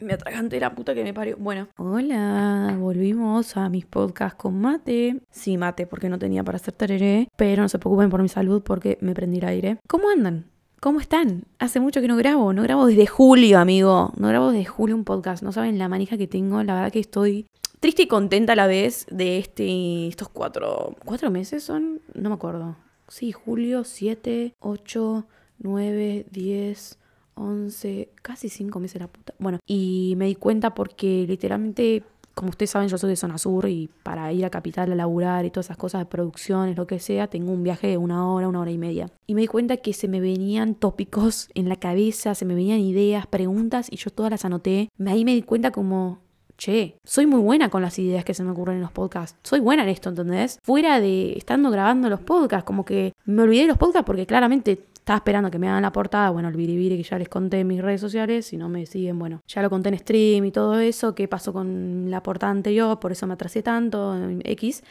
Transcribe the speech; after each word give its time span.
me 0.00 0.14
atraganté 0.14 0.60
la 0.60 0.74
puta 0.74 0.94
que 0.94 1.04
me 1.04 1.14
parió. 1.14 1.36
Bueno. 1.38 1.68
Hola, 1.76 2.76
volvimos 2.78 3.56
a 3.56 3.68
mis 3.68 3.86
podcasts 3.86 4.38
con 4.38 4.60
mate. 4.60 5.20
Sí, 5.30 5.56
mate, 5.56 5.86
porque 5.86 6.08
no 6.08 6.18
tenía 6.18 6.44
para 6.44 6.56
hacer 6.56 6.74
tereré. 6.74 7.28
Pero 7.36 7.62
no 7.62 7.68
se 7.68 7.78
preocupen 7.78 8.10
por 8.10 8.22
mi 8.22 8.28
salud 8.28 8.62
porque 8.62 8.98
me 9.00 9.14
prendí 9.14 9.38
el 9.38 9.44
aire. 9.46 9.78
¿Cómo 9.88 10.10
andan? 10.10 10.46
¿Cómo 10.80 11.00
están? 11.00 11.44
Hace 11.58 11.80
mucho 11.80 12.00
que 12.00 12.08
no 12.08 12.16
grabo, 12.16 12.52
no 12.52 12.62
grabo 12.62 12.86
desde 12.86 13.06
julio, 13.06 13.58
amigo. 13.58 14.12
No 14.16 14.28
grabo 14.28 14.52
desde 14.52 14.64
julio 14.64 14.94
un 14.94 15.04
podcast. 15.04 15.42
No 15.42 15.52
saben 15.52 15.78
la 15.78 15.88
manija 15.88 16.16
que 16.16 16.28
tengo. 16.28 16.62
La 16.62 16.74
verdad 16.74 16.92
que 16.92 17.00
estoy 17.00 17.46
triste 17.80 18.02
y 18.02 18.06
contenta 18.06 18.52
a 18.52 18.56
la 18.56 18.66
vez 18.66 19.06
de 19.10 19.38
este, 19.38 20.08
estos 20.08 20.28
cuatro, 20.28 20.96
cuatro 21.04 21.30
meses 21.30 21.62
son, 21.62 22.00
no 22.14 22.28
me 22.28 22.34
acuerdo. 22.34 22.76
Sí, 23.08 23.32
julio, 23.32 23.84
siete, 23.84 24.54
ocho, 24.60 25.26
nueve, 25.58 26.26
diez, 26.30 26.97
11, 27.38 28.10
casi 28.22 28.48
5 28.48 28.78
meses 28.80 29.00
la 29.00 29.08
puta. 29.08 29.34
Bueno, 29.38 29.58
y 29.66 30.14
me 30.16 30.26
di 30.26 30.34
cuenta 30.34 30.74
porque 30.74 31.24
literalmente, 31.28 32.02
como 32.34 32.50
ustedes 32.50 32.70
saben, 32.70 32.88
yo 32.88 32.98
soy 32.98 33.10
de 33.10 33.16
zona 33.16 33.38
sur 33.38 33.68
y 33.68 33.88
para 34.02 34.32
ir 34.32 34.44
a 34.44 34.50
capital 34.50 34.92
a 34.92 34.94
laburar 34.94 35.44
y 35.44 35.50
todas 35.50 35.66
esas 35.66 35.76
cosas 35.76 36.00
de 36.00 36.06
producciones, 36.06 36.76
lo 36.76 36.86
que 36.86 36.98
sea, 36.98 37.28
tengo 37.28 37.52
un 37.52 37.62
viaje 37.62 37.88
de 37.88 37.96
una 37.96 38.30
hora, 38.30 38.48
una 38.48 38.60
hora 38.60 38.70
y 38.70 38.78
media. 38.78 39.10
Y 39.26 39.34
me 39.34 39.42
di 39.42 39.46
cuenta 39.46 39.78
que 39.78 39.92
se 39.92 40.08
me 40.08 40.20
venían 40.20 40.74
tópicos 40.74 41.48
en 41.54 41.68
la 41.68 41.76
cabeza, 41.76 42.34
se 42.34 42.44
me 42.44 42.54
venían 42.54 42.80
ideas, 42.80 43.26
preguntas 43.26 43.88
y 43.90 43.96
yo 43.96 44.10
todas 44.10 44.30
las 44.30 44.44
anoté. 44.44 44.90
Ahí 45.06 45.24
me 45.24 45.34
di 45.34 45.42
cuenta 45.42 45.70
como, 45.70 46.20
che, 46.58 46.98
soy 47.04 47.26
muy 47.26 47.40
buena 47.40 47.70
con 47.70 47.80
las 47.80 47.98
ideas 47.98 48.24
que 48.24 48.34
se 48.34 48.42
me 48.42 48.50
ocurren 48.50 48.76
en 48.76 48.82
los 48.82 48.92
podcasts. 48.92 49.38
Soy 49.42 49.60
buena 49.60 49.84
en 49.84 49.88
esto, 49.88 50.10
¿entendés? 50.10 50.58
Fuera 50.62 51.00
de 51.00 51.32
estando 51.32 51.70
grabando 51.70 52.10
los 52.10 52.20
podcasts, 52.20 52.66
como 52.66 52.84
que 52.84 53.12
me 53.24 53.42
olvidé 53.42 53.62
de 53.62 53.68
los 53.68 53.78
podcasts 53.78 54.06
porque 54.06 54.26
claramente 54.26 54.84
estaba 55.08 55.16
esperando 55.16 55.50
que 55.50 55.58
me 55.58 55.70
hagan 55.70 55.80
la 55.80 55.90
portada, 55.90 56.28
bueno, 56.28 56.48
el 56.48 56.56
biribiri 56.56 56.98
que 56.98 57.02
ya 57.02 57.16
les 57.16 57.30
conté 57.30 57.60
en 57.60 57.66
mis 57.66 57.80
redes 57.80 57.98
sociales, 57.98 58.44
si 58.44 58.58
no 58.58 58.68
me 58.68 58.84
siguen, 58.84 59.18
bueno, 59.18 59.40
ya 59.46 59.62
lo 59.62 59.70
conté 59.70 59.88
en 59.88 59.98
stream 59.98 60.44
y 60.44 60.50
todo 60.50 60.78
eso, 60.78 61.14
qué 61.14 61.26
pasó 61.26 61.50
con 61.54 62.10
la 62.10 62.22
portada 62.22 62.52
anterior, 62.52 63.00
por 63.00 63.12
eso 63.12 63.26
me 63.26 63.32
atrasé 63.32 63.62
tanto, 63.62 64.14
X. 64.44 64.82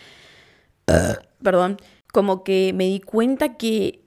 Perdón, 1.44 1.78
como 2.12 2.44
que 2.44 2.74
me 2.74 2.86
di 2.86 3.00
cuenta 3.00 3.58
que 3.58 4.02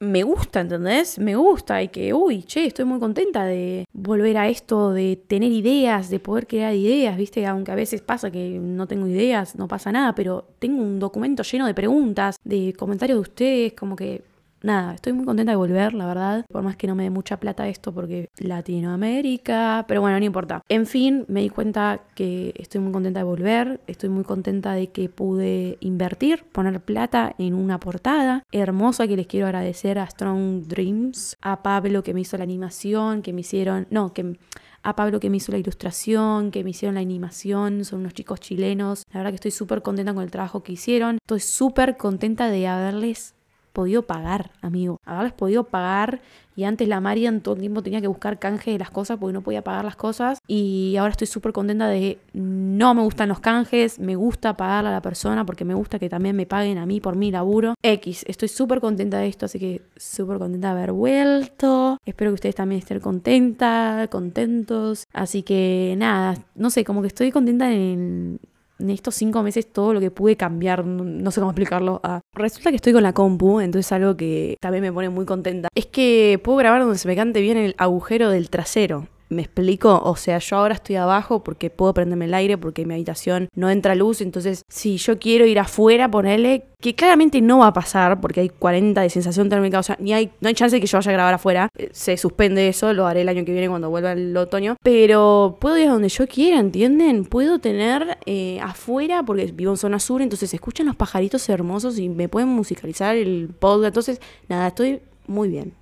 me 0.00 0.24
gusta, 0.24 0.58
¿entendés? 0.58 1.20
Me 1.20 1.36
gusta 1.36 1.84
y 1.84 1.88
que, 1.88 2.12
uy, 2.12 2.42
che, 2.42 2.66
estoy 2.66 2.84
muy 2.84 2.98
contenta 2.98 3.44
de 3.44 3.84
volver 3.92 4.38
a 4.38 4.48
esto, 4.48 4.92
de 4.92 5.22
tener 5.24 5.52
ideas, 5.52 6.10
de 6.10 6.18
poder 6.18 6.48
crear 6.48 6.74
ideas, 6.74 7.16
¿viste? 7.16 7.46
Aunque 7.46 7.70
a 7.70 7.76
veces 7.76 8.02
pasa 8.02 8.32
que 8.32 8.58
no 8.60 8.88
tengo 8.88 9.06
ideas, 9.06 9.54
no 9.54 9.68
pasa 9.68 9.92
nada, 9.92 10.16
pero 10.16 10.48
tengo 10.58 10.82
un 10.82 10.98
documento 10.98 11.44
lleno 11.44 11.64
de 11.68 11.74
preguntas, 11.74 12.38
de 12.42 12.74
comentarios 12.76 13.18
de 13.18 13.20
ustedes, 13.20 13.72
como 13.74 13.94
que 13.94 14.22
nada, 14.62 14.94
estoy 14.94 15.12
muy 15.12 15.24
contenta 15.24 15.52
de 15.52 15.56
volver, 15.56 15.94
la 15.94 16.06
verdad. 16.06 16.44
Por 16.48 16.62
más 16.62 16.76
que 16.76 16.86
no 16.86 16.94
me 16.94 17.04
dé 17.04 17.10
mucha 17.10 17.38
plata 17.38 17.68
esto 17.68 17.92
porque 17.92 18.28
Latinoamérica, 18.38 19.84
pero 19.88 20.00
bueno, 20.00 20.18
no 20.18 20.24
importa. 20.24 20.62
En 20.68 20.86
fin, 20.86 21.24
me 21.28 21.40
di 21.40 21.50
cuenta 21.50 22.00
que 22.14 22.54
estoy 22.56 22.80
muy 22.80 22.92
contenta 22.92 23.20
de 23.20 23.24
volver, 23.24 23.80
estoy 23.86 24.08
muy 24.08 24.24
contenta 24.24 24.72
de 24.72 24.88
que 24.88 25.08
pude 25.08 25.78
invertir, 25.80 26.44
poner 26.44 26.80
plata 26.80 27.34
en 27.38 27.54
una 27.54 27.80
portada 27.80 28.42
hermosa 28.52 29.06
que 29.06 29.16
les 29.16 29.26
quiero 29.26 29.46
agradecer 29.46 29.98
a 29.98 30.06
Strong 30.06 30.66
Dreams, 30.66 31.36
a 31.40 31.62
Pablo 31.62 32.02
que 32.02 32.14
me 32.14 32.20
hizo 32.20 32.36
la 32.36 32.44
animación, 32.44 33.22
que 33.22 33.32
me 33.32 33.40
hicieron, 33.40 33.86
no, 33.90 34.12
que 34.12 34.36
a 34.82 34.96
Pablo 34.96 35.20
que 35.20 35.30
me 35.30 35.38
hizo 35.38 35.52
la 35.52 35.58
ilustración, 35.58 36.50
que 36.50 36.64
me 36.64 36.70
hicieron 36.70 36.94
la 36.94 37.00
animación, 37.00 37.84
son 37.84 38.00
unos 38.00 38.14
chicos 38.14 38.40
chilenos. 38.40 39.04
La 39.12 39.18
verdad 39.18 39.32
que 39.32 39.36
estoy 39.36 39.50
súper 39.50 39.82
contenta 39.82 40.14
con 40.14 40.22
el 40.22 40.30
trabajo 40.30 40.62
que 40.62 40.72
hicieron. 40.72 41.16
Estoy 41.16 41.40
súper 41.40 41.96
contenta 41.96 42.48
de 42.48 42.66
haberles 42.68 43.34
podido 43.78 44.02
pagar, 44.02 44.50
amigo. 44.60 45.00
Haberles 45.04 45.34
podido 45.34 45.62
pagar 45.62 46.20
y 46.56 46.64
antes 46.64 46.88
la 46.88 47.00
Marian 47.00 47.42
todo 47.42 47.54
el 47.54 47.60
tiempo 47.60 47.80
tenía 47.80 48.00
que 48.00 48.08
buscar 48.08 48.40
canje 48.40 48.72
de 48.72 48.78
las 48.80 48.90
cosas 48.90 49.18
porque 49.18 49.32
no 49.32 49.42
podía 49.42 49.62
pagar 49.62 49.84
las 49.84 49.94
cosas. 49.94 50.40
Y 50.48 50.96
ahora 50.98 51.12
estoy 51.12 51.28
súper 51.28 51.52
contenta 51.52 51.86
de 51.86 52.18
no 52.32 52.92
me 52.94 53.02
gustan 53.02 53.28
los 53.28 53.38
canjes, 53.38 54.00
me 54.00 54.16
gusta 54.16 54.56
pagarle 54.56 54.90
a 54.90 54.94
la 54.94 55.00
persona 55.00 55.46
porque 55.46 55.64
me 55.64 55.74
gusta 55.74 56.00
que 56.00 56.08
también 56.08 56.34
me 56.34 56.44
paguen 56.44 56.78
a 56.78 56.86
mí 56.86 57.00
por 57.00 57.14
mi 57.14 57.30
laburo. 57.30 57.74
X, 57.80 58.24
estoy 58.26 58.48
súper 58.48 58.80
contenta 58.80 59.18
de 59.18 59.28
esto, 59.28 59.46
así 59.46 59.60
que 59.60 59.82
súper 59.96 60.38
contenta 60.38 60.74
de 60.74 60.78
haber 60.78 60.90
vuelto. 60.90 61.98
Espero 62.04 62.32
que 62.32 62.34
ustedes 62.34 62.56
también 62.56 62.80
estén 62.80 62.98
contentas, 62.98 64.08
contentos. 64.08 65.04
Así 65.12 65.44
que 65.44 65.94
nada, 65.96 66.34
no 66.56 66.70
sé, 66.70 66.82
como 66.82 67.02
que 67.02 67.06
estoy 67.06 67.30
contenta 67.30 67.72
en 67.72 68.40
en 68.78 68.90
estos 68.90 69.14
cinco 69.14 69.42
meses 69.42 69.72
todo 69.72 69.92
lo 69.92 70.00
que 70.00 70.10
pude 70.10 70.36
cambiar, 70.36 70.84
no, 70.84 71.30
sé 71.30 71.40
cómo 71.40 71.50
explicarlo. 71.50 72.00
Ah, 72.02 72.20
resulta 72.32 72.70
que 72.70 72.76
estoy 72.76 72.92
con 72.92 73.02
la 73.02 73.12
compu, 73.12 73.60
entonces 73.60 73.90
algo 73.92 74.16
que 74.16 74.56
también 74.60 74.82
me 74.82 74.92
pone 74.92 75.08
muy 75.08 75.24
contenta. 75.24 75.68
Es 75.74 75.86
que 75.86 76.40
puedo 76.42 76.58
grabar 76.58 76.82
donde 76.82 76.98
se 76.98 77.08
me 77.08 77.16
cante 77.16 77.40
bien 77.40 77.56
el 77.56 77.74
agujero 77.78 78.30
del 78.30 78.50
trasero. 78.50 79.08
¿Me 79.30 79.42
explico? 79.42 80.00
O 80.04 80.16
sea, 80.16 80.38
yo 80.38 80.56
ahora 80.56 80.74
estoy 80.74 80.96
abajo 80.96 81.44
porque 81.44 81.68
puedo 81.68 81.92
prenderme 81.92 82.24
el 82.24 82.34
aire, 82.34 82.56
porque 82.56 82.86
mi 82.86 82.94
habitación 82.94 83.48
no 83.54 83.68
entra 83.68 83.94
luz. 83.94 84.22
Entonces, 84.22 84.62
si 84.70 84.96
yo 84.96 85.18
quiero 85.18 85.44
ir 85.44 85.58
afuera, 85.58 86.10
ponerle, 86.10 86.64
que 86.80 86.94
claramente 86.94 87.42
no 87.42 87.58
va 87.58 87.66
a 87.66 87.72
pasar 87.74 88.22
porque 88.22 88.40
hay 88.40 88.48
40 88.48 89.02
de 89.02 89.10
sensación 89.10 89.50
térmica, 89.50 89.80
o 89.80 89.82
sea, 89.82 89.98
ni 90.00 90.14
hay, 90.14 90.30
no 90.40 90.48
hay 90.48 90.54
chance 90.54 90.76
de 90.76 90.80
que 90.80 90.86
yo 90.86 90.96
vaya 90.96 91.10
a 91.10 91.12
grabar 91.12 91.34
afuera. 91.34 91.68
Eh, 91.76 91.90
se 91.92 92.16
suspende 92.16 92.68
eso, 92.68 92.94
lo 92.94 93.06
haré 93.06 93.20
el 93.20 93.28
año 93.28 93.44
que 93.44 93.52
viene 93.52 93.68
cuando 93.68 93.90
vuelva 93.90 94.12
el 94.12 94.34
otoño. 94.34 94.76
Pero 94.82 95.58
puedo 95.60 95.76
ir 95.76 95.88
a 95.88 95.92
donde 95.92 96.08
yo 96.08 96.26
quiera, 96.26 96.58
¿entienden? 96.58 97.26
Puedo 97.26 97.58
tener 97.58 98.16
eh, 98.24 98.58
afuera, 98.62 99.22
porque 99.22 99.44
vivo 99.52 99.72
en 99.72 99.76
zona 99.76 100.00
sur, 100.00 100.22
entonces 100.22 100.54
escuchan 100.54 100.86
los 100.86 100.96
pajaritos 100.96 101.46
hermosos 101.50 101.98
y 101.98 102.08
me 102.08 102.30
pueden 102.30 102.48
musicalizar 102.48 103.14
el 103.14 103.50
podcast. 103.58 103.88
Entonces, 103.88 104.20
nada, 104.48 104.68
estoy 104.68 105.02
muy 105.26 105.48
bien. 105.48 105.74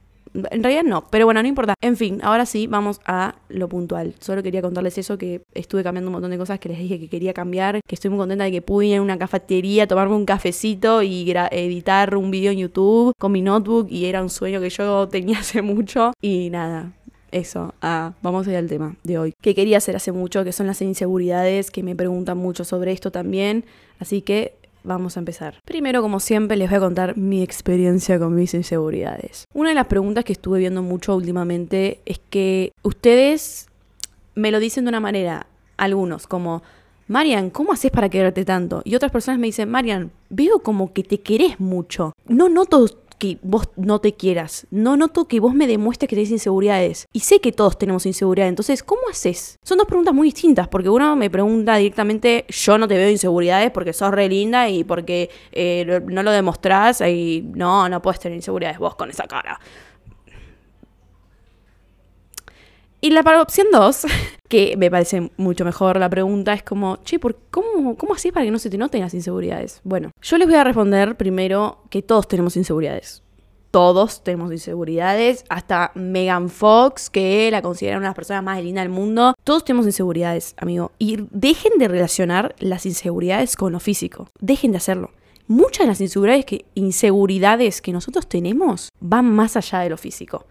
En 0.51 0.63
realidad 0.63 0.85
no, 0.85 1.07
pero 1.09 1.25
bueno, 1.25 1.43
no 1.43 1.49
importa. 1.49 1.75
En 1.81 1.97
fin, 1.97 2.21
ahora 2.23 2.47
sí, 2.47 2.67
vamos 2.67 3.01
a 3.07 3.37
lo 3.49 3.69
puntual. 3.69 4.15
Solo 4.21 4.43
quería 4.43 4.63
contarles 4.63 4.99
eso, 4.99 5.19
que 5.19 5.43
estuve 5.55 5.83
cambiando 5.83 6.09
un 6.09 6.15
montón 6.15 6.31
de 6.31 6.39
cosas 6.39 6.59
que 6.59 6.69
les 6.69 6.79
dije 6.79 6.99
que 6.99 7.09
quería 7.09 7.33
cambiar, 7.33 7.81
que 7.87 7.95
estoy 7.95 8.11
muy 8.11 8.19
contenta 8.19 8.45
de 8.45 8.53
que 8.53 8.63
pude 8.63 8.87
ir 8.87 8.97
a 8.99 9.03
una 9.03 9.19
cafetería, 9.19 9.87
tomarme 9.87 10.15
un 10.15 10.27
cafecito 10.27 11.03
y 11.03 11.31
editar 11.51 12.17
un 12.17 12.31
video 12.31 12.53
en 12.53 12.59
YouTube 12.59 13.13
con 13.19 13.33
mi 13.33 13.43
notebook 13.43 13.89
y 13.91 14.07
era 14.07 14.23
un 14.23 14.31
sueño 14.31 14.61
que 14.61 14.71
yo 14.71 15.09
tenía 15.09 15.39
hace 15.41 15.63
mucho. 15.63 16.13
Y 16.21 16.51
nada, 16.51 16.93
eso, 17.33 17.75
ah, 17.83 18.15
vamos 18.23 18.47
a 18.47 18.51
ir 18.51 18.57
al 18.57 18.69
tema 18.69 18.97
de 19.03 19.19
hoy. 19.19 19.35
Que 19.41 19.55
quería 19.55 19.79
hacer 19.79 19.97
hace 19.97 20.13
mucho, 20.13 20.45
que 20.45 20.53
son 20.53 20.67
las 20.67 20.81
inseguridades, 20.83 21.71
que 21.71 21.83
me 21.83 21.95
preguntan 21.95 22.39
mucho 22.39 22.65
sobre 22.65 22.93
esto 22.93 23.11
también. 23.11 23.65
Así 23.99 24.23
que 24.23 24.55
vamos 24.87 25.17
a 25.17 25.21
empezar. 25.21 25.57
Primero, 25.65 26.01
como 26.03 26.21
siempre, 26.21 26.57
les 26.57 26.71
voy 26.71 26.77
a 26.77 26.81
contar 26.81 27.17
mi 27.17 27.43
experiencia 27.43 28.19
con 28.19 28.35
mis 28.35 28.55
inseguridades. 28.55 29.45
Una 29.53 29.71
de 29.71 29.75
las 29.75 29.87
preguntas 29.87 30.25
que 30.25 30.33
estuve 30.33 30.61
viendo 30.61 30.83
mucho 30.83 31.15
últimamente 31.15 32.01
es 32.07 32.21
que 32.31 32.73
ustedes 32.83 33.69
me 34.35 34.51
lo 34.51 34.61
dicen 34.61 34.85
de 34.85 34.91
una 34.91 35.01
manera, 35.01 35.47
algunos, 35.77 36.27
como, 36.27 36.63
Marian, 37.09 37.51
¿cómo 37.51 37.73
haces 37.73 37.91
para 37.91 38.09
quererte 38.09 38.45
tanto? 38.45 38.83
Y 38.85 38.95
otras 38.95 39.13
personas 39.13 39.39
me 39.39 39.47
dicen, 39.47 39.71
Marian, 39.71 40.11
veo 40.29 40.61
como 40.61 40.93
que 40.93 41.03
te 41.03 41.21
querés 41.21 41.61
mucho. 41.61 42.13
No 42.27 42.49
noto 42.49 42.87
que 43.19 43.39
vos 43.43 43.69
no 43.77 44.01
te 44.01 44.15
quieras. 44.15 44.67
No 44.71 44.97
noto 44.97 45.27
que 45.27 45.41
vos 45.41 45.55
me 45.55 45.67
demuestres 45.67 46.09
que 46.09 46.17
tenés 46.17 46.31
inseguridades. 46.31 47.07
Y 47.13 47.21
sé 47.21 47.41
que 47.41 47.53
todos 47.53 47.79
tenemos 47.79 48.07
inseguridad. 48.07 48.49
Entonces, 48.49 48.83
¿cómo 48.83 49.03
haces? 49.11 49.59
Son 49.63 49.79
dos 49.79 49.87
preguntas 49.87 50.15
muy 50.15 50.29
distintas. 50.29 50.69
Porque 50.69 50.89
uno 50.89 51.17
me 51.17 51.31
pregunta 51.31 51.77
directamente, 51.77 52.45
yo 52.49 52.79
no 52.79 52.89
te 52.89 52.97
veo 52.97 53.11
inseguridades 53.11 53.71
porque 53.71 53.93
sos 53.93 54.11
re 54.11 54.29
linda 54.29 54.69
y 54.69 54.85
porque 54.85 55.31
eh, 55.53 56.01
no 56.07 56.23
lo 56.23 56.31
demostrás. 56.31 57.01
Y 57.01 57.45
no, 57.55 57.89
no 57.89 58.03
puedes 58.03 58.21
tener 58.21 58.37
inseguridades 58.37 58.79
vos 58.79 58.95
con 58.95 59.11
esa 59.11 59.25
cara. 59.25 59.59
Y 63.01 63.11
la 63.11 63.21
opción 63.41 63.69
2, 63.73 64.07
que 64.49 64.77
me 64.77 64.91
parece 64.91 65.31
mucho 65.37 65.65
mejor 65.65 65.99
la 65.99 66.09
pregunta, 66.09 66.55
es 66.55 66.63
como, 66.63 66.97
che, 67.05 67.19
¿por 67.19 67.37
cómo, 67.51 67.97
¿cómo 67.97 68.15
así 68.15 68.33
para 68.33 68.45
que 68.45 68.51
no 68.51 68.59
se 68.59 68.71
te 68.71 68.79
noten 68.79 69.03
las 69.03 69.15
inseguridades? 69.15 69.81
Bueno, 69.85 70.11
yo 70.23 70.39
les 70.39 70.49
voy 70.49 70.57
a 70.57 70.65
responder 70.65 71.17
primero 71.17 71.83
que 71.91 72.03
todos 72.03 72.27
tenemos 72.29 72.57
inseguridades. 72.57 73.23
Todos 73.71 74.25
tenemos 74.25 74.51
inseguridades, 74.53 75.45
hasta 75.51 75.93
Megan 75.95 76.49
Fox, 76.49 77.11
que 77.11 77.51
la 77.51 77.61
consideran 77.61 77.99
una 77.99 78.07
de 78.07 78.11
las 78.11 78.17
personas 78.17 78.43
más 78.43 78.63
lindas 78.63 78.85
del 78.85 78.93
mundo. 78.93 79.35
Todos 79.45 79.65
tenemos 79.65 79.85
inseguridades, 79.85 80.55
amigo. 80.57 80.93
Y 80.99 81.19
dejen 81.31 81.73
de 81.79 81.89
relacionar 81.89 82.55
las 82.59 82.87
inseguridades 82.87 83.55
con 83.55 83.73
lo 83.73 83.81
físico. 83.81 84.29
Dejen 84.41 84.71
de 84.71 84.79
hacerlo 84.79 85.11
muchas 85.47 85.81
de 85.81 85.89
las 85.89 86.01
inseguridades 86.01 86.45
que, 86.45 86.65
inseguridades 86.75 87.83
que 87.83 87.93
nosotros 87.93 88.27
tenemos 88.29 88.89
van 88.99 89.27
más 89.27 89.57
allá 89.57 89.81
de 89.81 89.91
lo 89.91 89.97
físico 89.97 90.47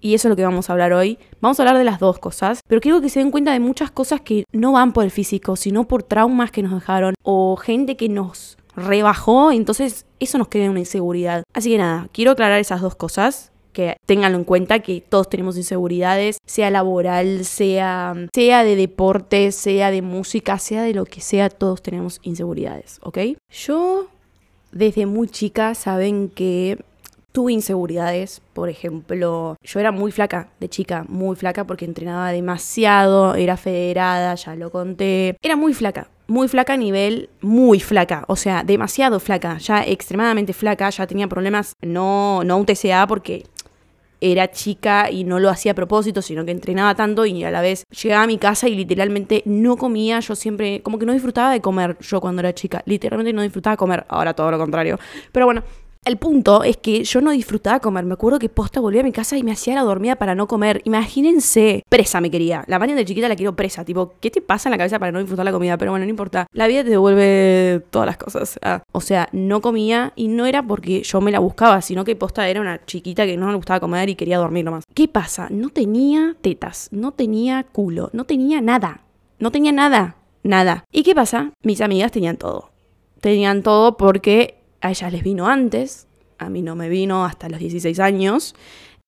y 0.00 0.14
eso 0.14 0.28
es 0.28 0.30
lo 0.30 0.36
que 0.36 0.44
vamos 0.44 0.68
a 0.68 0.72
hablar 0.72 0.92
hoy. 0.92 1.18
Vamos 1.40 1.58
a 1.58 1.62
hablar 1.62 1.78
de 1.78 1.84
las 1.84 1.98
dos 1.98 2.18
cosas, 2.18 2.60
pero 2.68 2.80
quiero 2.80 3.00
que 3.00 3.08
se 3.08 3.20
den 3.20 3.30
cuenta 3.30 3.52
de 3.52 3.60
muchas 3.60 3.90
cosas 3.90 4.20
que 4.20 4.44
no 4.52 4.72
van 4.72 4.92
por 4.92 5.04
el 5.04 5.10
físico, 5.10 5.56
sino 5.56 5.88
por 5.88 6.02
traumas 6.02 6.50
que 6.50 6.62
nos 6.62 6.72
dejaron 6.72 7.14
o 7.22 7.56
gente 7.56 7.96
que 7.96 8.08
nos 8.08 8.56
rebajó, 8.76 9.52
entonces 9.52 10.06
eso 10.20 10.38
nos 10.38 10.48
crea 10.48 10.70
una 10.70 10.80
inseguridad. 10.80 11.42
Así 11.54 11.70
que 11.70 11.78
nada, 11.78 12.08
quiero 12.12 12.32
aclarar 12.32 12.60
esas 12.60 12.80
dos 12.80 12.94
cosas 12.94 13.52
que 13.72 13.96
tenganlo 14.06 14.38
en 14.38 14.44
cuenta 14.44 14.78
que 14.78 15.02
todos 15.02 15.28
tenemos 15.28 15.58
inseguridades, 15.58 16.38
sea 16.46 16.70
laboral, 16.70 17.44
sea, 17.44 18.14
sea 18.34 18.64
de 18.64 18.74
deporte, 18.74 19.52
sea 19.52 19.90
de 19.90 20.00
música, 20.00 20.58
sea 20.58 20.82
de 20.82 20.94
lo 20.94 21.04
que 21.04 21.20
sea, 21.20 21.50
todos 21.50 21.82
tenemos 21.82 22.18
inseguridades, 22.22 22.98
¿ok? 23.02 23.18
Yo 23.50 24.06
desde 24.72 25.04
muy 25.04 25.28
chica 25.28 25.74
saben 25.74 26.30
que 26.30 26.82
tuve 27.36 27.52
inseguridades, 27.52 28.40
por 28.54 28.70
ejemplo, 28.70 29.56
yo 29.62 29.78
era 29.78 29.92
muy 29.92 30.10
flaca 30.10 30.48
de 30.58 30.70
chica, 30.70 31.04
muy 31.06 31.36
flaca 31.36 31.66
porque 31.66 31.84
entrenaba 31.84 32.32
demasiado, 32.32 33.34
era 33.34 33.58
federada, 33.58 34.34
ya 34.36 34.56
lo 34.56 34.70
conté, 34.70 35.36
era 35.42 35.54
muy 35.54 35.74
flaca, 35.74 36.08
muy 36.28 36.48
flaca 36.48 36.72
a 36.72 36.76
nivel 36.78 37.28
muy 37.42 37.78
flaca, 37.78 38.24
o 38.28 38.36
sea, 38.36 38.62
demasiado 38.64 39.20
flaca, 39.20 39.58
ya 39.58 39.84
extremadamente 39.84 40.54
flaca, 40.54 40.88
ya 40.88 41.06
tenía 41.06 41.28
problemas, 41.28 41.74
no, 41.82 42.42
no 42.42 42.56
un 42.56 42.64
TCA 42.64 43.06
porque 43.06 43.44
era 44.22 44.50
chica 44.50 45.10
y 45.10 45.24
no 45.24 45.38
lo 45.38 45.50
hacía 45.50 45.72
a 45.72 45.74
propósito, 45.74 46.22
sino 46.22 46.46
que 46.46 46.52
entrenaba 46.52 46.94
tanto 46.94 47.26
y 47.26 47.44
a 47.44 47.50
la 47.50 47.60
vez 47.60 47.84
llegaba 47.90 48.22
a 48.22 48.26
mi 48.26 48.38
casa 48.38 48.66
y 48.66 48.76
literalmente 48.76 49.42
no 49.44 49.76
comía, 49.76 50.20
yo 50.20 50.34
siempre, 50.34 50.80
como 50.80 50.98
que 50.98 51.04
no 51.04 51.12
disfrutaba 51.12 51.52
de 51.52 51.60
comer 51.60 51.98
yo 52.00 52.18
cuando 52.18 52.40
era 52.40 52.54
chica, 52.54 52.82
literalmente 52.86 53.34
no 53.34 53.42
disfrutaba 53.42 53.74
de 53.74 53.78
comer, 53.78 54.06
ahora 54.08 54.32
todo 54.32 54.50
lo 54.50 54.56
contrario, 54.56 54.98
pero 55.32 55.44
bueno, 55.44 55.64
el 56.06 56.18
punto 56.18 56.62
es 56.62 56.76
que 56.76 57.02
yo 57.02 57.20
no 57.20 57.32
disfrutaba 57.32 57.80
comer. 57.80 58.04
Me 58.04 58.14
acuerdo 58.14 58.38
que 58.38 58.48
posta 58.48 58.80
volvía 58.80 59.00
a 59.00 59.04
mi 59.04 59.10
casa 59.10 59.36
y 59.36 59.42
me 59.42 59.50
hacía 59.50 59.74
la 59.74 59.82
dormida 59.82 60.14
para 60.14 60.36
no 60.36 60.46
comer. 60.46 60.80
Imagínense, 60.84 61.82
presa 61.88 62.20
me 62.20 62.30
quería. 62.30 62.64
La 62.68 62.78
Marian 62.78 62.96
de 62.96 63.04
chiquita 63.04 63.28
la 63.28 63.34
quiero 63.34 63.56
presa. 63.56 63.84
Tipo, 63.84 64.14
¿qué 64.20 64.30
te 64.30 64.40
pasa 64.40 64.68
en 64.68 64.70
la 64.70 64.78
cabeza 64.78 65.00
para 65.00 65.10
no 65.10 65.18
disfrutar 65.18 65.44
la 65.44 65.50
comida? 65.50 65.76
Pero 65.76 65.90
bueno, 65.90 66.06
no 66.06 66.10
importa. 66.10 66.46
La 66.52 66.68
vida 66.68 66.84
te 66.84 66.90
devuelve 66.90 67.82
todas 67.90 68.06
las 68.06 68.16
cosas. 68.16 68.56
Ah, 68.62 68.84
o 68.92 69.00
sea, 69.00 69.28
no 69.32 69.60
comía 69.60 70.12
y 70.14 70.28
no 70.28 70.46
era 70.46 70.62
porque 70.62 71.02
yo 71.02 71.20
me 71.20 71.32
la 71.32 71.40
buscaba, 71.40 71.82
sino 71.82 72.04
que 72.04 72.14
posta 72.14 72.48
era 72.48 72.60
una 72.60 72.84
chiquita 72.86 73.26
que 73.26 73.36
no 73.36 73.48
le 73.50 73.56
gustaba 73.56 73.80
comer 73.80 74.08
y 74.08 74.14
quería 74.14 74.38
dormir 74.38 74.64
nomás. 74.64 74.84
¿Qué 74.94 75.08
pasa? 75.08 75.48
No 75.50 75.70
tenía 75.70 76.36
tetas, 76.40 76.88
no 76.92 77.10
tenía 77.10 77.64
culo, 77.64 78.10
no 78.12 78.24
tenía 78.26 78.60
nada. 78.60 79.02
No 79.40 79.50
tenía 79.50 79.72
nada. 79.72 80.16
Nada. 80.44 80.84
¿Y 80.92 81.02
qué 81.02 81.16
pasa? 81.16 81.50
Mis 81.64 81.80
amigas 81.80 82.12
tenían 82.12 82.36
todo. 82.36 82.70
Tenían 83.20 83.64
todo 83.64 83.96
porque 83.96 84.55
a 84.80 84.90
ellas 84.90 85.12
les 85.12 85.22
vino 85.22 85.46
antes, 85.46 86.06
a 86.38 86.48
mí 86.48 86.62
no 86.62 86.76
me 86.76 86.88
vino 86.88 87.24
hasta 87.24 87.48
los 87.48 87.58
16 87.60 87.98
años. 88.00 88.54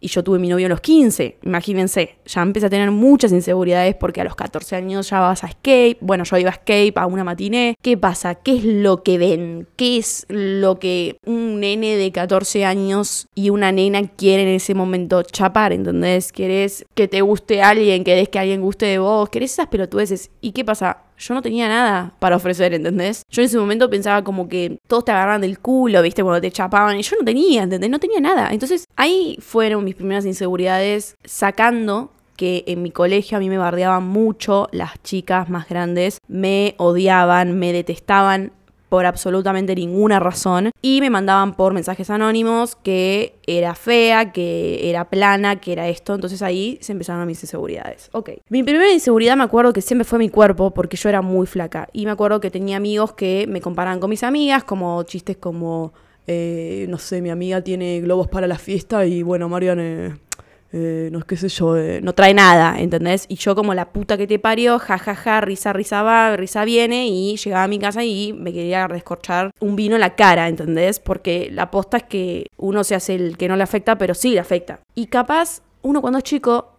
Y 0.00 0.06
yo 0.06 0.22
tuve 0.22 0.38
mi 0.38 0.48
novio 0.48 0.66
a 0.66 0.68
los 0.68 0.80
15, 0.80 1.38
imagínense, 1.42 2.18
ya 2.24 2.42
empecé 2.42 2.66
a 2.66 2.70
tener 2.70 2.92
muchas 2.92 3.32
inseguridades 3.32 3.96
porque 3.96 4.20
a 4.20 4.24
los 4.24 4.36
14 4.36 4.76
años 4.76 5.10
ya 5.10 5.18
vas 5.18 5.42
a 5.42 5.48
escape, 5.48 5.98
bueno, 6.00 6.22
yo 6.22 6.36
iba 6.36 6.50
a 6.50 6.52
escape 6.52 6.92
a 6.94 7.06
una 7.06 7.24
matiné. 7.24 7.74
¿Qué 7.82 7.96
pasa? 7.96 8.36
¿Qué 8.36 8.58
es 8.58 8.64
lo 8.64 9.02
que 9.02 9.18
ven? 9.18 9.66
¿Qué 9.74 9.96
es 9.96 10.24
lo 10.28 10.78
que 10.78 11.18
un 11.26 11.58
nene 11.58 11.96
de 11.96 12.12
14 12.12 12.64
años 12.64 13.26
y 13.34 13.50
una 13.50 13.72
nena 13.72 14.06
quieren 14.06 14.46
en 14.46 14.54
ese 14.54 14.72
momento 14.72 15.24
chapar? 15.24 15.72
¿Entendés? 15.72 16.30
¿Querés 16.30 16.86
que 16.94 17.08
te 17.08 17.20
guste 17.20 17.60
alguien? 17.60 18.04
¿Querés 18.04 18.28
que 18.28 18.38
alguien 18.38 18.60
guste 18.60 18.86
de 18.86 19.00
vos? 19.00 19.28
¿Querés 19.30 19.54
esas 19.54 19.66
pelotudeces? 19.66 20.30
¿Y 20.40 20.52
qué 20.52 20.64
pasa? 20.64 21.07
Yo 21.18 21.34
no 21.34 21.42
tenía 21.42 21.68
nada 21.68 22.14
para 22.18 22.36
ofrecer, 22.36 22.74
¿entendés? 22.74 23.22
Yo 23.30 23.42
en 23.42 23.46
ese 23.46 23.58
momento 23.58 23.90
pensaba 23.90 24.22
como 24.22 24.48
que 24.48 24.78
todos 24.86 25.04
te 25.04 25.12
agarraban 25.12 25.40
del 25.40 25.58
culo, 25.58 26.02
¿viste? 26.02 26.22
Cuando 26.22 26.40
te 26.40 26.50
chapaban. 26.50 26.98
Y 26.98 27.02
yo 27.02 27.16
no 27.18 27.24
tenía, 27.24 27.64
¿entendés? 27.64 27.90
No 27.90 27.98
tenía 27.98 28.20
nada. 28.20 28.48
Entonces 28.50 28.86
ahí 28.96 29.38
fueron 29.40 29.84
mis 29.84 29.94
primeras 29.94 30.24
inseguridades 30.24 31.16
sacando 31.24 32.12
que 32.36 32.62
en 32.68 32.82
mi 32.82 32.92
colegio 32.92 33.36
a 33.36 33.40
mí 33.40 33.48
me 33.48 33.58
bardeaban 33.58 34.04
mucho 34.04 34.68
las 34.70 35.02
chicas 35.02 35.50
más 35.50 35.68
grandes, 35.68 36.18
me 36.28 36.76
odiaban, 36.78 37.58
me 37.58 37.72
detestaban 37.72 38.52
por 38.88 39.06
absolutamente 39.06 39.74
ninguna 39.74 40.20
razón 40.20 40.70
y 40.80 41.00
me 41.00 41.10
mandaban 41.10 41.54
por 41.54 41.74
mensajes 41.74 42.10
anónimos 42.10 42.76
que 42.76 43.34
era 43.46 43.74
fea, 43.74 44.32
que 44.32 44.88
era 44.88 45.08
plana, 45.10 45.56
que 45.56 45.72
era 45.72 45.88
esto. 45.88 46.14
Entonces 46.14 46.42
ahí 46.42 46.78
se 46.80 46.92
empezaron 46.92 47.26
mis 47.26 47.42
inseguridades. 47.42 48.08
Ok. 48.12 48.30
Mi 48.48 48.62
primera 48.62 48.90
inseguridad 48.90 49.36
me 49.36 49.44
acuerdo 49.44 49.72
que 49.72 49.82
siempre 49.82 50.04
fue 50.04 50.18
mi 50.18 50.28
cuerpo 50.28 50.72
porque 50.72 50.96
yo 50.96 51.08
era 51.08 51.22
muy 51.22 51.46
flaca. 51.46 51.88
Y 51.92 52.06
me 52.06 52.12
acuerdo 52.12 52.40
que 52.40 52.50
tenía 52.50 52.76
amigos 52.76 53.12
que 53.12 53.46
me 53.48 53.60
comparaban 53.60 54.00
con 54.00 54.10
mis 54.10 54.22
amigas, 54.22 54.64
como 54.64 55.02
chistes 55.02 55.36
como, 55.36 55.92
eh, 56.26 56.86
no 56.88 56.98
sé, 56.98 57.20
mi 57.20 57.30
amiga 57.30 57.62
tiene 57.62 58.00
globos 58.00 58.28
para 58.28 58.46
la 58.46 58.58
fiesta 58.58 59.04
y 59.04 59.22
bueno, 59.22 59.48
Marianne 59.48 60.06
eh, 60.06 60.14
no 60.72 61.18
es 61.18 61.24
qué 61.24 61.36
sé 61.36 61.48
yo, 61.48 61.76
eh, 61.76 62.00
no 62.02 62.14
trae 62.14 62.34
nada, 62.34 62.78
¿entendés? 62.78 63.24
Y 63.28 63.36
yo 63.36 63.54
como 63.54 63.74
la 63.74 63.92
puta 63.92 64.16
que 64.16 64.26
te 64.26 64.38
parió, 64.38 64.78
jajaja, 64.78 65.14
ja, 65.14 65.22
ja, 65.22 65.40
risa, 65.40 65.72
risa 65.72 66.02
va, 66.02 66.36
risa 66.36 66.64
viene, 66.64 67.06
y 67.06 67.36
llegaba 67.36 67.64
a 67.64 67.68
mi 67.68 67.78
casa 67.78 68.04
y 68.04 68.32
me 68.32 68.52
quería 68.52 68.86
descorchar 68.88 69.50
un 69.60 69.76
vino 69.76 69.94
en 69.94 70.00
la 70.00 70.14
cara, 70.14 70.48
¿entendés? 70.48 71.00
Porque 71.00 71.48
la 71.50 71.70
posta 71.70 71.98
es 71.98 72.02
que 72.04 72.46
uno 72.56 72.84
se 72.84 72.94
hace 72.94 73.14
el 73.14 73.36
que 73.36 73.48
no 73.48 73.56
le 73.56 73.62
afecta, 73.62 73.96
pero 73.96 74.14
sí 74.14 74.32
le 74.32 74.40
afecta. 74.40 74.80
Y 74.94 75.06
capaz, 75.06 75.62
uno 75.82 76.00
cuando 76.00 76.18
es 76.18 76.24
chico, 76.24 76.74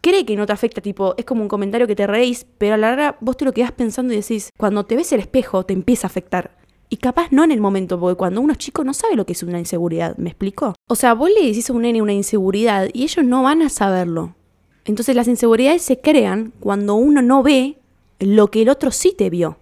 cree 0.00 0.24
que 0.26 0.36
no 0.36 0.46
te 0.46 0.52
afecta, 0.52 0.80
tipo, 0.80 1.14
es 1.16 1.24
como 1.24 1.42
un 1.42 1.48
comentario 1.48 1.86
que 1.86 1.96
te 1.96 2.06
reís, 2.06 2.46
pero 2.58 2.74
a 2.74 2.76
la 2.76 2.88
larga 2.90 3.16
vos 3.20 3.36
te 3.36 3.44
lo 3.44 3.52
quedás 3.52 3.72
pensando 3.72 4.12
y 4.12 4.16
decís, 4.16 4.50
cuando 4.58 4.84
te 4.84 4.96
ves 4.96 5.12
el 5.12 5.20
espejo 5.20 5.64
te 5.64 5.72
empieza 5.72 6.06
a 6.06 6.10
afectar. 6.10 6.63
Y 6.94 6.98
capaz 6.98 7.32
no 7.32 7.42
en 7.42 7.50
el 7.50 7.60
momento, 7.60 7.98
porque 7.98 8.16
cuando 8.16 8.40
uno 8.40 8.52
es 8.52 8.58
chico 8.60 8.84
no 8.84 8.94
sabe 8.94 9.16
lo 9.16 9.26
que 9.26 9.32
es 9.32 9.42
una 9.42 9.58
inseguridad, 9.58 10.16
¿me 10.16 10.30
explico? 10.30 10.76
O 10.88 10.94
sea, 10.94 11.12
vos 11.14 11.28
le 11.28 11.44
decís 11.44 11.68
a 11.68 11.72
un 11.72 11.82
nene 11.82 12.00
una 12.00 12.12
inseguridad 12.12 12.86
y 12.92 13.02
ellos 13.02 13.24
no 13.24 13.42
van 13.42 13.62
a 13.62 13.68
saberlo. 13.68 14.36
Entonces 14.84 15.16
las 15.16 15.26
inseguridades 15.26 15.82
se 15.82 16.00
crean 16.00 16.52
cuando 16.60 16.94
uno 16.94 17.20
no 17.20 17.42
ve 17.42 17.78
lo 18.20 18.48
que 18.48 18.62
el 18.62 18.68
otro 18.68 18.92
sí 18.92 19.12
te 19.12 19.28
vio. 19.28 19.58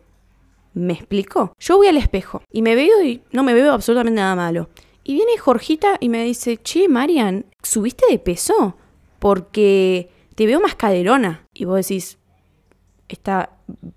¿Me 0.74 0.92
explico? 0.92 1.54
Yo 1.58 1.78
voy 1.78 1.86
al 1.86 1.96
espejo 1.96 2.42
y 2.52 2.60
me 2.60 2.74
veo 2.74 3.02
y 3.02 3.22
no 3.32 3.42
me 3.44 3.54
veo 3.54 3.72
absolutamente 3.72 4.20
nada 4.20 4.36
malo. 4.36 4.68
Y 5.02 5.14
viene 5.14 5.38
Jorgita 5.38 5.96
y 6.00 6.10
me 6.10 6.24
dice, 6.24 6.58
che, 6.58 6.86
Marian, 6.86 7.46
¿subiste 7.62 8.04
de 8.10 8.18
peso? 8.18 8.76
Porque 9.18 10.10
te 10.34 10.44
veo 10.44 10.60
más 10.60 10.74
caderona. 10.74 11.46
Y 11.54 11.64
vos 11.64 11.76
decís, 11.76 12.18
está, 13.14 13.50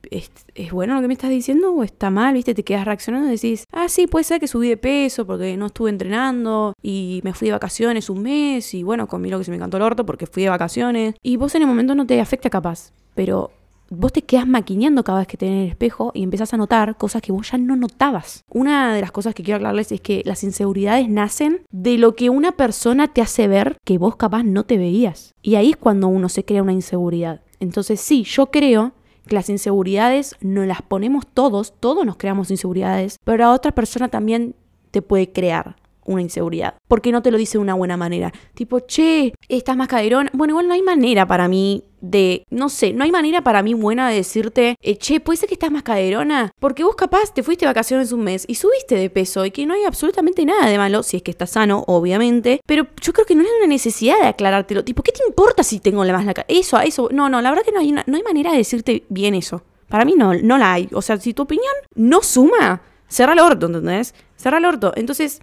es, 0.10 0.32
bueno 0.72 0.96
lo 0.96 1.02
que 1.02 1.08
me 1.08 1.14
estás 1.14 1.30
diciendo 1.30 1.74
o 1.74 1.84
está 1.84 2.10
mal, 2.10 2.34
viste, 2.34 2.54
te 2.54 2.64
quedas 2.64 2.86
reaccionando 2.86 3.28
y 3.28 3.32
decís, 3.32 3.66
ah, 3.72 3.90
sí, 3.90 4.08
puede 4.08 4.24
ser 4.24 4.40
que 4.40 4.48
subí 4.48 4.70
de 4.70 4.78
peso 4.78 5.26
porque 5.26 5.58
no 5.58 5.68
estuve 5.68 5.90
entrenando 5.90 6.74
y 6.82 7.22
me 7.24 7.34
fui 7.34 7.48
de 7.48 7.54
vacaciones 7.54 8.10
un 8.10 8.22
mes 8.22 8.74
y 8.74 8.84
bueno, 8.84 9.08
comí 9.08 9.30
lo 9.30 9.38
que 9.38 9.46
se 9.46 9.52
me 9.52 9.58
encantó 9.58 9.78
el 9.78 9.84
orto 9.84 10.06
porque 10.06 10.28
fui 10.28 10.44
de 10.44 10.50
vacaciones. 10.50 11.16
Y 11.22 11.38
vos 11.38 11.56
en 11.56 11.62
el 11.64 11.68
momento 11.68 11.96
no 11.96 12.06
te 12.06 12.20
afecta 12.20 12.50
capaz, 12.50 12.92
pero 13.14 13.52
vos 13.90 14.12
te 14.12 14.24
quedas 14.24 14.48
maquineando 14.48 15.04
cada 15.04 15.20
vez 15.20 15.28
que 15.28 15.38
te 15.38 15.48
en 15.48 15.54
el 15.54 15.70
espejo 15.70 16.12
y 16.14 16.24
empezás 16.24 16.54
a 16.54 16.58
notar 16.58 16.98
cosas 16.98 17.22
que 17.22 17.32
vos 17.32 17.52
ya 17.52 17.58
no 17.58 17.76
notabas. 17.76 18.44
Una 18.50 18.94
de 18.94 19.02
las 19.02 19.12
cosas 19.12 19.34
que 19.34 19.44
quiero 19.44 19.58
aclararles 19.58 19.92
es 19.92 20.02
que 20.02 20.22
las 20.26 20.44
inseguridades 20.44 21.10
nacen 21.10 21.62
de 21.72 21.98
lo 21.98 22.16
que 22.16 22.30
una 22.30 22.54
persona 22.54 23.08
te 23.08 23.22
hace 23.22 23.48
ver 23.48 23.78
que 23.84 23.98
vos 23.98 24.16
capaz 24.16 24.44
no 24.44 24.64
te 24.66 24.78
veías. 24.78 25.34
Y 25.42 25.56
ahí 25.56 25.72
es 25.72 25.78
cuando 25.78 26.08
uno 26.08 26.30
se 26.30 26.46
crea 26.46 26.64
una 26.64 26.74
inseguridad. 26.74 27.42
Entonces 27.60 28.00
sí, 28.02 28.24
yo 28.24 28.48
creo 28.48 28.94
las 29.30 29.50
inseguridades 29.50 30.36
no 30.42 30.66
las 30.66 30.82
ponemos 30.82 31.26
todos, 31.28 31.74
todos 31.80 32.06
nos 32.06 32.18
creamos 32.18 32.52
inseguridades, 32.52 33.18
pero 33.24 33.46
a 33.46 33.54
otra 33.54 33.72
persona 33.72 34.08
también 34.10 34.56
te 34.92 35.02
puede 35.02 35.32
crear 35.32 35.76
una 36.06 36.22
inseguridad. 36.22 36.76
Porque 36.88 37.12
no 37.12 37.22
te 37.22 37.32
lo 37.32 37.38
dice 37.38 37.58
de 37.58 37.64
una 37.64 37.74
buena 37.74 37.98
manera. 37.98 38.32
Tipo, 38.54 38.80
che, 38.80 39.34
estás 39.50 39.76
más 39.76 39.88
caderón. 39.88 40.30
Bueno, 40.34 40.52
igual 40.52 40.68
no 40.68 40.74
hay 40.74 40.82
manera 40.82 41.28
para 41.28 41.48
mí 41.48 41.84
de, 42.02 42.46
no 42.50 42.70
sé, 42.70 42.94
no 42.94 43.04
hay 43.04 43.12
manera 43.12 43.44
para 43.44 43.64
mí 43.64 43.74
buena 43.74 44.10
de 44.10 44.18
decirte, 44.18 44.76
eh, 44.82 44.98
che, 44.98 45.20
puede 45.20 45.38
ser 45.38 45.50
que 45.50 45.56
estás 45.56 45.72
más 45.72 45.84
caderona. 45.84 46.52
Porque 46.60 46.84
vos 46.84 46.96
capaz 46.96 47.34
te 47.34 47.44
fuiste 47.44 47.66
de 47.66 47.70
vacaciones 47.70 48.12
un 48.12 48.24
mes 48.24 48.46
y 48.48 48.56
subiste 48.56 48.96
de 48.96 49.10
peso 49.10 49.46
y 49.46 49.52
que 49.52 49.66
no 49.66 49.74
hay 49.74 49.84
absolutamente 49.84 50.46
nada 50.46 50.68
de 50.68 50.78
malo, 50.78 51.04
si 51.04 51.18
es 51.18 51.24
que 51.24 51.32
estás 51.32 51.52
sano, 51.52 51.84
obviamente. 51.88 52.62
Pero 52.66 52.88
yo 53.02 53.14
creo 53.14 53.26
que 53.26 53.36
no 53.36 53.42
es 53.42 53.50
una 53.58 53.68
necesidad 53.68 54.20
de 54.20 54.28
aclarártelo. 54.28 54.84
Tipo, 54.84 55.04
¿qué 55.04 55.12
te 55.12 55.24
importa 55.28 55.64
si 55.64 55.80
tengo 55.80 56.04
la 56.06 56.14
más 56.14 56.26
la 56.26 56.34
Eso, 56.48 56.80
eso. 56.80 57.10
No, 57.12 57.30
no, 57.30 57.42
la 57.42 57.50
verdad 57.50 57.66
que 57.66 57.72
no 57.72 57.80
hay, 57.80 57.92
no 57.92 58.16
hay 58.16 58.24
manera 58.24 58.52
de 58.52 58.58
decirte 58.58 59.04
bien 59.10 59.34
eso. 59.34 59.64
Para 59.90 60.06
mí 60.06 60.14
no, 60.16 60.34
no 60.34 60.58
la 60.58 60.74
hay. 60.74 60.90
O 60.94 61.02
sea, 61.02 61.18
si 61.18 61.34
tu 61.34 61.44
opinión 61.44 61.74
no 61.96 62.22
suma, 62.22 62.82
cerra 63.08 63.34
el 63.34 63.40
orto, 63.40 63.68
¿entendés? 63.68 64.14
Cerra 64.36 64.58
el 64.58 64.66
orto. 64.66 64.94
Entonces, 64.96 65.42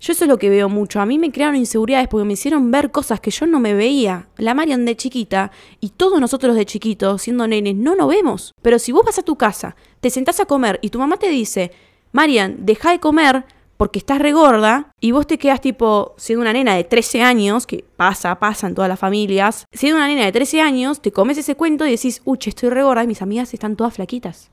yo 0.00 0.12
eso 0.12 0.24
es 0.24 0.28
lo 0.28 0.38
que 0.38 0.48
veo 0.48 0.68
mucho. 0.68 1.00
A 1.00 1.06
mí 1.06 1.18
me 1.18 1.32
crearon 1.32 1.56
inseguridades 1.56 2.08
porque 2.08 2.24
me 2.24 2.34
hicieron 2.34 2.70
ver 2.70 2.90
cosas 2.90 3.20
que 3.20 3.30
yo 3.30 3.46
no 3.46 3.60
me 3.60 3.74
veía. 3.74 4.28
La 4.36 4.54
Marian 4.54 4.84
de 4.84 4.96
chiquita 4.96 5.50
y 5.80 5.90
todos 5.90 6.20
nosotros 6.20 6.54
de 6.54 6.66
chiquitos, 6.66 7.22
siendo 7.22 7.48
nenes, 7.48 7.74
no 7.74 7.96
nos 7.96 8.08
vemos. 8.08 8.52
Pero 8.62 8.78
si 8.78 8.92
vos 8.92 9.04
vas 9.04 9.18
a 9.18 9.22
tu 9.22 9.36
casa, 9.36 9.76
te 10.00 10.10
sentás 10.10 10.40
a 10.40 10.46
comer 10.46 10.78
y 10.82 10.90
tu 10.90 10.98
mamá 10.98 11.16
te 11.16 11.28
dice, 11.28 11.72
Marian, 12.12 12.64
deja 12.64 12.92
de 12.92 13.00
comer 13.00 13.44
porque 13.76 14.00
estás 14.00 14.18
regorda 14.18 14.90
y 15.00 15.12
vos 15.12 15.26
te 15.26 15.38
quedas 15.38 15.60
tipo, 15.60 16.14
siendo 16.16 16.42
una 16.42 16.52
nena 16.52 16.74
de 16.74 16.84
13 16.84 17.22
años, 17.22 17.66
que 17.66 17.84
pasa, 17.96 18.38
pasa 18.38 18.66
en 18.66 18.74
todas 18.74 18.88
las 18.88 18.98
familias, 18.98 19.66
siendo 19.72 19.98
una 19.98 20.08
nena 20.08 20.24
de 20.24 20.32
13 20.32 20.60
años, 20.60 21.00
te 21.00 21.12
comes 21.12 21.38
ese 21.38 21.54
cuento 21.54 21.86
y 21.86 21.92
decís, 21.92 22.20
uy, 22.24 22.38
estoy 22.44 22.70
regorda 22.70 23.04
y 23.04 23.06
mis 23.06 23.22
amigas 23.22 23.54
están 23.54 23.76
todas 23.76 23.94
flaquitas. 23.94 24.50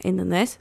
¿Entendés? 0.00 0.58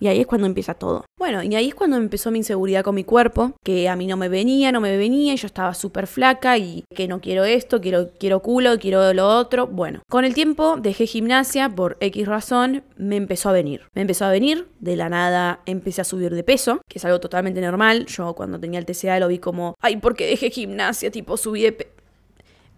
Y 0.00 0.08
ahí 0.08 0.20
es 0.20 0.26
cuando 0.26 0.46
empieza 0.46 0.74
todo. 0.74 1.04
Bueno, 1.18 1.42
y 1.42 1.54
ahí 1.54 1.68
es 1.68 1.74
cuando 1.74 1.98
empezó 1.98 2.30
mi 2.30 2.38
inseguridad 2.38 2.82
con 2.82 2.94
mi 2.94 3.04
cuerpo, 3.04 3.52
que 3.62 3.88
a 3.88 3.96
mí 3.96 4.06
no 4.06 4.16
me 4.16 4.30
venía, 4.30 4.72
no 4.72 4.80
me 4.80 4.96
venía, 4.96 5.34
y 5.34 5.36
yo 5.36 5.46
estaba 5.46 5.74
súper 5.74 6.06
flaca 6.06 6.56
y 6.56 6.84
que 6.94 7.06
no 7.06 7.20
quiero 7.20 7.44
esto, 7.44 7.82
quiero, 7.82 8.08
quiero 8.18 8.40
culo, 8.40 8.78
quiero 8.78 9.12
lo 9.12 9.28
otro. 9.28 9.66
Bueno, 9.66 10.00
con 10.08 10.24
el 10.24 10.32
tiempo 10.32 10.78
dejé 10.78 11.06
gimnasia 11.06 11.68
por 11.68 11.98
X 12.00 12.26
razón, 12.26 12.82
me 12.96 13.16
empezó 13.16 13.50
a 13.50 13.52
venir. 13.52 13.82
Me 13.94 14.00
empezó 14.00 14.24
a 14.24 14.30
venir, 14.30 14.68
de 14.80 14.96
la 14.96 15.10
nada 15.10 15.60
empecé 15.66 16.00
a 16.00 16.04
subir 16.04 16.34
de 16.34 16.44
peso, 16.44 16.80
que 16.88 16.98
es 16.98 17.04
algo 17.04 17.20
totalmente 17.20 17.60
normal. 17.60 18.06
Yo 18.06 18.34
cuando 18.34 18.58
tenía 18.58 18.78
el 18.78 18.86
TCA 18.86 19.20
lo 19.20 19.28
vi 19.28 19.38
como, 19.38 19.74
ay, 19.80 19.98
¿por 19.98 20.16
qué 20.16 20.26
dejé 20.26 20.50
gimnasia? 20.50 21.10
Tipo, 21.10 21.36
subí 21.36 21.62
de 21.62 21.72
peso. 21.72 21.90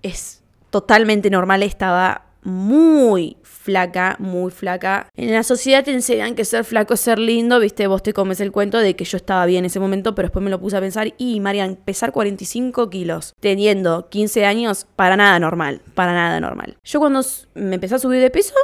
Es 0.03 0.43
totalmente 0.71 1.31
normal, 1.31 1.63
estaba 1.63 2.32
muy 2.43 3.37
flaca, 3.43 4.17
muy 4.19 4.51
flaca. 4.51 5.09
En 5.15 5.33
la 5.33 5.43
sociedad 5.43 5.85
te 5.85 5.93
enseñan 5.93 6.35
que 6.35 6.45
ser 6.45 6.65
flaco 6.65 6.95
es 6.95 7.01
ser 7.01 7.19
lindo, 7.19 7.61
viste, 7.61 7.87
vos 7.87 8.03
te 8.03 8.13
comes 8.13 8.41
el 8.41 8.53
cuento 8.53 8.79
de 8.79 8.97
que 8.97 9.05
yo 9.05 9.17
estaba 9.17 9.47
bien 9.47 9.61
en 9.61 9.67
ese 9.67 9.81
momento, 9.81 10.15
pero 10.15 10.27
después 10.27 10.43
me 10.43 10.51
lo 10.51 10.61
puse 10.61 10.77
a 10.77 10.81
pensar 10.81 11.15
y 11.19 11.41
Marian, 11.41 11.77
pesar 11.77 12.13
45 12.13 12.91
kilos, 12.91 13.35
teniendo 13.41 14.09
15 14.09 14.45
años, 14.45 14.87
para 14.97 15.17
nada 15.17 15.39
normal, 15.39 15.81
para 15.95 16.13
nada 16.13 16.41
normal. 16.41 16.77
Yo 16.83 16.99
cuando 16.99 17.21
me 17.55 17.77
empecé 17.77 17.95
a 17.95 17.99
subir 17.99 18.21
de 18.21 18.31
peso, 18.31 18.55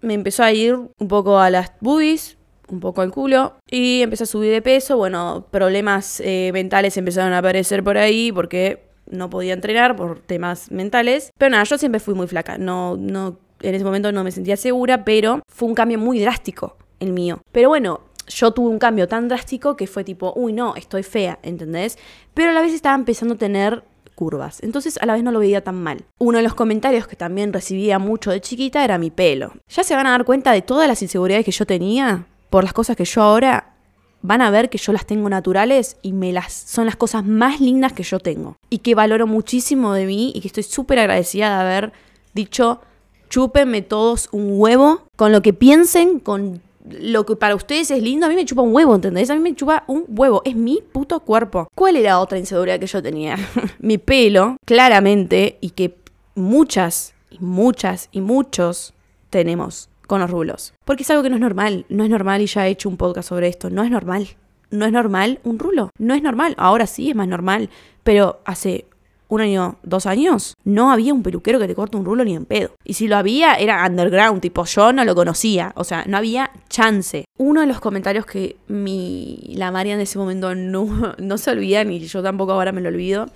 me 0.00 0.14
empezó 0.14 0.42
a 0.42 0.52
ir 0.52 0.74
un 0.74 1.08
poco 1.08 1.38
a 1.38 1.50
las 1.50 1.72
boobies, 1.80 2.36
un 2.70 2.80
poco 2.80 3.00
al 3.00 3.10
culo 3.10 3.54
y 3.70 4.02
empecé 4.02 4.24
a 4.24 4.26
subir 4.26 4.52
de 4.52 4.62
peso. 4.62 4.96
Bueno, 4.96 5.46
problemas 5.50 6.20
eh, 6.20 6.50
mentales 6.52 6.96
empezaron 6.96 7.32
a 7.32 7.38
aparecer 7.38 7.82
por 7.82 7.96
ahí 7.98 8.30
porque 8.32 8.87
no 9.10 9.30
podía 9.30 9.54
entrenar 9.54 9.96
por 9.96 10.20
temas 10.20 10.70
mentales. 10.70 11.32
Pero 11.38 11.50
nada, 11.50 11.64
yo 11.64 11.78
siempre 11.78 12.00
fui 12.00 12.14
muy 12.14 12.26
flaca. 12.26 12.58
No, 12.58 12.96
no, 12.96 13.38
en 13.60 13.74
ese 13.74 13.84
momento 13.84 14.12
no 14.12 14.24
me 14.24 14.30
sentía 14.30 14.56
segura, 14.56 15.04
pero 15.04 15.42
fue 15.48 15.68
un 15.68 15.74
cambio 15.74 15.98
muy 15.98 16.20
drástico 16.20 16.76
el 17.00 17.12
mío. 17.12 17.40
Pero 17.52 17.68
bueno, 17.68 18.00
yo 18.28 18.52
tuve 18.52 18.68
un 18.68 18.78
cambio 18.78 19.08
tan 19.08 19.28
drástico 19.28 19.76
que 19.76 19.86
fue 19.86 20.04
tipo, 20.04 20.32
uy, 20.36 20.52
no, 20.52 20.74
estoy 20.76 21.02
fea, 21.02 21.38
¿entendés? 21.42 21.98
Pero 22.34 22.50
a 22.50 22.52
la 22.52 22.60
vez 22.60 22.72
estaba 22.72 22.94
empezando 22.94 23.34
a 23.34 23.38
tener 23.38 23.84
curvas. 24.14 24.60
Entonces 24.62 24.98
a 25.00 25.06
la 25.06 25.14
vez 25.14 25.22
no 25.22 25.30
lo 25.30 25.38
veía 25.38 25.62
tan 25.62 25.80
mal. 25.80 26.04
Uno 26.18 26.38
de 26.38 26.42
los 26.42 26.54
comentarios 26.54 27.06
que 27.06 27.14
también 27.14 27.52
recibía 27.52 28.00
mucho 28.00 28.32
de 28.32 28.40
chiquita 28.40 28.84
era 28.84 28.98
mi 28.98 29.10
pelo. 29.10 29.52
Ya 29.68 29.84
se 29.84 29.94
van 29.94 30.08
a 30.08 30.10
dar 30.10 30.24
cuenta 30.24 30.50
de 30.52 30.60
todas 30.60 30.88
las 30.88 31.02
inseguridades 31.02 31.44
que 31.44 31.52
yo 31.52 31.66
tenía 31.66 32.26
por 32.50 32.64
las 32.64 32.72
cosas 32.72 32.96
que 32.96 33.04
yo 33.04 33.22
ahora 33.22 33.74
van 34.22 34.42
a 34.42 34.50
ver 34.50 34.68
que 34.70 34.78
yo 34.78 34.92
las 34.92 35.06
tengo 35.06 35.28
naturales 35.28 35.96
y 36.02 36.12
me 36.12 36.32
las 36.32 36.52
son 36.52 36.86
las 36.86 36.96
cosas 36.96 37.24
más 37.24 37.60
lindas 37.60 37.92
que 37.92 38.02
yo 38.02 38.18
tengo 38.18 38.56
y 38.68 38.78
que 38.78 38.94
valoro 38.94 39.26
muchísimo 39.26 39.92
de 39.92 40.06
mí 40.06 40.32
y 40.34 40.40
que 40.40 40.48
estoy 40.48 40.64
súper 40.64 40.98
agradecida 40.98 41.48
de 41.48 41.60
haber 41.60 41.92
dicho 42.34 42.80
chúpenme 43.28 43.82
todos 43.82 44.28
un 44.32 44.58
huevo 44.60 45.02
con 45.16 45.32
lo 45.32 45.42
que 45.42 45.52
piensen, 45.52 46.18
con 46.18 46.62
lo 46.90 47.26
que 47.26 47.36
para 47.36 47.54
ustedes 47.54 47.90
es 47.90 48.02
lindo, 48.02 48.26
a 48.26 48.28
mí 48.28 48.34
me 48.34 48.44
chupa 48.44 48.62
un 48.62 48.74
huevo, 48.74 48.94
¿entendés? 48.94 49.30
A 49.30 49.34
mí 49.34 49.40
me 49.40 49.54
chupa 49.54 49.84
un 49.86 50.04
huevo, 50.08 50.42
es 50.44 50.56
mi 50.56 50.80
puto 50.92 51.20
cuerpo. 51.20 51.68
¿Cuál 51.74 51.96
era 51.96 52.18
otra 52.18 52.38
inseguridad 52.38 52.80
que 52.80 52.86
yo 52.86 53.02
tenía? 53.02 53.36
mi 53.78 53.98
pelo, 53.98 54.56
claramente, 54.64 55.58
y 55.60 55.70
que 55.70 55.96
muchas, 56.34 57.14
y 57.30 57.38
muchas, 57.40 58.08
y 58.12 58.20
muchos 58.20 58.94
tenemos 59.30 59.87
con 60.08 60.20
los 60.20 60.30
rulos. 60.30 60.74
Porque 60.84 61.04
es 61.04 61.10
algo 61.10 61.22
que 61.22 61.30
no 61.30 61.36
es 61.36 61.42
normal, 61.42 61.86
no 61.88 62.02
es 62.02 62.10
normal 62.10 62.42
y 62.42 62.46
ya 62.46 62.66
he 62.66 62.70
hecho 62.70 62.88
un 62.88 62.96
podcast 62.96 63.28
sobre 63.28 63.46
esto, 63.46 63.70
no 63.70 63.84
es 63.84 63.90
normal. 63.92 64.26
No 64.70 64.84
es 64.84 64.92
normal 64.92 65.38
un 65.44 65.58
rulo, 65.58 65.90
no 65.98 66.14
es 66.14 66.22
normal. 66.22 66.54
Ahora 66.58 66.86
sí 66.86 67.10
es 67.10 67.16
más 67.16 67.28
normal, 67.28 67.70
pero 68.02 68.40
hace 68.44 68.86
un 69.28 69.42
año, 69.42 69.76
dos 69.82 70.06
años, 70.06 70.54
no 70.64 70.90
había 70.90 71.12
un 71.12 71.22
peluquero 71.22 71.58
que 71.58 71.66
te 71.66 71.74
corte 71.74 71.98
un 71.98 72.04
rulo 72.04 72.24
ni 72.24 72.34
en 72.34 72.46
pedo. 72.46 72.74
Y 72.84 72.94
si 72.94 73.06
lo 73.06 73.16
había, 73.16 73.54
era 73.54 73.86
underground, 73.86 74.40
tipo 74.40 74.64
yo 74.64 74.92
no 74.92 75.04
lo 75.04 75.14
conocía, 75.14 75.72
o 75.76 75.84
sea, 75.84 76.04
no 76.06 76.16
había 76.16 76.50
chance. 76.68 77.26
Uno 77.36 77.60
de 77.60 77.66
los 77.66 77.80
comentarios 77.80 78.24
que 78.24 78.56
mi, 78.68 79.52
la 79.54 79.70
María 79.70 79.94
en 79.94 80.00
ese 80.00 80.18
momento 80.18 80.54
no, 80.54 81.14
no 81.18 81.38
se 81.38 81.50
olvida, 81.50 81.84
ni 81.84 82.00
yo 82.00 82.22
tampoco 82.22 82.52
ahora 82.52 82.72
me 82.72 82.80
lo 82.80 82.88
olvido. 82.88 83.26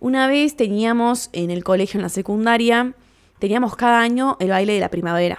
Una 0.00 0.26
vez 0.26 0.56
teníamos 0.56 1.28
en 1.32 1.50
el 1.50 1.62
colegio, 1.62 1.98
en 1.98 2.02
la 2.02 2.08
secundaria, 2.08 2.94
teníamos 3.38 3.76
cada 3.76 4.00
año 4.00 4.36
el 4.40 4.48
baile 4.48 4.72
de 4.72 4.80
la 4.80 4.90
primavera. 4.90 5.38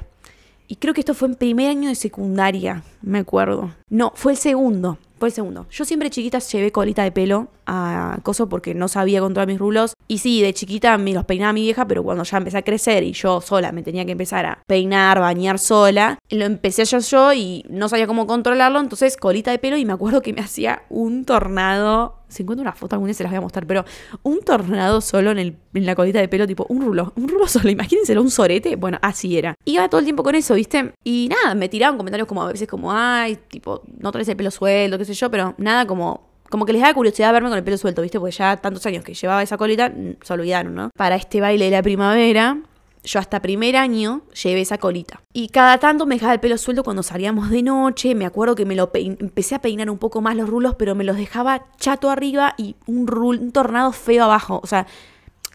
Y 0.67 0.75
creo 0.75 0.93
que 0.93 1.01
esto 1.01 1.13
fue 1.13 1.29
en 1.29 1.36
primer 1.36 1.69
año 1.69 1.89
de 1.89 1.95
secundaria, 1.95 2.83
me 3.01 3.19
acuerdo. 3.19 3.71
No, 3.89 4.12
fue 4.15 4.33
el 4.33 4.38
segundo. 4.38 4.97
Fue 5.17 5.29
el 5.29 5.33
segundo. 5.33 5.65
Yo 5.71 5.83
siempre 5.83 6.12
chiquita 6.12 6.39
llevé 6.39 6.71
colita 6.71 7.03
de 7.03 7.12
pelo 7.12 7.47
a 7.65 8.19
coso 8.21 8.50
porque 8.50 8.75
no 8.75 8.88
sabía 8.88 9.19
controlar 9.19 9.47
mis 9.47 9.57
rulos. 9.57 9.93
Y 10.07 10.19
sí, 10.19 10.41
de 10.41 10.53
chiquita 10.53 10.97
me 10.97 11.13
los 11.13 11.25
peinaba 11.25 11.51
mi 11.51 11.61
vieja, 11.61 11.85
pero 11.85 12.01
cuando 12.01 12.23
ya 12.23 12.37
empecé 12.37 12.57
a 12.57 12.61
crecer 12.61 13.03
y 13.03 13.11
yo 13.11 13.41
sola 13.41 13.71
me 13.73 13.83
tenía 13.83 14.05
que 14.05 14.13
empezar 14.13 14.45
a 14.45 14.63
peinar, 14.65 15.19
bañar 15.19 15.59
sola, 15.59 16.17
lo 16.29 16.45
empecé 16.45 16.83
hacer 16.83 17.01
yo 17.01 17.33
y 17.33 17.65
no 17.69 17.89
sabía 17.89 18.07
cómo 18.07 18.25
controlarlo. 18.25 18.79
Entonces, 18.79 19.17
colita 19.17 19.51
de 19.51 19.59
pelo 19.59 19.75
y 19.77 19.85
me 19.85 19.93
acuerdo 19.93 20.21
que 20.21 20.31
me 20.31 20.41
hacía 20.41 20.83
un 20.89 21.25
tornado. 21.25 22.15
Si 22.29 22.43
encuentro 22.43 22.61
una 22.61 22.73
foto 22.73 22.95
algún 22.95 23.07
día 23.07 23.13
se 23.13 23.23
las 23.23 23.31
voy 23.31 23.37
a 23.37 23.41
mostrar, 23.41 23.65
pero 23.65 23.85
un 24.23 24.41
tornado 24.41 24.99
solo 24.99 25.31
en, 25.31 25.39
el, 25.39 25.57
en 25.73 25.85
la 25.85 25.95
colita 25.95 26.19
de 26.19 26.27
pelo, 26.27 26.45
tipo 26.45 26.65
un 26.69 26.81
rulo, 26.81 27.13
un 27.15 27.27
rulo 27.27 27.47
solo, 27.47 27.69
imagínenselo, 27.69 28.21
un 28.21 28.31
sorete. 28.31 28.75
Bueno, 28.77 28.99
así 29.01 29.37
era. 29.37 29.55
Iba 29.65 29.89
todo 29.89 29.99
el 29.99 30.05
tiempo 30.05 30.23
con 30.23 30.35
eso, 30.35 30.53
¿viste? 30.53 30.93
Y 31.03 31.29
nada, 31.29 31.55
me 31.55 31.67
tiraban 31.67 31.97
comentarios 31.97 32.27
como 32.27 32.43
a 32.43 32.51
veces 32.51 32.67
como, 32.67 32.93
ay, 32.93 33.37
tipo, 33.49 33.81
no 33.97 34.11
traes 34.11 34.27
el 34.29 34.37
pelo 34.37 34.51
suelto, 34.51 34.97
qué 34.97 35.05
sé 35.05 35.13
yo, 35.13 35.29
pero 35.29 35.55
nada 35.57 35.85
como 35.85 36.26
como 36.50 36.66
que 36.66 36.74
les 36.74 36.82
da 36.82 36.94
curiosidad 36.94 37.34
verme 37.34 37.50
con 37.50 37.58
el 37.58 37.63
pelo 37.63 37.77
suelto, 37.77 38.01
¿viste? 38.01 38.20
Porque 38.20 38.36
ya 38.36 38.58
tantos 38.58 38.86
años 38.86 39.04
que 39.04 39.13
llevaba 39.13 39.44
esa 39.44 39.58
colita, 39.58 39.92
se 40.22 40.34
olvidaron, 40.34 40.75
¿no? 40.75 40.89
Para 40.96 41.16
este 41.16 41.42
baile 41.42 41.66
de 41.66 41.72
la 41.72 41.82
primavera, 41.84 42.58
yo 43.04 43.20
hasta 43.20 43.42
primer 43.42 43.75
año 43.75 44.22
llevé 44.44 44.62
esa 44.62 44.77
colita. 44.77 45.22
Y 45.34 45.50
cada 45.50 45.77
tanto 45.77 46.06
me 46.06 46.16
dejaba 46.16 46.34
el 46.34 46.39
pelo 46.39 46.58
suelto 46.58 46.84
cuando 46.84 47.04
salíamos 47.04 47.50
de 47.50 47.63
noche. 47.63 48.16
Me 48.16 48.25
acuerdo 48.25 48.56
que 48.56 48.66
me 48.66 48.75
lo 48.75 48.92
empecé 48.94 49.56
a 49.56 49.62
peinar 49.62 49.89
un 49.89 49.98
poco 49.98 50.22
más 50.22 50.36
los 50.36 50.50
rulos, 50.50 50.75
pero 50.75 50.96
me 50.96 51.04
los 51.04 51.18
dejaba 51.18 51.66
chato 51.77 52.10
arriba 52.10 52.54
y 52.58 52.75
un, 52.86 53.10
un 53.10 53.51
tornado 53.51 53.92
feo 53.92 54.25
abajo. 54.25 54.60
O 54.62 54.68
sea, 54.68 54.88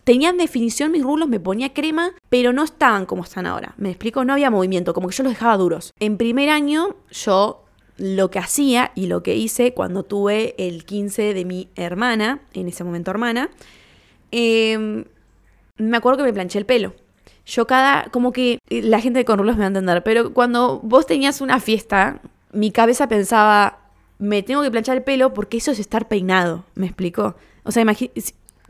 tenían 0.05 0.37
definición 0.37 0.93
mis 0.93 1.03
rulos, 1.03 1.29
me 1.29 1.41
ponía 1.41 1.73
crema, 1.73 2.13
pero 2.29 2.53
no 2.53 2.65
estaban 2.65 3.07
como 3.07 3.23
están 3.23 3.47
ahora. 3.47 3.75
¿Me 3.77 3.91
explico? 3.91 4.25
No 4.25 4.33
había 4.33 4.51
movimiento, 4.51 4.95
como 4.95 5.09
que 5.09 5.15
yo 5.15 5.23
los 5.23 5.33
dejaba 5.33 5.57
duros. 5.57 5.93
En 6.01 6.17
primer 6.17 6.49
año 6.49 6.97
yo 7.11 7.65
lo 7.97 8.31
que 8.31 8.39
hacía 8.39 8.93
y 8.95 9.07
lo 9.07 9.23
que 9.23 9.37
hice 9.37 9.75
cuando 9.75 10.03
tuve 10.03 10.55
el 10.59 10.85
15 10.85 11.35
de 11.35 11.45
mi 11.45 11.69
hermana, 11.77 12.41
en 12.55 12.69
ese 12.69 12.85
momento 12.85 13.11
hermana, 13.11 13.51
em, 14.31 15.05
me 15.77 15.97
acuerdo 15.97 16.19
que 16.19 16.25
me 16.25 16.33
planché 16.33 16.59
el 16.59 16.67
pelo. 16.67 16.95
Yo 17.45 17.67
cada, 17.67 18.05
como 18.11 18.33
que 18.33 18.59
eh, 18.71 18.83
la 18.83 19.01
gente 19.01 19.25
con 19.25 19.39
rulos 19.39 19.57
me 19.57 19.61
va 19.61 19.67
a 19.67 19.69
entender, 19.69 20.03
pero 20.03 20.33
cuando 20.33 20.81
vos 20.83 21.07
tenías 21.07 21.41
una 21.41 21.61
fiesta, 21.61 22.21
mi 22.53 22.71
cabeza 22.71 23.09
pensaba, 23.09 23.81
me 24.19 24.43
tengo 24.43 24.63
que 24.63 24.71
planchar 24.71 24.97
el 24.97 25.03
pelo 25.03 25.35
porque 25.35 25.57
eso 25.59 25.73
es 25.73 25.79
estar 25.79 26.09
peinado, 26.09 26.65
¿me 26.75 26.87
explico? 26.87 27.35
O 27.65 27.73
sea, 27.73 27.85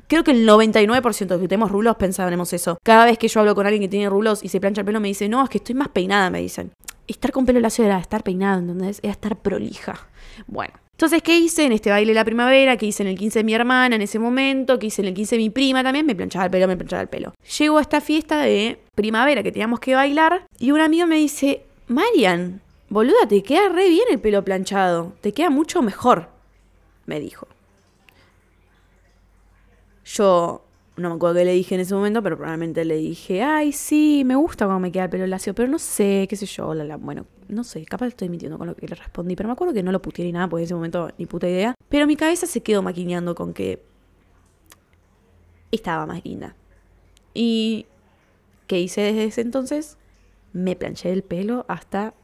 creo 0.08 0.24
que 0.24 0.30
el 0.30 0.48
99% 0.48 1.26
de 1.26 1.40
que 1.40 1.48
tenemos 1.48 1.70
rulos 1.70 1.96
pensábamos 1.96 2.52
eso. 2.52 2.78
Cada 2.82 3.04
vez 3.04 3.18
que 3.18 3.28
yo 3.28 3.40
hablo 3.40 3.54
con 3.54 3.66
alguien 3.66 3.82
que 3.82 3.88
tiene 3.88 4.08
rulos 4.08 4.42
y 4.42 4.48
se 4.48 4.60
plancha 4.60 4.80
el 4.80 4.86
pelo, 4.86 5.00
me 5.00 5.08
dice, 5.08 5.28
no, 5.28 5.44
es 5.44 5.50
que 5.50 5.58
estoy 5.58 5.74
más 5.74 5.88
peinada, 5.88 6.30
me 6.30 6.40
dicen 6.40 6.72
estar 7.12 7.32
con 7.32 7.46
pelo 7.46 7.60
lacio 7.60 7.84
era 7.84 7.98
estar 7.98 8.22
peinado, 8.22 8.58
¿entendés? 8.60 9.00
Era 9.02 9.12
estar 9.12 9.36
prolija. 9.36 10.08
Bueno. 10.46 10.74
Entonces, 10.92 11.22
¿qué 11.22 11.36
hice 11.36 11.64
en 11.64 11.72
este 11.72 11.90
baile 11.90 12.12
de 12.12 12.14
la 12.14 12.24
primavera? 12.24 12.76
¿Qué 12.76 12.86
hice 12.86 13.02
en 13.02 13.08
el 13.08 13.18
15 13.18 13.40
de 13.40 13.44
mi 13.44 13.54
hermana 13.54 13.96
en 13.96 14.02
ese 14.02 14.18
momento? 14.18 14.78
¿Qué 14.78 14.86
hice 14.86 15.02
en 15.02 15.08
el 15.08 15.14
15 15.14 15.34
de 15.36 15.42
mi 15.42 15.50
prima 15.50 15.82
también? 15.82 16.06
Me 16.06 16.14
planchaba 16.14 16.44
el 16.44 16.50
pelo, 16.50 16.68
me 16.68 16.76
planchaba 16.76 17.02
el 17.02 17.08
pelo. 17.08 17.32
Llego 17.58 17.78
a 17.78 17.80
esta 17.80 18.00
fiesta 18.00 18.42
de 18.42 18.78
primavera 18.94 19.42
que 19.42 19.50
teníamos 19.50 19.80
que 19.80 19.94
bailar 19.94 20.46
y 20.58 20.70
un 20.70 20.80
amigo 20.80 21.06
me 21.06 21.16
dice, 21.16 21.64
Marian, 21.88 22.60
boluda, 22.88 23.26
te 23.28 23.42
queda 23.42 23.68
re 23.68 23.88
bien 23.88 24.04
el 24.10 24.20
pelo 24.20 24.44
planchado. 24.44 25.14
Te 25.20 25.32
queda 25.32 25.50
mucho 25.50 25.82
mejor, 25.82 26.28
me 27.06 27.18
dijo. 27.18 27.48
Yo 30.04 30.62
no 30.96 31.08
me 31.08 31.14
acuerdo 31.16 31.36
qué 31.36 31.44
le 31.44 31.52
dije 31.52 31.74
en 31.74 31.80
ese 31.80 31.94
momento, 31.94 32.22
pero 32.22 32.36
probablemente 32.36 32.84
le 32.84 32.96
dije, 32.96 33.42
ay, 33.42 33.72
sí, 33.72 34.22
me 34.26 34.36
gusta 34.36 34.66
cómo 34.66 34.78
me 34.78 34.92
queda 34.92 35.04
el 35.04 35.10
pelo 35.10 35.26
lacio, 35.26 35.54
pero 35.54 35.68
no 35.68 35.78
sé, 35.78 36.26
qué 36.28 36.36
sé 36.36 36.46
yo, 36.46 36.74
la, 36.74 36.96
bueno, 36.96 37.26
no 37.48 37.64
sé, 37.64 37.84
capaz 37.84 38.08
estoy 38.08 38.28
mintiendo 38.28 38.58
con 38.58 38.66
lo 38.66 38.76
que 38.76 38.86
le 38.86 38.94
respondí, 38.94 39.34
pero 39.34 39.48
me 39.48 39.54
acuerdo 39.54 39.72
que 39.72 39.82
no 39.82 39.92
lo 39.92 40.02
puteé 40.02 40.26
ni 40.26 40.32
nada, 40.32 40.48
porque 40.48 40.62
en 40.62 40.66
ese 40.66 40.74
momento 40.74 41.10
ni 41.16 41.26
puta 41.26 41.48
idea. 41.48 41.74
Pero 41.88 42.06
mi 42.06 42.16
cabeza 42.16 42.46
se 42.46 42.62
quedó 42.62 42.82
maquineando 42.82 43.34
con 43.34 43.54
que 43.54 43.82
estaba 45.70 46.06
más 46.06 46.24
linda. 46.24 46.54
¿Y 47.32 47.86
qué 48.66 48.80
hice 48.80 49.00
desde 49.00 49.24
ese 49.24 49.40
entonces? 49.40 49.96
Me 50.52 50.76
planché 50.76 51.10
el 51.10 51.22
pelo 51.22 51.64
hasta 51.68 52.14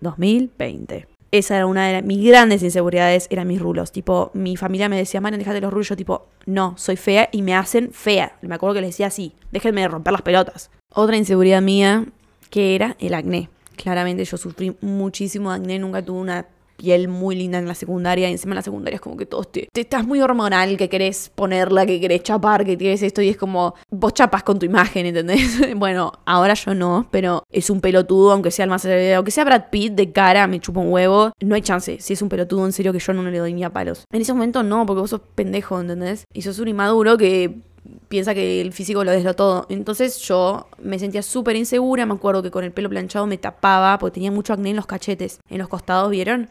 2020 0.00 1.11
esa 1.32 1.56
era 1.56 1.66
una 1.66 1.88
de 1.88 2.02
mis 2.02 2.22
grandes 2.24 2.62
inseguridades, 2.62 3.26
eran 3.30 3.48
mis 3.48 3.60
rulos. 3.60 3.90
Tipo, 3.90 4.30
mi 4.34 4.56
familia 4.58 4.90
me 4.90 4.98
decía, 4.98 5.22
man, 5.22 5.36
déjate 5.38 5.62
los 5.62 5.72
rulos. 5.72 5.88
Tipo, 5.96 6.28
no, 6.44 6.74
soy 6.76 6.96
fea 6.96 7.30
y 7.32 7.40
me 7.40 7.54
hacen 7.54 7.90
fea. 7.90 8.36
Me 8.42 8.54
acuerdo 8.54 8.74
que 8.74 8.80
les 8.82 8.90
decía 8.90 9.06
así, 9.06 9.32
déjenme 9.50 9.88
romper 9.88 10.12
las 10.12 10.22
pelotas. 10.22 10.70
Otra 10.90 11.16
inseguridad 11.16 11.62
mía, 11.62 12.04
que 12.50 12.74
era 12.74 12.96
el 13.00 13.14
acné. 13.14 13.48
Claramente 13.76 14.24
yo 14.26 14.36
sufrí 14.36 14.76
muchísimo 14.82 15.50
acné, 15.50 15.78
nunca 15.78 16.04
tuve 16.04 16.20
una 16.20 16.46
piel 16.82 17.06
muy 17.06 17.36
linda 17.36 17.58
en 17.58 17.68
la 17.68 17.74
secundaria. 17.76 18.28
Y 18.28 18.32
encima 18.32 18.52
en 18.52 18.56
la 18.56 18.62
secundaria 18.62 18.96
es 18.96 19.00
como 19.00 19.16
que 19.16 19.24
todo 19.24 19.44
te, 19.44 19.68
te, 19.72 19.82
estás 19.82 20.04
muy 20.04 20.20
hormonal, 20.20 20.76
que 20.76 20.88
querés 20.88 21.30
ponerla, 21.32 21.86
que 21.86 22.00
querés 22.00 22.24
chapar, 22.24 22.64
que 22.64 22.76
tienes 22.76 23.02
esto. 23.02 23.22
Y 23.22 23.28
es 23.28 23.36
como, 23.36 23.74
vos 23.90 24.12
chapas 24.14 24.42
con 24.42 24.58
tu 24.58 24.66
imagen, 24.66 25.06
¿entendés? 25.06 25.60
bueno, 25.76 26.12
ahora 26.26 26.54
yo 26.54 26.74
no, 26.74 27.06
pero 27.12 27.44
es 27.50 27.70
un 27.70 27.80
pelotudo, 27.80 28.32
aunque 28.32 28.50
sea 28.50 28.64
el 28.64 28.70
más 28.70 28.84
aunque 28.84 29.30
sea 29.30 29.44
Brad 29.44 29.70
Pitt 29.70 29.92
de 29.92 30.10
cara, 30.10 30.48
me 30.48 30.58
chupa 30.58 30.80
un 30.80 30.92
huevo. 30.92 31.32
No 31.40 31.54
hay 31.54 31.62
chance. 31.62 31.98
Si 32.00 32.12
es 32.14 32.20
un 32.22 32.28
pelotudo, 32.28 32.66
en 32.66 32.72
serio 32.72 32.92
que 32.92 32.98
yo 32.98 33.12
no 33.12 33.22
le 33.22 33.38
doy 33.38 33.54
ni 33.54 33.62
a 33.62 33.70
palos. 33.70 34.04
En 34.10 34.20
ese 34.20 34.32
momento 34.32 34.64
no, 34.64 34.84
porque 34.84 35.00
vos 35.00 35.10
sos 35.10 35.20
pendejo, 35.36 35.80
¿entendés? 35.80 36.24
Y 36.34 36.42
sos 36.42 36.58
un 36.58 36.66
inmaduro 36.66 37.16
que 37.16 37.60
piensa 38.08 38.34
que 38.34 38.60
el 38.60 38.72
físico 38.72 39.04
lo 39.04 39.18
lo 39.18 39.34
todo. 39.34 39.66
Entonces 39.68 40.18
yo 40.18 40.66
me 40.82 40.98
sentía 40.98 41.22
súper 41.22 41.56
insegura, 41.56 42.06
me 42.06 42.14
acuerdo 42.14 42.42
que 42.42 42.50
con 42.50 42.64
el 42.64 42.72
pelo 42.72 42.88
planchado 42.88 43.26
me 43.26 43.38
tapaba 43.38 43.98
porque 43.98 44.14
tenía 44.14 44.30
mucho 44.30 44.52
acné 44.52 44.70
en 44.70 44.76
los 44.76 44.86
cachetes, 44.86 45.38
en 45.48 45.58
los 45.58 45.68
costados, 45.68 46.10
¿vieron? 46.10 46.48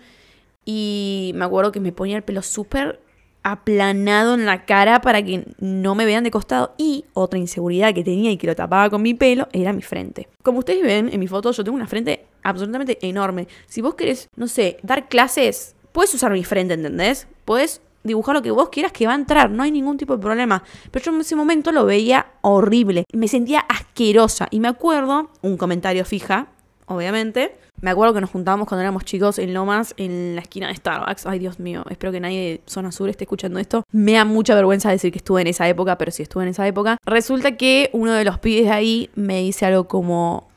Y 0.66 1.32
me 1.36 1.46
acuerdo 1.46 1.72
que 1.72 1.80
me 1.80 1.92
ponía 1.92 2.18
el 2.18 2.24
pelo 2.24 2.42
súper 2.42 3.00
aplanado 3.44 4.36
en 4.36 4.46
la 4.46 4.66
cara 4.66 5.02
para 5.02 5.24
que 5.24 5.46
no 5.60 5.96
me 5.96 6.06
vean 6.06 6.24
de 6.24 6.32
costado. 6.32 6.74
Y 6.78 7.06
otra 7.14 7.40
inseguridad 7.40 7.94
que 7.94 8.04
tenía 8.04 8.32
y 8.32 8.38
que 8.38 8.48
lo 8.48 8.56
tapaba 8.56 8.90
con 8.90 9.02
mi 9.02 9.14
pelo 9.14 9.48
era 9.52 9.74
mi 9.74 9.82
frente. 9.82 10.28
Como 10.44 10.60
ustedes 10.60 10.84
ven 10.84 11.10
en 11.12 11.20
mi 11.20 11.28
foto, 11.28 11.52
yo 11.52 11.64
tengo 11.64 11.76
una 11.76 11.88
frente 11.88 12.26
absolutamente 12.44 12.98
enorme. 13.02 13.48
Si 13.68 13.82
vos 13.82 13.96
querés, 13.96 14.30
no 14.36 14.48
sé, 14.48 14.78
dar 14.84 15.08
clases, 15.08 15.76
puedes 15.92 16.14
usar 16.14 16.32
mi 16.32 16.44
frente, 16.44 16.74
¿entendés? 16.74 17.28
Puedes 17.46 17.82
dibujar 18.04 18.36
lo 18.36 18.42
que 18.42 18.52
vos 18.52 18.70
quieras 18.70 18.92
que 18.92 19.06
va 19.06 19.14
a 19.14 19.16
entrar, 19.16 19.52
no 19.52 19.64
hay 19.64 19.72
ningún 19.72 19.98
tipo 19.98 20.16
de 20.16 20.22
problema. 20.22 20.64
Pero 20.90 21.06
yo 21.06 21.14
en 21.14 21.22
ese 21.22 21.36
momento 21.36 21.72
lo 21.72 21.86
veía 21.86 22.28
horrible, 22.42 23.06
me 23.14 23.28
sentía 23.28 23.60
asquerosa. 23.60 24.48
Y 24.52 24.60
me 24.60 24.68
acuerdo, 24.68 25.30
un 25.42 25.58
comentario 25.58 26.06
fija, 26.06 26.48
obviamente, 26.96 27.56
me 27.82 27.90
acuerdo 27.90 28.14
que 28.14 28.22
nos 28.22 28.30
juntábamos 28.30 28.68
cuando 28.68 28.82
éramos 28.82 29.06
chicos 29.06 29.40
en 29.40 29.54
Lomas, 29.54 29.94
en 29.98 30.36
la 30.36 30.42
esquina 30.42 30.68
de 30.68 30.76
Starbucks. 30.76 31.26
Ay, 31.26 31.40
Dios 31.40 31.60
mío, 31.60 31.84
espero 31.90 32.12
que 32.12 32.20
nadie 32.20 32.40
de 32.40 32.62
Zona 32.68 32.92
Sur 32.92 33.10
esté 33.10 33.24
escuchando 33.24 33.60
esto. 33.60 33.84
Me 33.92 34.14
da 34.14 34.26
mucha 34.26 34.54
vergüenza 34.54 34.92
decir 34.92 35.12
que 35.12 35.18
estuve 35.18 35.42
en 35.42 35.48
esa 35.48 35.68
época, 35.68 35.98
pero 35.98 36.12
sí 36.12 36.24
estuve 36.24 36.44
en 36.44 36.50
esa 36.50 36.68
época. 36.68 36.98
Resulta 37.06 37.58
que 37.58 37.90
uno 37.94 38.14
de 38.14 38.24
los 38.24 38.40
pibes 38.40 38.66
de 38.66 38.72
ahí 38.72 39.10
me 39.16 39.40
dice 39.42 39.66
algo 39.66 39.88
como, 39.88 40.48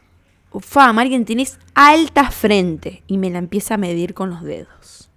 Fa, 0.61 0.93
Marian, 0.93 1.25
tienes 1.25 1.59
alta 1.75 2.31
frente. 2.31 3.03
Y 3.07 3.19
me 3.19 3.31
la 3.31 3.38
empieza 3.38 3.75
a 3.75 3.79
medir 3.79 4.14
con 4.14 4.31
los 4.31 4.43
dedos. 4.43 5.11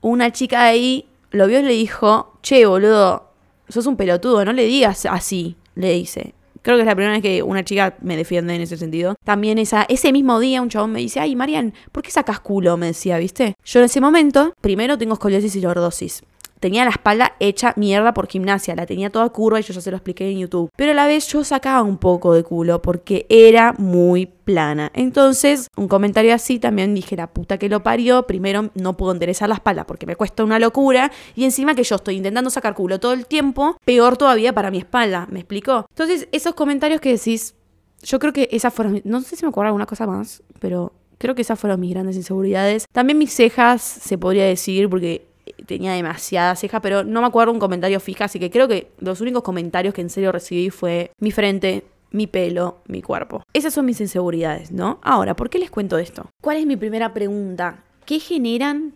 Una 0.00 0.32
chica 0.32 0.64
de 0.64 0.68
ahí 0.68 1.08
lo 1.30 1.46
vio 1.46 1.60
y 1.60 1.62
le 1.62 1.72
dijo, 1.72 2.38
che, 2.42 2.66
boludo, 2.66 3.30
sos 3.68 3.86
un 3.86 3.96
pelotudo, 3.96 4.44
no 4.44 4.52
le 4.52 4.64
digas 4.64 5.06
así, 5.06 5.56
le 5.74 5.92
dice. 5.92 6.34
Creo 6.66 6.78
que 6.78 6.82
es 6.82 6.86
la 6.86 6.96
primera 6.96 7.12
vez 7.12 7.22
que 7.22 7.44
una 7.44 7.64
chica 7.64 7.94
me 8.00 8.16
defiende 8.16 8.52
en 8.52 8.60
ese 8.60 8.76
sentido. 8.76 9.14
También 9.22 9.56
esa, 9.56 9.86
ese 9.88 10.10
mismo 10.10 10.40
día 10.40 10.60
un 10.60 10.68
chabón 10.68 10.90
me 10.90 10.98
dice, 10.98 11.20
ay, 11.20 11.36
Marian, 11.36 11.72
¿por 11.92 12.02
qué 12.02 12.10
sacas 12.10 12.40
culo? 12.40 12.76
Me 12.76 12.86
decía, 12.86 13.18
¿viste? 13.18 13.54
Yo 13.64 13.78
en 13.78 13.86
ese 13.86 14.00
momento, 14.00 14.52
primero 14.60 14.98
tengo 14.98 15.12
escoliosis 15.12 15.54
y 15.54 15.60
lordosis 15.60 16.24
tenía 16.60 16.84
la 16.84 16.90
espalda 16.90 17.34
hecha 17.40 17.72
mierda 17.76 18.14
por 18.14 18.28
gimnasia, 18.28 18.74
la 18.74 18.86
tenía 18.86 19.10
toda 19.10 19.28
curva 19.30 19.60
y 19.60 19.62
yo 19.62 19.74
ya 19.74 19.80
se 19.80 19.90
lo 19.90 19.96
expliqué 19.96 20.30
en 20.30 20.38
YouTube. 20.38 20.70
Pero 20.76 20.92
a 20.92 20.94
la 20.94 21.06
vez 21.06 21.26
yo 21.28 21.44
sacaba 21.44 21.82
un 21.82 21.98
poco 21.98 22.34
de 22.34 22.42
culo 22.42 22.82
porque 22.82 23.26
era 23.28 23.74
muy 23.78 24.26
plana. 24.26 24.90
Entonces, 24.94 25.68
un 25.76 25.88
comentario 25.88 26.34
así 26.34 26.58
también 26.58 26.94
dije, 26.94 27.16
la 27.16 27.26
puta 27.26 27.58
que 27.58 27.68
lo 27.68 27.82
parió, 27.82 28.26
primero 28.26 28.70
no 28.74 28.96
puedo 28.96 29.12
enderezar 29.12 29.48
la 29.48 29.56
espalda 29.56 29.86
porque 29.86 30.06
me 30.06 30.16
cuesta 30.16 30.44
una 30.44 30.58
locura 30.58 31.10
y 31.34 31.44
encima 31.44 31.74
que 31.74 31.82
yo 31.82 31.96
estoy 31.96 32.16
intentando 32.16 32.50
sacar 32.50 32.74
culo 32.74 33.00
todo 33.00 33.12
el 33.12 33.26
tiempo, 33.26 33.76
peor 33.84 34.16
todavía 34.16 34.52
para 34.52 34.70
mi 34.70 34.78
espalda, 34.78 35.26
¿me 35.30 35.40
explicó? 35.40 35.86
Entonces, 35.90 36.28
esos 36.32 36.54
comentarios 36.54 37.00
que 37.00 37.12
decís, 37.12 37.54
yo 38.02 38.18
creo 38.18 38.32
que 38.32 38.48
esas 38.52 38.72
fueron, 38.72 39.00
no 39.04 39.20
sé 39.20 39.36
si 39.36 39.44
me 39.44 39.48
acuerdo 39.48 39.68
alguna 39.68 39.86
cosa 39.86 40.06
más, 40.06 40.42
pero 40.60 40.92
creo 41.18 41.34
que 41.34 41.42
esas 41.42 41.58
fueron 41.58 41.80
mis 41.80 41.90
grandes 41.90 42.16
inseguridades. 42.16 42.86
También 42.92 43.18
mis 43.18 43.34
cejas, 43.34 43.82
se 43.82 44.18
podría 44.18 44.44
decir, 44.44 44.88
porque 44.88 45.26
tenía 45.66 45.92
demasiada 45.92 46.54
ceja, 46.56 46.80
pero 46.80 47.04
no 47.04 47.20
me 47.20 47.26
acuerdo 47.26 47.52
un 47.52 47.58
comentario 47.58 48.00
fija, 48.00 48.24
así 48.24 48.38
que 48.38 48.50
creo 48.50 48.68
que 48.68 48.92
los 48.98 49.20
únicos 49.20 49.42
comentarios 49.42 49.94
que 49.94 50.00
en 50.00 50.10
serio 50.10 50.32
recibí 50.32 50.70
fue 50.70 51.10
mi 51.18 51.30
frente, 51.30 51.84
mi 52.10 52.26
pelo, 52.26 52.78
mi 52.86 53.02
cuerpo. 53.02 53.42
Esas 53.52 53.74
son 53.74 53.86
mis 53.86 54.00
inseguridades, 54.00 54.72
¿no? 54.72 55.00
Ahora, 55.02 55.36
¿por 55.36 55.50
qué 55.50 55.58
les 55.58 55.70
cuento 55.70 55.98
esto? 55.98 56.30
¿Cuál 56.40 56.58
es 56.58 56.66
mi 56.66 56.76
primera 56.76 57.12
pregunta? 57.12 57.84
¿Qué 58.04 58.20
generan 58.20 58.94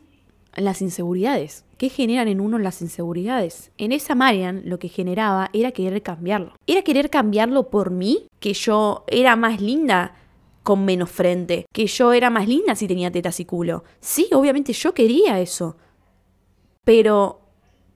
las 0.54 0.82
inseguridades? 0.82 1.64
¿Qué 1.76 1.88
generan 1.88 2.28
en 2.28 2.40
uno 2.40 2.58
las 2.58 2.82
inseguridades? 2.82 3.72
En 3.78 3.92
esa 3.92 4.14
Marian 4.14 4.62
lo 4.64 4.78
que 4.78 4.88
generaba 4.88 5.50
era 5.52 5.72
querer 5.72 6.02
cambiarlo. 6.02 6.52
Era 6.66 6.82
querer 6.82 7.10
cambiarlo 7.10 7.70
por 7.70 7.90
mí, 7.90 8.26
que 8.38 8.52
yo 8.52 9.04
era 9.08 9.36
más 9.36 9.60
linda 9.60 10.14
con 10.62 10.84
menos 10.84 11.10
frente, 11.10 11.64
que 11.72 11.86
yo 11.86 12.12
era 12.12 12.30
más 12.30 12.46
linda 12.46 12.74
si 12.74 12.86
tenía 12.86 13.10
tetas 13.10 13.40
y 13.40 13.44
culo. 13.44 13.84
Sí, 14.00 14.28
obviamente 14.32 14.72
yo 14.72 14.92
quería 14.92 15.40
eso. 15.40 15.76
Pero, 16.84 17.40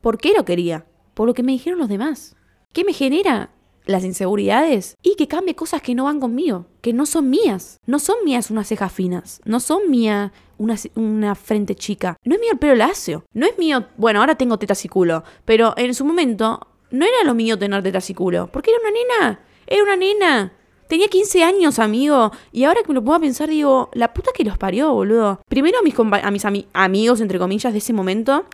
¿por 0.01 0.19
qué 0.19 0.33
lo 0.37 0.45
quería? 0.45 0.87
Por 1.15 1.27
lo 1.27 1.35
que 1.35 1.43
me 1.43 1.53
dijeron 1.53 1.79
los 1.79 1.89
demás. 1.89 2.37
¿Qué 2.73 2.85
me 2.85 2.93
genera? 2.93 3.51
Las 3.87 4.05
inseguridades 4.05 4.97
y 5.03 5.15
que 5.17 5.29
cambie 5.29 5.55
cosas 5.55 5.83
que 5.83 5.95
no 5.95 6.05
van 6.05 6.19
conmigo, 6.19 6.67
que 6.81 6.93
no 6.93 7.05
son 7.05 7.29
mías. 7.29 7.79
No 7.87 7.99
son 7.99 8.17
mías 8.25 8.51
unas 8.51 8.67
cejas 8.67 8.93
finas, 8.93 9.41
no 9.45 9.61
son 9.61 9.91
mías 9.91 10.33
una, 10.59 11.35
frente 11.35 11.75
chica, 11.75 12.17
no 12.25 12.35
es 12.35 12.41
mío 12.41 12.53
el 12.53 12.59
pelo 12.59 12.75
lacio, 12.75 13.25
no 13.33 13.47
es 13.47 13.59
mío, 13.59 13.87
bueno, 13.97 14.21
ahora 14.21 14.37
tengo 14.37 14.59
tetas 14.59 14.85
y 14.85 14.89
culo, 14.89 15.25
pero 15.45 15.75
en 15.77 15.95
su 15.95 16.05
momento 16.05 16.67
no 16.91 17.05
era 17.05 17.25
lo 17.25 17.35
mío 17.35 17.59
tener 17.59 17.83
tetas 17.83 18.09
y 18.11 18.15
culo, 18.15 18.49
porque 18.53 18.71
era 18.71 18.81
una 18.81 18.91
nena, 18.91 19.41
era 19.67 19.83
una 19.83 19.97
nena. 19.97 20.53
Tenía 20.89 21.09
15 21.09 21.43
años, 21.43 21.79
amigo. 21.79 22.31
Y 22.53 22.65
ahora 22.65 22.83
que 22.83 22.89
me 22.89 22.95
lo 22.95 23.03
puedo 23.03 23.19
pensar, 23.19 23.49
digo, 23.49 23.89
la 23.95 24.13
puta 24.13 24.33
que 24.35 24.45
los 24.45 24.59
parió, 24.59 24.93
boludo. 24.93 25.41
Primero 25.49 25.79
a 25.79 25.83
mis, 25.83 25.95
a 25.99 26.31
mis 26.31 26.45
amigos, 26.75 27.21
entre 27.23 27.39
comillas, 27.39 27.73
de 27.73 27.79
ese 27.79 27.95
momento, 27.95 28.45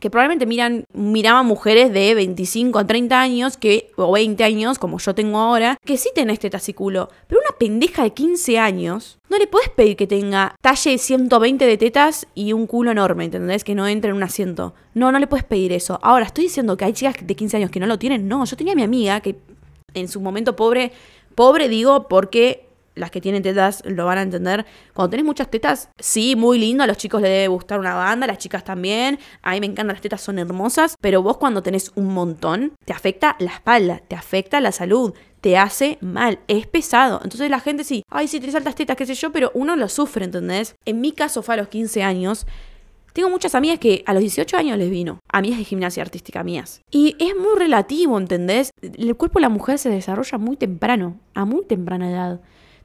que 0.00 0.10
probablemente 0.10 0.46
miran, 0.46 0.84
miraban 0.92 1.46
mujeres 1.46 1.92
de 1.92 2.14
25 2.14 2.78
a 2.78 2.86
30 2.86 3.20
años, 3.20 3.56
que, 3.56 3.92
o 3.96 4.10
20 4.10 4.42
años, 4.42 4.78
como 4.78 4.98
yo 4.98 5.14
tengo 5.14 5.38
ahora, 5.38 5.78
que 5.84 5.96
sí 5.96 6.10
tenés 6.14 6.34
este 6.34 6.50
taciculo. 6.50 7.10
Pero 7.28 7.40
una 7.46 7.56
pendeja 7.56 8.02
de 8.02 8.10
15 8.12 8.58
años, 8.58 9.18
no 9.28 9.38
le 9.38 9.46
puedes 9.46 9.68
pedir 9.68 9.96
que 9.96 10.06
tenga 10.06 10.56
talle 10.60 10.98
120 10.98 11.66
de 11.66 11.76
tetas 11.76 12.26
y 12.34 12.52
un 12.52 12.66
culo 12.66 12.90
enorme, 12.90 13.26
¿entendés? 13.26 13.62
Que 13.62 13.74
no 13.74 13.86
entre 13.86 14.10
en 14.10 14.16
un 14.16 14.22
asiento. 14.22 14.74
No, 14.94 15.12
no 15.12 15.18
le 15.18 15.26
puedes 15.26 15.44
pedir 15.44 15.72
eso. 15.72 15.98
Ahora, 16.02 16.24
estoy 16.24 16.44
diciendo 16.44 16.76
que 16.76 16.86
hay 16.86 16.94
chicas 16.94 17.16
de 17.22 17.36
15 17.36 17.58
años 17.58 17.70
que 17.70 17.78
no 17.78 17.86
lo 17.86 17.98
tienen. 17.98 18.26
No, 18.26 18.44
yo 18.44 18.56
tenía 18.56 18.72
a 18.72 18.76
mi 18.76 18.82
amiga 18.82 19.20
que 19.20 19.36
en 19.94 20.08
su 20.08 20.20
momento 20.20 20.56
pobre, 20.56 20.92
pobre 21.34 21.68
digo 21.68 22.08
porque 22.08 22.69
las 23.00 23.10
que 23.10 23.20
tienen 23.20 23.42
tetas 23.42 23.82
lo 23.84 24.06
van 24.06 24.18
a 24.18 24.22
entender. 24.22 24.64
Cuando 24.94 25.10
tenés 25.10 25.26
muchas 25.26 25.50
tetas, 25.50 25.88
sí, 25.98 26.36
muy 26.36 26.58
lindo, 26.58 26.84
a 26.84 26.86
los 26.86 26.98
chicos 26.98 27.20
les 27.20 27.30
debe 27.30 27.48
gustar 27.48 27.80
una 27.80 27.94
banda, 27.94 28.24
a 28.24 28.28
las 28.28 28.38
chicas 28.38 28.62
también. 28.62 29.18
A 29.42 29.52
mí 29.52 29.60
me 29.60 29.66
encantan 29.66 29.94
las 29.94 30.00
tetas, 30.00 30.20
son 30.20 30.38
hermosas, 30.38 30.94
pero 31.00 31.22
vos 31.22 31.38
cuando 31.38 31.62
tenés 31.62 31.90
un 31.96 32.12
montón, 32.14 32.74
te 32.84 32.92
afecta 32.92 33.36
la 33.40 33.52
espalda, 33.52 34.00
te 34.06 34.14
afecta 34.14 34.60
la 34.60 34.70
salud, 34.70 35.14
te 35.40 35.56
hace 35.56 35.98
mal, 36.00 36.38
es 36.46 36.66
pesado. 36.66 37.20
Entonces 37.24 37.50
la 37.50 37.60
gente 37.60 37.84
sí, 37.84 38.04
ay, 38.10 38.28
sí, 38.28 38.38
tienes 38.38 38.54
altas 38.54 38.74
tetas, 38.74 38.96
qué 38.96 39.06
sé 39.06 39.14
yo, 39.14 39.32
pero 39.32 39.50
uno 39.54 39.76
lo 39.76 39.88
sufre, 39.88 40.24
¿entendés? 40.24 40.76
En 40.84 41.00
mi 41.00 41.12
caso 41.12 41.42
fue 41.42 41.54
a 41.54 41.58
los 41.58 41.68
15 41.68 42.02
años. 42.02 42.46
Tengo 43.12 43.28
muchas 43.28 43.56
amigas 43.56 43.80
que 43.80 44.04
a 44.06 44.12
los 44.12 44.20
18 44.20 44.56
años 44.56 44.78
les 44.78 44.88
vino, 44.88 45.18
amigas 45.28 45.58
de 45.58 45.64
gimnasia 45.64 46.02
artística 46.02 46.44
mías. 46.44 46.82
Y 46.90 47.16
es 47.18 47.34
muy 47.36 47.58
relativo, 47.58 48.16
¿entendés? 48.16 48.70
El 48.82 49.16
cuerpo 49.16 49.40
de 49.40 49.42
la 49.42 49.48
mujer 49.48 49.78
se 49.78 49.90
desarrolla 49.90 50.38
muy 50.38 50.56
temprano, 50.56 51.18
a 51.34 51.44
muy 51.44 51.64
temprana 51.64 52.10
edad. 52.10 52.40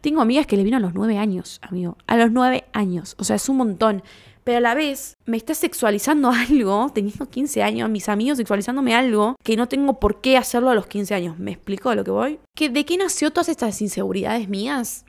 Tengo 0.06 0.22
amigas 0.22 0.46
que 0.46 0.56
le 0.56 0.62
vino 0.62 0.78
a 0.78 0.80
los 0.80 0.94
nueve 0.94 1.18
años, 1.18 1.60
amigo. 1.64 1.98
A 2.06 2.16
los 2.16 2.32
nueve 2.32 2.66
años. 2.74 3.16
O 3.18 3.24
sea, 3.24 3.38
es 3.38 3.50
un 3.50 3.58
montón. 3.58 4.04
Pero 4.44 4.60
a 4.60 4.62
la 4.62 4.76
vez 4.76 5.18
me 5.26 5.36
está 5.36 5.56
sexualizando 5.56 6.30
algo, 6.50 6.92
teniendo 6.94 7.28
15 7.28 7.64
años, 7.64 7.90
mis 7.90 8.08
amigos 8.08 8.38
sexualizándome 8.38 8.94
algo 8.94 9.36
que 9.44 9.58
no 9.58 9.68
tengo 9.68 10.00
por 10.00 10.22
qué 10.22 10.38
hacerlo 10.38 10.70
a 10.70 10.76
los 10.76 10.86
15 10.86 11.16
años. 11.16 11.40
¿Me 11.40 11.54
explico 11.54 11.90
a 11.90 11.96
lo 11.96 12.04
que 12.04 12.12
voy? 12.12 12.40
¿Que 12.56 12.70
¿De 12.70 12.86
qué 12.86 12.98
nació 12.98 13.32
todas 13.32 13.50
estas 13.50 13.82
inseguridades 13.82 14.48
mías? 14.48 15.05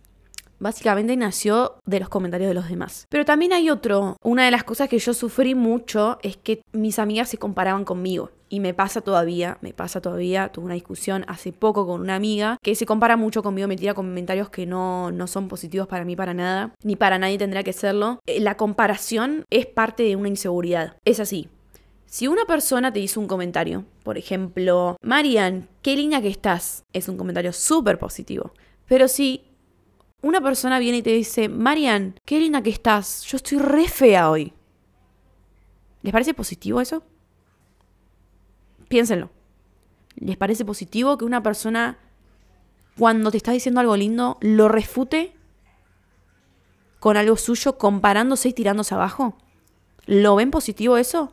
Básicamente 0.59 1.17
nació 1.17 1.77
de 1.85 2.01
los 2.01 2.09
comentarios 2.09 2.49
de 2.49 2.55
los 2.55 2.69
demás. 2.69 3.07
Pero 3.09 3.25
también 3.25 3.53
hay 3.53 3.71
otro. 3.71 4.17
Una 4.23 4.45
de 4.45 4.51
las 4.51 4.65
cosas 4.65 4.89
que 4.89 4.99
yo 4.99 5.13
sufrí 5.15 5.55
mucho 5.55 6.19
es 6.23 6.37
que 6.37 6.63
mis 6.73 6.99
amigas 6.99 7.29
se 7.29 7.39
comparaban 7.39 7.85
conmigo 7.85 8.31
y 8.49 8.61
me 8.61 8.75
pasa 8.75 9.01
todavía, 9.01 9.59
me 9.61 9.73
pasa 9.73 10.01
todavía, 10.01 10.49
tuve 10.49 10.67
una 10.67 10.75
discusión 10.75 11.25
hace 11.29 11.53
poco 11.53 11.87
con 11.87 12.01
una 12.01 12.15
amiga 12.15 12.59
que 12.63 12.75
se 12.75 12.87
compara 12.87 13.17
mucho 13.17 13.43
conmigo, 13.43 13.69
me 13.69 13.77
tira 13.77 13.95
comentarios 13.95 14.51
que 14.51 14.67
no, 14.67 15.11
no 15.11 15.27
son 15.27 15.49
positivos 15.49 15.89
para 15.89 16.05
mí 16.05 16.17
para 16.17 16.35
nada, 16.35 16.73
ni 16.83 16.97
para 16.97 17.19
nadie 17.19 17.39
tendrá 17.39 17.63
que 17.63 17.73
serlo. 17.73 18.21
Eh, 18.27 18.41
la 18.41 18.57
comparación 18.57 19.45
es 19.51 19.67
parte 19.67 20.05
de 20.05 20.17
una 20.17 20.29
inseguridad, 20.29 20.97
es 21.05 21.21
así. 21.21 21.49
Si 22.07 22.29
una 22.29 22.45
persona 22.45 22.93
te 22.93 23.01
dice 23.01 23.19
un 23.19 23.27
comentario, 23.27 23.85
por 24.05 24.17
ejemplo, 24.17 24.97
Marian, 25.03 25.69
qué 25.83 25.97
linda 25.97 26.23
que 26.23 26.29
estás, 26.29 26.85
es 26.93 27.09
un 27.09 27.17
comentario 27.17 27.53
súper 27.53 27.99
positivo. 27.99 28.53
Pero 28.87 29.09
si 29.09 29.45
una 30.27 30.41
persona 30.41 30.81
viene 30.81 30.99
y 30.99 31.03
te 31.03 31.11
dice, 31.11 31.49
Marian, 31.49 32.19
qué 32.25 32.41
linda 32.41 32.61
que 32.61 32.71
estás, 32.71 33.23
yo 33.27 33.37
estoy 33.37 33.59
re 33.59 33.87
fea 33.89 34.29
hoy. 34.29 34.53
¿Les 36.03 36.13
parece 36.13 36.35
positivo 36.35 36.81
eso? 36.81 37.05
Piénsenlo. 38.89 39.31
¿Les 40.17 40.37
parece 40.37 40.65
positivo 40.65 41.17
que 41.17 41.25
una 41.25 41.45
persona, 41.45 41.99
cuando 42.99 43.31
te 43.31 43.37
está 43.37 43.53
diciendo 43.53 43.81
algo 43.81 43.97
lindo, 43.97 44.37
lo 44.41 44.69
refute 44.69 45.33
con 46.99 47.17
algo 47.17 47.37
suyo, 47.37 47.79
comparándose 47.79 48.49
y 48.49 48.53
tirándose 48.53 48.95
abajo? 48.95 49.37
¿Lo 50.07 50.35
ven 50.35 50.51
positivo 50.51 50.97
eso? 50.97 51.33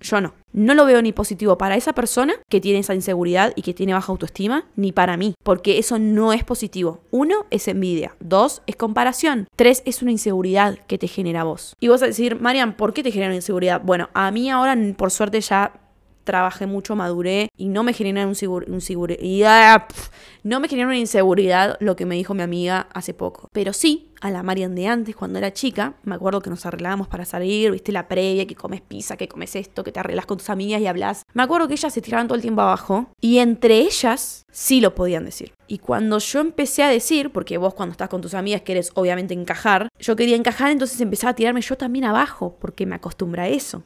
Yo 0.00 0.20
no. 0.20 0.34
No 0.52 0.74
lo 0.74 0.84
veo 0.84 1.00
ni 1.00 1.12
positivo 1.12 1.56
para 1.58 1.76
esa 1.76 1.92
persona 1.92 2.34
que 2.48 2.60
tiene 2.60 2.80
esa 2.80 2.94
inseguridad 2.94 3.52
y 3.54 3.62
que 3.62 3.74
tiene 3.74 3.92
baja 3.92 4.10
autoestima, 4.10 4.64
ni 4.74 4.92
para 4.92 5.16
mí, 5.16 5.34
porque 5.44 5.78
eso 5.78 5.98
no 5.98 6.32
es 6.32 6.42
positivo. 6.42 7.00
Uno 7.10 7.46
es 7.50 7.68
envidia, 7.68 8.16
dos 8.18 8.62
es 8.66 8.76
comparación, 8.76 9.46
tres 9.54 9.82
es 9.84 10.02
una 10.02 10.10
inseguridad 10.10 10.78
que 10.86 10.98
te 10.98 11.06
genera 11.06 11.44
vos. 11.44 11.76
Y 11.80 11.88
vos 11.88 12.02
a 12.02 12.06
decir, 12.06 12.40
Marian, 12.40 12.76
¿por 12.76 12.92
qué 12.92 13.02
te 13.02 13.12
genera 13.12 13.28
una 13.28 13.36
inseguridad? 13.36 13.82
Bueno, 13.84 14.08
a 14.12 14.30
mí 14.30 14.50
ahora 14.50 14.76
por 14.96 15.10
suerte 15.10 15.40
ya 15.40 15.72
trabajé 16.24 16.66
mucho, 16.66 16.96
maduré 16.96 17.48
y 17.56 17.68
no 17.68 17.82
me 17.82 17.92
generó 17.92 18.22
un, 18.22 18.36
un 18.68 18.80
no 20.42 20.60
me 20.60 20.68
una 20.84 20.98
inseguridad 20.98 21.76
lo 21.80 21.96
que 21.96 22.06
me 22.06 22.14
dijo 22.14 22.34
mi 22.34 22.42
amiga 22.42 22.88
hace 22.94 23.12
poco. 23.12 23.48
Pero 23.52 23.72
sí, 23.72 24.10
a 24.20 24.30
la 24.30 24.42
Marian 24.42 24.74
de 24.74 24.86
antes, 24.86 25.16
cuando 25.16 25.38
era 25.38 25.52
chica, 25.52 25.94
me 26.02 26.14
acuerdo 26.14 26.40
que 26.40 26.50
nos 26.50 26.64
arreglábamos 26.66 27.08
para 27.08 27.24
salir, 27.24 27.70
viste 27.72 27.92
la 27.92 28.08
previa, 28.08 28.46
que 28.46 28.54
comes 28.54 28.80
pizza, 28.80 29.16
que 29.16 29.28
comes 29.28 29.56
esto, 29.56 29.84
que 29.84 29.92
te 29.92 30.00
arreglas 30.00 30.26
con 30.26 30.38
tus 30.38 30.50
amigas 30.50 30.80
y 30.80 30.86
hablas. 30.86 31.24
Me 31.34 31.42
acuerdo 31.42 31.68
que 31.68 31.74
ellas 31.74 31.92
se 31.92 32.00
tiraban 32.00 32.26
todo 32.26 32.36
el 32.36 32.42
tiempo 32.42 32.62
abajo 32.62 33.08
y 33.20 33.38
entre 33.38 33.78
ellas 33.78 34.44
sí 34.50 34.80
lo 34.80 34.94
podían 34.94 35.24
decir. 35.24 35.52
Y 35.66 35.78
cuando 35.78 36.18
yo 36.18 36.40
empecé 36.40 36.82
a 36.82 36.88
decir, 36.88 37.30
porque 37.30 37.58
vos 37.58 37.74
cuando 37.74 37.92
estás 37.92 38.08
con 38.08 38.20
tus 38.20 38.34
amigas 38.34 38.62
querés 38.62 38.90
obviamente 38.94 39.34
encajar, 39.34 39.88
yo 39.98 40.16
quería 40.16 40.36
encajar, 40.36 40.70
entonces 40.70 41.00
empezaba 41.00 41.30
a 41.30 41.36
tirarme 41.36 41.60
yo 41.60 41.76
también 41.76 42.04
abajo, 42.04 42.56
porque 42.60 42.86
me 42.86 42.96
acostumbra 42.96 43.44
a 43.44 43.48
eso. 43.48 43.84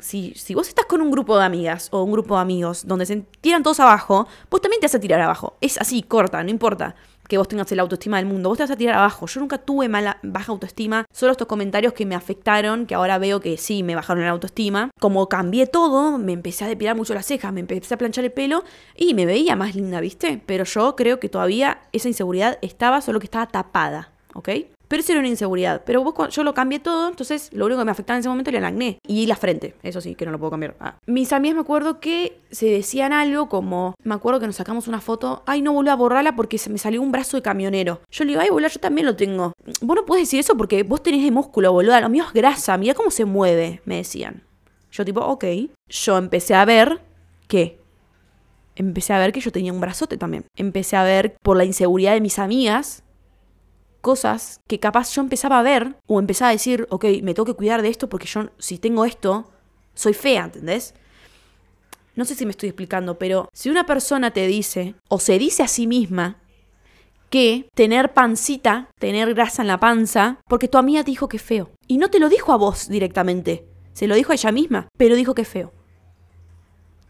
Si, 0.00 0.32
si, 0.34 0.54
vos 0.54 0.68
estás 0.68 0.86
con 0.86 1.00
un 1.00 1.10
grupo 1.10 1.36
de 1.38 1.44
amigas 1.44 1.88
o 1.92 2.02
un 2.02 2.12
grupo 2.12 2.36
de 2.36 2.42
amigos 2.42 2.86
donde 2.86 3.06
se 3.06 3.16
tiran 3.40 3.62
todos 3.62 3.80
abajo, 3.80 4.26
vos 4.50 4.60
también 4.60 4.80
te 4.80 4.86
vas 4.86 4.94
a 4.94 5.00
tirar 5.00 5.20
abajo. 5.20 5.56
Es 5.60 5.78
así, 5.78 6.02
corta, 6.02 6.42
no 6.42 6.50
importa 6.50 6.94
que 7.28 7.38
vos 7.38 7.48
tengas 7.48 7.70
el 7.72 7.80
autoestima 7.80 8.18
del 8.18 8.26
mundo. 8.26 8.48
Vos 8.48 8.58
te 8.58 8.64
vas 8.64 8.70
a 8.70 8.76
tirar 8.76 8.96
abajo. 8.96 9.26
Yo 9.26 9.40
nunca 9.40 9.58
tuve 9.58 9.88
mala, 9.88 10.18
baja 10.22 10.52
autoestima. 10.52 11.06
Solo 11.12 11.32
estos 11.32 11.46
comentarios 11.46 11.92
que 11.92 12.06
me 12.06 12.14
afectaron, 12.14 12.86
que 12.86 12.94
ahora 12.94 13.18
veo 13.18 13.40
que 13.40 13.56
sí 13.56 13.82
me 13.82 13.94
bajaron 13.94 14.24
la 14.24 14.30
autoestima. 14.30 14.90
Como 15.00 15.28
cambié 15.28 15.66
todo, 15.66 16.18
me 16.18 16.32
empecé 16.32 16.64
a 16.64 16.68
depilar 16.68 16.96
mucho 16.96 17.14
las 17.14 17.26
cejas, 17.26 17.52
me 17.52 17.60
empecé 17.60 17.94
a 17.94 17.98
planchar 17.98 18.24
el 18.24 18.32
pelo 18.32 18.64
y 18.96 19.14
me 19.14 19.26
veía 19.26 19.56
más 19.56 19.74
linda, 19.74 20.00
¿viste? 20.00 20.42
Pero 20.44 20.64
yo 20.64 20.96
creo 20.96 21.20
que 21.20 21.28
todavía 21.28 21.80
esa 21.92 22.08
inseguridad 22.08 22.58
estaba, 22.62 23.00
solo 23.00 23.20
que 23.20 23.26
estaba 23.26 23.46
tapada, 23.46 24.12
¿ok? 24.34 24.48
Pero 24.94 25.02
eso 25.02 25.10
era 25.10 25.18
una 25.22 25.28
inseguridad. 25.28 25.82
Pero 25.84 26.04
vos, 26.04 26.32
yo 26.32 26.44
lo 26.44 26.54
cambié 26.54 26.78
todo, 26.78 27.08
entonces 27.08 27.50
lo 27.52 27.66
único 27.66 27.80
que 27.80 27.84
me 27.84 27.90
afectaba 27.90 28.16
en 28.16 28.20
ese 28.20 28.28
momento 28.28 28.50
era 28.50 28.60
el 28.60 28.64
acné. 28.64 29.00
Y 29.04 29.26
la 29.26 29.34
frente, 29.34 29.74
eso 29.82 30.00
sí, 30.00 30.14
que 30.14 30.24
no 30.24 30.30
lo 30.30 30.38
puedo 30.38 30.52
cambiar. 30.52 30.76
Ah. 30.78 30.98
Mis 31.06 31.32
amigas 31.32 31.56
me 31.56 31.62
acuerdo 31.62 31.98
que 31.98 32.38
se 32.52 32.66
decían 32.66 33.12
algo 33.12 33.48
como, 33.48 33.96
me 34.04 34.14
acuerdo 34.14 34.38
que 34.38 34.46
nos 34.46 34.54
sacamos 34.54 34.86
una 34.86 35.00
foto, 35.00 35.42
ay, 35.46 35.62
no 35.62 35.72
volví 35.72 35.88
a 35.88 35.96
borrarla 35.96 36.36
porque 36.36 36.58
se 36.58 36.70
me 36.70 36.78
salió 36.78 37.02
un 37.02 37.10
brazo 37.10 37.36
de 37.36 37.42
camionero. 37.42 38.02
Yo 38.08 38.22
le 38.22 38.28
digo, 38.28 38.40
ay, 38.40 38.50
boludo, 38.50 38.68
yo 38.68 38.78
también 38.78 39.04
lo 39.04 39.16
tengo. 39.16 39.52
Vos 39.80 39.96
no 39.96 40.06
puedes 40.06 40.28
decir 40.28 40.38
eso 40.38 40.56
porque 40.56 40.84
vos 40.84 41.02
tenés 41.02 41.24
de 41.24 41.32
músculo, 41.32 41.72
boludo. 41.72 42.00
Lo 42.00 42.08
mío 42.08 42.22
es 42.24 42.32
grasa, 42.32 42.78
mira 42.78 42.94
cómo 42.94 43.10
se 43.10 43.24
mueve, 43.24 43.82
me 43.86 43.96
decían. 43.96 44.44
Yo 44.92 45.04
tipo, 45.04 45.22
ok. 45.22 45.44
Yo 45.88 46.18
empecé 46.18 46.54
a 46.54 46.64
ver 46.64 47.00
que 47.48 47.80
empecé 48.76 49.12
a 49.12 49.18
ver 49.18 49.32
que 49.32 49.40
yo 49.40 49.50
tenía 49.50 49.72
un 49.72 49.80
brazote 49.80 50.16
también. 50.16 50.44
Empecé 50.56 50.94
a 50.94 51.02
ver 51.02 51.36
por 51.42 51.56
la 51.56 51.64
inseguridad 51.64 52.12
de 52.12 52.20
mis 52.20 52.38
amigas 52.38 53.02
cosas 54.04 54.60
que 54.68 54.78
capaz 54.78 55.12
yo 55.12 55.22
empezaba 55.22 55.58
a 55.58 55.62
ver 55.64 55.96
o 56.06 56.20
empezaba 56.20 56.50
a 56.50 56.52
decir, 56.52 56.86
ok, 56.90 57.06
me 57.22 57.34
tengo 57.34 57.46
que 57.46 57.54
cuidar 57.54 57.82
de 57.82 57.88
esto 57.88 58.08
porque 58.08 58.28
yo 58.28 58.50
si 58.58 58.78
tengo 58.78 59.04
esto, 59.04 59.50
soy 59.94 60.14
fea, 60.14 60.44
¿entendés? 60.44 60.94
No 62.14 62.24
sé 62.24 62.36
si 62.36 62.44
me 62.44 62.52
estoy 62.52 62.68
explicando, 62.68 63.18
pero 63.18 63.48
si 63.52 63.70
una 63.70 63.86
persona 63.86 64.30
te 64.30 64.46
dice 64.46 64.94
o 65.08 65.18
se 65.18 65.38
dice 65.38 65.64
a 65.64 65.68
sí 65.68 65.88
misma 65.88 66.36
que 67.30 67.68
tener 67.74 68.12
pancita, 68.12 68.90
tener 69.00 69.34
grasa 69.34 69.62
en 69.62 69.68
la 69.68 69.80
panza, 69.80 70.38
porque 70.48 70.68
tu 70.68 70.78
amiga 70.78 71.02
te 71.02 71.10
dijo 71.10 71.28
que 71.28 71.38
es 71.38 71.42
feo. 71.42 71.70
Y 71.88 71.98
no 71.98 72.08
te 72.08 72.20
lo 72.20 72.28
dijo 72.28 72.52
a 72.52 72.56
vos 72.56 72.88
directamente, 72.88 73.66
se 73.92 74.06
lo 74.06 74.14
dijo 74.14 74.30
a 74.30 74.36
ella 74.36 74.52
misma, 74.52 74.88
pero 74.96 75.16
dijo 75.16 75.34
que 75.34 75.42
es 75.42 75.48
feo. 75.48 75.72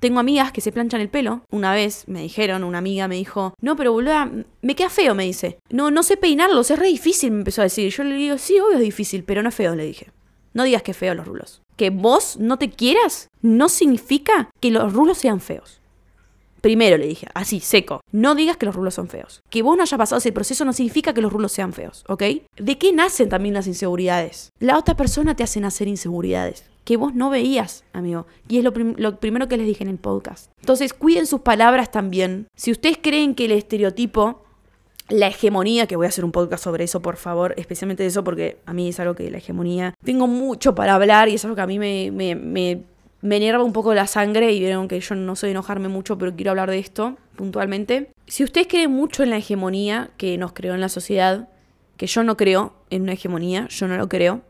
Tengo 0.04 0.20
amigas 0.20 0.52
que 0.52 0.60
se 0.60 0.70
planchan 0.70 1.00
el 1.00 1.08
pelo. 1.08 1.46
Una 1.50 1.72
vez 1.72 2.04
me 2.08 2.20
dijeron, 2.20 2.62
una 2.62 2.76
amiga 2.76 3.08
me 3.08 3.14
dijo, 3.14 3.54
no, 3.62 3.74
pero 3.74 3.90
boluda, 3.90 4.30
me 4.60 4.74
queda 4.74 4.90
feo, 4.90 5.14
me 5.14 5.24
dice. 5.24 5.56
No, 5.70 5.90
no 5.90 6.02
sé 6.02 6.18
peinarlos, 6.18 6.70
es 6.70 6.78
re 6.78 6.88
difícil, 6.88 7.30
me 7.30 7.38
empezó 7.38 7.62
a 7.62 7.64
decir. 7.64 7.90
Yo 7.90 8.04
le 8.04 8.14
digo, 8.16 8.36
sí, 8.36 8.60
obvio 8.60 8.76
es 8.76 8.82
difícil, 8.82 9.24
pero 9.24 9.42
no 9.42 9.48
es 9.48 9.54
feo, 9.54 9.74
le 9.74 9.86
dije. 9.86 10.10
No 10.52 10.64
digas 10.64 10.82
que 10.82 10.90
es 10.90 10.96
feo 10.98 11.14
los 11.14 11.26
rulos. 11.26 11.62
Que 11.76 11.88
vos 11.88 12.36
no 12.38 12.58
te 12.58 12.68
quieras 12.68 13.28
no 13.40 13.70
significa 13.70 14.50
que 14.60 14.70
los 14.70 14.92
rulos 14.92 15.16
sean 15.16 15.40
feos. 15.40 15.80
Primero 16.60 16.98
le 16.98 17.06
dije, 17.06 17.26
así, 17.32 17.60
seco, 17.60 18.02
no 18.12 18.34
digas 18.34 18.58
que 18.58 18.66
los 18.66 18.74
rulos 18.74 18.92
son 18.92 19.08
feos. 19.08 19.40
Que 19.48 19.62
vos 19.62 19.74
no 19.74 19.84
haya 19.84 19.96
pasado 19.96 20.18
ese 20.18 20.32
proceso 20.32 20.66
no 20.66 20.74
significa 20.74 21.14
que 21.14 21.22
los 21.22 21.32
rulos 21.32 21.52
sean 21.52 21.72
feos, 21.72 22.04
¿ok? 22.08 22.22
¿De 22.58 22.76
qué 22.76 22.92
nacen 22.92 23.30
también 23.30 23.54
las 23.54 23.66
inseguridades? 23.66 24.50
La 24.58 24.76
otra 24.76 24.98
persona 24.98 25.34
te 25.34 25.44
hace 25.44 25.60
nacer 25.60 25.88
inseguridades 25.88 26.64
que 26.84 26.96
vos 26.96 27.14
no 27.14 27.30
veías, 27.30 27.84
amigo. 27.92 28.26
Y 28.48 28.58
es 28.58 28.64
lo, 28.64 28.72
primero 29.18 29.48
que 29.48 29.56
les 29.56 29.66
dije 29.66 29.82
en 29.82 29.90
el 29.90 29.98
podcast. 29.98 30.50
Entonces, 30.60 30.92
cuiden 30.92 31.26
sus 31.26 31.40
palabras 31.40 31.90
también. 31.90 32.46
Si 32.54 32.70
ustedes 32.70 32.98
creen 33.00 33.34
que 33.34 33.46
el 33.46 33.52
estereotipo, 33.52 34.44
la 35.08 35.28
hegemonía, 35.28 35.86
que 35.86 35.96
voy 35.96 36.06
a 36.06 36.10
hacer 36.10 36.24
un 36.24 36.32
podcast 36.32 36.64
sobre 36.64 36.84
eso, 36.84 37.00
por 37.00 37.16
favor, 37.16 37.54
especialmente 37.56 38.02
de 38.02 38.10
eso, 38.10 38.22
porque 38.22 38.58
a 38.66 38.72
mí 38.72 38.88
es 38.88 39.00
algo 39.00 39.14
que 39.14 39.30
la 39.30 39.38
hegemonía, 39.38 39.94
tengo 40.04 40.26
mucho 40.26 40.74
para 40.74 40.94
hablar 40.94 41.28
y 41.28 41.34
es 41.34 41.44
algo 41.44 41.56
que 41.56 41.62
a 41.62 41.66
mí 41.66 41.78
me, 41.78 42.10
me, 42.10 42.34
me, 42.34 42.82
me 43.22 43.36
enerva 43.36 43.64
un 43.64 43.72
poco 43.72 43.94
la 43.94 44.06
sangre 44.06 44.52
y 44.52 44.60
vieron 44.60 44.86
que 44.86 45.00
yo 45.00 45.14
no 45.14 45.36
soy 45.36 45.50
enojarme 45.50 45.88
mucho, 45.88 46.18
pero 46.18 46.34
quiero 46.34 46.50
hablar 46.50 46.70
de 46.70 46.78
esto 46.78 47.16
puntualmente. 47.36 48.10
Si 48.26 48.44
ustedes 48.44 48.66
creen 48.66 48.92
mucho 48.92 49.22
en 49.22 49.30
la 49.30 49.38
hegemonía 49.38 50.10
que 50.16 50.36
nos 50.38 50.52
creó 50.52 50.74
en 50.74 50.80
la 50.80 50.88
sociedad, 50.88 51.48
que 51.96 52.06
yo 52.06 52.22
no 52.22 52.36
creo 52.36 52.74
en 52.90 53.02
una 53.02 53.12
hegemonía, 53.12 53.68
yo 53.68 53.88
no 53.88 53.96
lo 53.96 54.08
creo, 54.08 54.42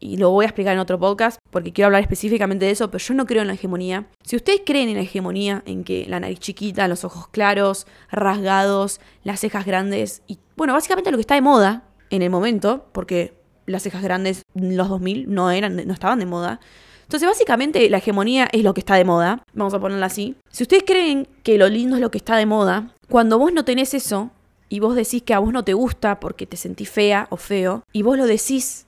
y 0.00 0.16
lo 0.16 0.30
voy 0.30 0.44
a 0.44 0.48
explicar 0.48 0.72
en 0.72 0.80
otro 0.80 0.98
podcast 0.98 1.38
porque 1.50 1.72
quiero 1.72 1.86
hablar 1.86 2.02
específicamente 2.02 2.64
de 2.64 2.72
eso, 2.72 2.90
pero 2.90 3.04
yo 3.04 3.14
no 3.14 3.26
creo 3.26 3.42
en 3.42 3.48
la 3.48 3.54
hegemonía. 3.54 4.06
Si 4.24 4.34
ustedes 4.34 4.62
creen 4.64 4.88
en 4.88 4.96
la 4.96 5.02
hegemonía, 5.02 5.62
en 5.66 5.84
que 5.84 6.06
la 6.08 6.18
nariz 6.18 6.40
chiquita, 6.40 6.88
los 6.88 7.04
ojos 7.04 7.28
claros, 7.28 7.86
rasgados, 8.10 9.00
las 9.22 9.40
cejas 9.40 9.66
grandes, 9.66 10.22
y 10.26 10.38
bueno, 10.56 10.72
básicamente 10.72 11.10
lo 11.10 11.18
que 11.18 11.22
está 11.22 11.34
de 11.34 11.42
moda 11.42 11.84
en 12.08 12.22
el 12.22 12.30
momento, 12.30 12.86
porque 12.92 13.34
las 13.66 13.82
cejas 13.82 14.02
grandes 14.02 14.42
en 14.54 14.76
los 14.76 14.88
2000 14.88 15.32
no, 15.32 15.50
eran, 15.50 15.76
no 15.86 15.92
estaban 15.92 16.18
de 16.18 16.26
moda. 16.26 16.60
Entonces, 17.02 17.28
básicamente, 17.28 17.90
la 17.90 17.98
hegemonía 17.98 18.48
es 18.52 18.62
lo 18.62 18.72
que 18.72 18.80
está 18.80 18.94
de 18.94 19.04
moda, 19.04 19.42
vamos 19.52 19.74
a 19.74 19.80
ponerla 19.80 20.06
así. 20.06 20.36
Si 20.50 20.62
ustedes 20.62 20.84
creen 20.86 21.28
que 21.42 21.58
lo 21.58 21.68
lindo 21.68 21.96
es 21.96 22.00
lo 22.00 22.10
que 22.10 22.18
está 22.18 22.36
de 22.36 22.46
moda, 22.46 22.94
cuando 23.08 23.38
vos 23.38 23.52
no 23.52 23.64
tenés 23.64 23.94
eso, 23.94 24.30
y 24.68 24.78
vos 24.78 24.94
decís 24.94 25.22
que 25.22 25.34
a 25.34 25.40
vos 25.40 25.52
no 25.52 25.64
te 25.64 25.74
gusta 25.74 26.20
porque 26.20 26.46
te 26.46 26.56
sentís 26.56 26.88
fea 26.88 27.26
o 27.30 27.36
feo, 27.36 27.82
y 27.92 28.02
vos 28.02 28.16
lo 28.16 28.26
decís 28.26 28.86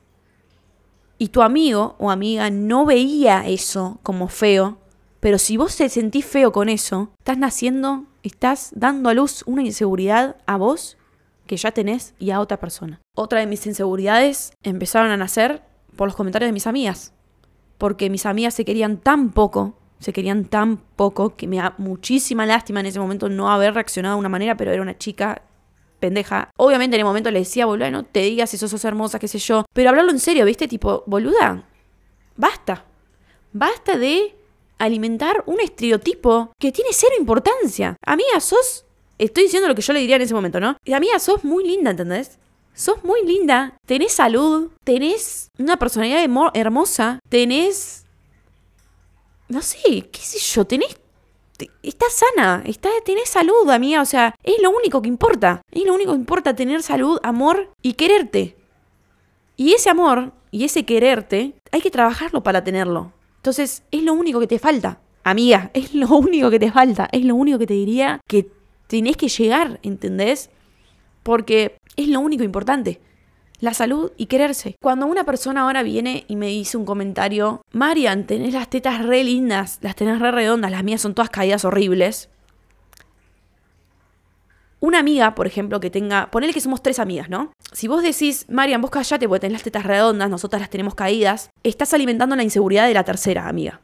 y 1.22 1.28
tu 1.28 1.42
amigo 1.42 1.94
o 2.00 2.10
amiga 2.10 2.50
no 2.50 2.84
veía 2.84 3.46
eso 3.46 4.00
como 4.02 4.26
feo, 4.26 4.78
pero 5.20 5.38
si 5.38 5.56
vos 5.56 5.76
te 5.76 5.88
sentís 5.88 6.26
feo 6.26 6.50
con 6.50 6.68
eso, 6.68 7.12
estás 7.20 7.38
naciendo, 7.38 8.06
estás 8.24 8.72
dando 8.74 9.08
a 9.08 9.14
luz 9.14 9.44
una 9.46 9.62
inseguridad 9.62 10.34
a 10.46 10.56
vos 10.56 10.98
que 11.46 11.56
ya 11.56 11.70
tenés 11.70 12.14
y 12.18 12.32
a 12.32 12.40
otra 12.40 12.58
persona. 12.58 13.00
Otra 13.14 13.38
de 13.38 13.46
mis 13.46 13.64
inseguridades 13.68 14.52
empezaron 14.64 15.12
a 15.12 15.16
nacer 15.16 15.62
por 15.94 16.08
los 16.08 16.16
comentarios 16.16 16.48
de 16.48 16.54
mis 16.54 16.66
amigas, 16.66 17.12
porque 17.78 18.10
mis 18.10 18.26
amigas 18.26 18.54
se 18.54 18.64
querían 18.64 18.96
tan 18.96 19.30
poco, 19.30 19.76
se 20.00 20.12
querían 20.12 20.46
tan 20.46 20.78
poco 20.78 21.36
que 21.36 21.46
me 21.46 21.58
da 21.58 21.76
muchísima 21.78 22.46
lástima 22.46 22.80
en 22.80 22.86
ese 22.86 22.98
momento 22.98 23.28
no 23.28 23.48
haber 23.48 23.74
reaccionado 23.74 24.16
de 24.16 24.20
una 24.20 24.28
manera, 24.28 24.56
pero 24.56 24.72
era 24.72 24.82
una 24.82 24.98
chica 24.98 25.42
pendeja. 26.02 26.50
Obviamente 26.58 26.96
en 26.96 27.00
el 27.00 27.06
momento 27.06 27.30
le 27.30 27.38
decía, 27.38 27.64
boluda, 27.64 27.90
no 27.90 28.04
te 28.04 28.20
digas 28.20 28.50
si 28.50 28.58
sos 28.58 28.84
hermosa, 28.84 29.18
qué 29.18 29.28
sé 29.28 29.38
yo. 29.38 29.64
Pero 29.72 29.88
hablarlo 29.88 30.10
en 30.10 30.18
serio, 30.18 30.44
¿viste? 30.44 30.68
Tipo, 30.68 31.04
boluda, 31.06 31.64
basta. 32.36 32.84
Basta 33.52 33.96
de 33.96 34.34
alimentar 34.78 35.44
un 35.46 35.60
estereotipo 35.60 36.52
que 36.58 36.72
tiene 36.72 36.90
cero 36.92 37.14
importancia. 37.18 37.96
Amiga, 38.04 38.40
sos... 38.40 38.84
Estoy 39.16 39.44
diciendo 39.44 39.68
lo 39.68 39.76
que 39.76 39.82
yo 39.82 39.92
le 39.92 40.00
diría 40.00 40.16
en 40.16 40.22
ese 40.22 40.34
momento, 40.34 40.58
¿no? 40.58 40.76
Amiga, 40.92 41.18
sos 41.20 41.44
muy 41.44 41.64
linda, 41.64 41.92
¿entendés? 41.92 42.38
Sos 42.74 43.04
muy 43.04 43.24
linda, 43.24 43.76
tenés 43.86 44.12
salud, 44.12 44.72
tenés 44.82 45.50
una 45.58 45.76
personalidad 45.76 46.24
hermosa, 46.54 47.20
tenés... 47.28 48.04
No 49.48 49.62
sé, 49.62 50.08
qué 50.10 50.20
sé 50.20 50.38
yo, 50.40 50.64
tenés 50.64 50.96
estás 51.82 52.12
sana, 52.12 52.62
está, 52.66 52.88
tenés 53.04 53.28
salud, 53.28 53.68
amiga. 53.70 54.02
O 54.02 54.06
sea, 54.06 54.34
es 54.42 54.60
lo 54.62 54.70
único 54.70 55.02
que 55.02 55.08
importa. 55.08 55.62
Es 55.70 55.84
lo 55.84 55.94
único 55.94 56.12
que 56.12 56.18
importa 56.18 56.54
tener 56.54 56.82
salud, 56.82 57.18
amor 57.22 57.70
y 57.82 57.94
quererte. 57.94 58.56
Y 59.56 59.72
ese 59.72 59.90
amor 59.90 60.32
y 60.50 60.64
ese 60.64 60.84
quererte, 60.84 61.54
hay 61.70 61.80
que 61.80 61.90
trabajarlo 61.90 62.42
para 62.42 62.64
tenerlo. 62.64 63.12
Entonces, 63.36 63.82
es 63.90 64.02
lo 64.02 64.12
único 64.12 64.40
que 64.40 64.46
te 64.46 64.58
falta. 64.58 65.00
Amiga, 65.24 65.70
es 65.74 65.94
lo 65.94 66.08
único 66.08 66.50
que 66.50 66.58
te 66.58 66.70
falta. 66.70 67.08
Es 67.12 67.24
lo 67.24 67.34
único 67.34 67.58
que 67.58 67.66
te 67.66 67.74
diría 67.74 68.20
que 68.28 68.50
tenés 68.86 69.16
que 69.16 69.28
llegar, 69.28 69.80
¿entendés? 69.82 70.50
Porque 71.22 71.76
es 71.96 72.08
lo 72.08 72.20
único 72.20 72.44
importante 72.44 73.00
la 73.62 73.74
salud 73.74 74.10
y 74.16 74.26
quererse. 74.26 74.76
Cuando 74.82 75.06
una 75.06 75.22
persona 75.22 75.62
ahora 75.62 75.84
viene 75.84 76.24
y 76.26 76.34
me 76.34 76.48
dice 76.48 76.76
un 76.76 76.84
comentario, 76.84 77.62
Marian, 77.70 78.26
tenés 78.26 78.52
las 78.52 78.68
tetas 78.68 79.06
re 79.06 79.22
lindas, 79.22 79.78
las 79.82 79.94
tenés 79.94 80.18
re 80.18 80.32
redondas, 80.32 80.72
las 80.72 80.82
mías 80.82 81.00
son 81.00 81.14
todas 81.14 81.30
caídas 81.30 81.64
horribles. 81.64 82.28
Una 84.80 84.98
amiga, 84.98 85.36
por 85.36 85.46
ejemplo, 85.46 85.78
que 85.78 85.90
tenga, 85.90 86.28
ponele 86.32 86.52
que 86.52 86.60
somos 86.60 86.82
tres 86.82 86.98
amigas, 86.98 87.30
¿no? 87.30 87.52
Si 87.70 87.86
vos 87.86 88.02
decís, 88.02 88.46
Marian, 88.48 88.80
vos 88.80 88.90
callate 88.90 89.28
porque 89.28 89.42
tenés 89.42 89.52
las 89.52 89.62
tetas 89.62 89.84
redondas, 89.84 90.28
nosotras 90.28 90.60
las 90.60 90.68
tenemos 90.68 90.96
caídas, 90.96 91.50
estás 91.62 91.94
alimentando 91.94 92.34
la 92.34 92.42
inseguridad 92.42 92.88
de 92.88 92.94
la 92.94 93.04
tercera 93.04 93.46
amiga. 93.46 93.80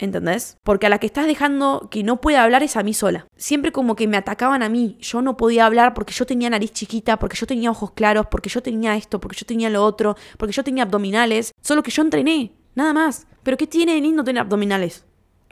¿Entendés? 0.00 0.56
Porque 0.62 0.86
a 0.86 0.88
la 0.88 0.98
que 0.98 1.06
estás 1.06 1.26
dejando 1.26 1.88
que 1.90 2.02
no 2.02 2.20
pueda 2.20 2.42
hablar 2.42 2.62
es 2.62 2.76
a 2.76 2.82
mí 2.82 2.94
sola. 2.94 3.26
Siempre 3.36 3.72
como 3.72 3.96
que 3.96 4.08
me 4.08 4.16
atacaban 4.16 4.62
a 4.62 4.68
mí, 4.68 4.96
yo 5.00 5.22
no 5.22 5.36
podía 5.36 5.66
hablar 5.66 5.94
porque 5.94 6.12
yo 6.12 6.26
tenía 6.26 6.50
nariz 6.50 6.72
chiquita, 6.72 7.18
porque 7.18 7.36
yo 7.36 7.46
tenía 7.46 7.70
ojos 7.70 7.92
claros, 7.92 8.26
porque 8.30 8.48
yo 8.48 8.62
tenía 8.62 8.96
esto, 8.96 9.20
porque 9.20 9.36
yo 9.36 9.46
tenía 9.46 9.70
lo 9.70 9.84
otro, 9.84 10.16
porque 10.38 10.52
yo 10.52 10.64
tenía 10.64 10.84
abdominales, 10.84 11.52
solo 11.60 11.82
que 11.82 11.90
yo 11.90 12.02
entrené, 12.02 12.52
nada 12.74 12.92
más. 12.92 13.26
Pero 13.42 13.56
¿qué 13.56 13.66
tiene 13.66 13.94
de 13.94 14.00
lindo 14.00 14.24
tener 14.24 14.40
abdominales? 14.40 15.04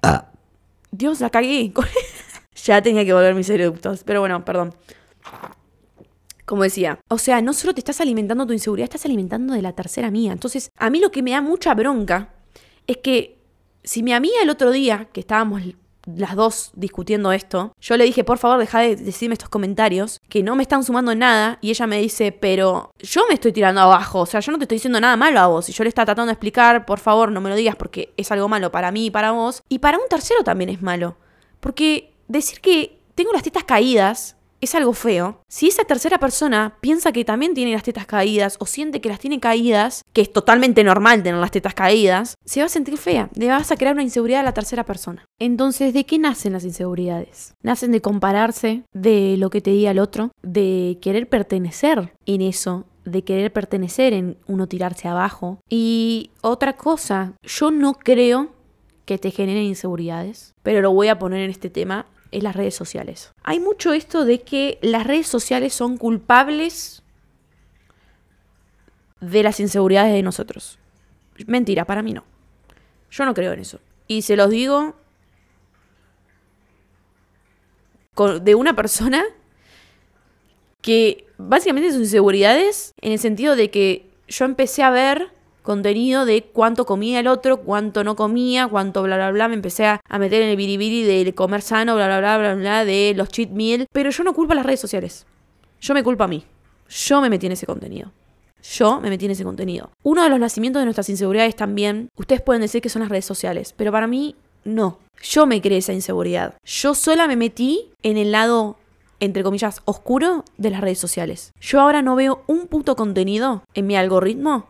Ah. 0.03 0.31
Dios, 0.91 1.21
la 1.21 1.31
cagué. 1.31 1.73
ya 2.65 2.83
tenía 2.83 3.05
que 3.05 3.13
volver 3.13 3.35
mis 3.35 3.49
eructos. 3.51 4.05
Pero 4.05 4.21
bueno, 4.21 4.45
perdón. 4.45 4.75
Como 6.45 6.63
decía, 6.63 6.99
o 7.09 7.19
sea, 7.19 7.43
no 7.43 7.53
solo 7.53 7.75
te 7.75 7.81
estás 7.81 8.01
alimentando 8.01 8.47
tu 8.47 8.55
inseguridad, 8.55 8.85
estás 8.85 9.05
alimentando 9.05 9.53
de 9.53 9.61
la 9.61 9.75
tercera 9.75 10.11
mía. 10.11 10.33
Entonces, 10.33 10.71
a 10.79 10.89
mí 10.89 10.99
lo 10.99 11.11
que 11.11 11.23
me 11.23 11.33
da 11.33 11.43
mucha 11.43 11.75
bronca 11.75 12.35
es 12.87 12.97
que 12.99 13.38
si 13.85 14.03
mi 14.03 14.13
amiga 14.13 14.37
el 14.43 14.51
otro 14.51 14.71
día, 14.71 15.09
que 15.13 15.21
estábamos 15.21 15.63
las 16.17 16.35
dos 16.35 16.71
discutiendo 16.75 17.33
esto, 17.33 17.73
yo 17.81 17.97
le 17.97 18.05
dije, 18.05 18.25
por 18.25 18.39
favor, 18.39 18.59
deja 18.59 18.81
de 18.81 18.97
decirme 18.97 19.35
estos 19.35 19.49
comentarios, 19.49 20.21
que 20.29 20.43
no 20.43 20.57
me 20.57 20.63
están 20.63 20.85
sumando 20.85 21.13
en 21.13 21.19
nada, 21.19 21.59
y 21.61 21.71
ella 21.71 21.87
me 21.87 22.01
dice, 22.01 22.33
pero 22.33 22.91
yo 22.99 23.23
me 23.29 23.35
estoy 23.35 23.53
tirando 23.53 23.81
abajo, 23.81 24.21
o 24.21 24.27
sea, 24.27 24.41
yo 24.41 24.53
no 24.53 24.59
te 24.59 24.65
estoy 24.65 24.77
diciendo 24.77 25.01
nada 25.01 25.17
malo 25.17 25.41
a 25.41 25.47
vos, 25.47 25.69
y 25.69 25.73
yo 25.73 25.85
le 25.85 25.89
estaba 25.89 26.07
tratando 26.07 26.29
de 26.29 26.33
explicar, 26.33 26.87
por 26.87 26.99
favor, 26.99 27.31
no 27.31 27.41
me 27.41 27.51
lo 27.51 27.57
digas 27.57 27.77
porque 27.77 28.15
es 28.17 28.33
algo 28.33 28.49
malo 28.49 28.73
para 28.73 28.91
mí 28.91 29.07
y 29.07 29.11
para 29.11 29.33
vos, 29.33 29.63
y 29.69 29.81
para 29.81 29.99
un 29.99 30.09
tercero 30.09 30.43
también 30.45 30.71
es 30.71 30.81
malo, 30.81 31.17
porque 31.61 32.15
decir 32.27 32.61
que 32.61 33.01
tengo 33.15 33.33
las 33.33 33.43
tetas 33.43 33.65
caídas 33.65 34.38
es 34.61 34.75
algo 34.75 34.93
feo. 34.93 35.43
Si 35.49 35.69
esa 35.69 35.85
tercera 35.85 36.19
persona 36.19 36.77
piensa 36.81 37.13
que 37.13 37.25
también 37.25 37.55
tiene 37.55 37.73
las 37.73 37.83
tetas 37.83 38.07
caídas 38.07 38.57
o 38.59 38.67
siente 38.67 39.01
que 39.01 39.09
las 39.09 39.19
tiene 39.19 39.41
caídas, 39.41 40.05
que 40.13 40.21
es 40.21 40.33
totalmente 40.33 40.85
normal 40.85 41.23
tener 41.23 41.41
las 41.41 41.51
tetas 41.51 41.75
caídas, 41.75 42.35
se 42.45 42.61
va 42.61 42.67
a 42.67 42.71
sentir 42.71 42.99
fea. 42.99 43.31
Le 43.35 43.49
vas 43.49 43.71
a 43.71 43.77
crear 43.77 43.95
una 43.95 44.03
inseguridad 44.03 44.41
a 44.41 44.45
la 44.45 44.55
tercera 44.55 44.85
persona. 44.85 45.25
Entonces, 45.39 45.95
¿de 45.95 46.05
qué 46.05 46.19
nacen 46.19 46.53
las 46.53 46.65
inseguridades? 46.65 47.55
Nacen 47.63 47.93
de 47.93 48.01
compararse, 48.01 48.83
de 48.93 49.37
lo 49.39 49.51
que 49.51 49.61
te 49.61 49.71
diga 49.71 49.91
el 49.91 49.99
otro, 49.99 50.33
de 50.43 50.99
querer 51.01 51.29
pertenecer 51.29 52.15
en 52.27 52.43
eso, 52.43 52.87
de 53.05 53.23
querer 53.25 53.53
pertenecer 53.53 54.13
en 54.13 54.37
uno 54.47 54.67
tirarse 54.67 55.09
abajo. 55.09 55.61
Y 55.69 56.31
otra 56.41 56.77
cosa, 56.77 57.35
yo 57.43 57.71
no 57.71 57.95
creo 57.95 58.49
que 59.05 59.19
te 59.19 59.31
generen 59.31 59.63
inseguridades, 59.63 60.55
pero 60.63 60.83
lo 60.83 60.93
voy 60.93 61.09
a 61.09 61.19
poner 61.19 61.41
en 61.41 61.51
este 61.51 61.71
tema 61.71 62.07
es 62.31 62.43
las 62.43 62.57
redes 62.57 62.75
sociales. 62.75 63.33
Hay 63.43 63.61
mucho 63.61 63.93
esto 63.93 64.25
de 64.25 64.43
que 64.43 64.79
las 64.83 65.07
redes 65.07 65.27
sociales 65.27 65.73
son 65.73 65.97
culpables 65.97 67.03
de 69.21 69.43
las 69.43 69.61
inseguridades 69.61 70.13
de 70.13 70.23
nosotros. 70.23 70.79
Mentira, 71.47 71.85
para 71.85 72.03
mí 72.03 72.13
no. 72.13 72.25
Yo 73.11 73.25
no 73.25 73.35
creo 73.35 73.53
en 73.53 73.61
eso. 73.61 73.81
Y 74.07 74.23
se 74.23 74.37
los 74.37 74.51
digo 74.51 74.95
de 78.43 78.55
una 78.57 78.75
persona 78.75 79.25
que 80.81 81.27
básicamente 81.37 81.93
sus 81.93 82.01
inseguridades 82.01 82.95
en 83.01 83.13
el 83.13 83.19
sentido 83.19 83.55
de 83.55 83.71
que 83.71 84.11
yo 84.27 84.45
empecé 84.45 84.83
a 84.83 84.91
ver 84.91 85.31
contenido 85.69 86.25
de 86.25 86.45
cuánto 86.45 86.87
comía 86.87 87.21
el 87.21 87.27
otro, 87.27 87.59
cuánto 87.59 88.03
no 88.03 88.17
comía, 88.17 88.67
cuánto 88.69 89.03
bla 89.03 89.17
bla 89.17 89.31
bla. 89.31 89.49
Me 89.49 89.55
empecé 89.55 89.85
a, 89.85 90.01
meter 90.19 90.43
en 90.43 90.49
el 90.49 90.57
biribiri 90.57 91.03
de 91.03 91.35
comer 91.35 91.61
sano, 91.61 91.95
bla 91.95 92.07
bla 92.07 92.19
bla 92.19 92.39
bla 92.39 92.55
bla, 92.55 92.85
de 92.87 93.13
los 93.15 93.29
cheat 93.29 93.51
meal. 93.51 93.87
Pero 93.93 94.09
yo 94.09 94.25
no 94.25 94.33
culpo 94.33 94.53
a 94.53 94.57
las 94.57 94.65
redes 94.65 94.81
sociales. 94.81 95.27
Yo 95.79 95.93
me 95.93 96.03
culpo 96.03 96.25
a 96.25 96.29
mí. 96.29 96.43
Yo 96.89 97.21
me 97.21 97.29
metí 97.29 97.45
en 97.47 97.53
ese 97.53 97.67
contenido. 97.67 98.11
Yo 98.63 98.99
me 99.01 99.11
metí 99.11 99.27
en 99.27 99.33
ese 99.33 99.45
contenido. 99.45 99.91
Uno 100.03 100.23
de 100.23 100.31
los 100.31 100.41
nacimientos 100.41 100.81
de 100.81 100.87
nuestras 100.87 101.11
inseguridades 101.11 101.55
también, 101.55 102.09
ustedes 102.17 102.41
pueden 102.41 102.63
decir 102.63 102.81
que 102.81 102.89
son 102.89 103.01
las 103.01 103.11
redes 103.11 103.27
sociales, 103.27 103.75
pero 103.77 103.93
para 103.93 104.07
mí 104.07 104.37
no. 104.65 104.99
Yo 105.23 105.47
me 105.47 105.61
creé 105.61 105.79
esa 105.79 105.93
inseguridad. 105.93 106.55
Yo 106.65 106.95
sola 106.95 107.29
me 107.29 107.37
metí 107.37 107.91
en 108.03 108.17
el 108.17 108.33
lado 108.33 108.79
entre 109.21 109.43
comillas, 109.43 109.83
oscuro 109.85 110.45
de 110.59 110.71
las 110.71 110.81
redes 110.81 110.99
sociales. 110.99 111.53
Yo 111.61 111.81
ahora 111.81 112.03
no 112.03 112.15
veo 112.15 112.43
un 112.47 112.69
puto 112.69 112.97
contenido 112.97 113.65
en 113.75 113.87
mi 113.87 113.97
algoritmo 113.97 114.69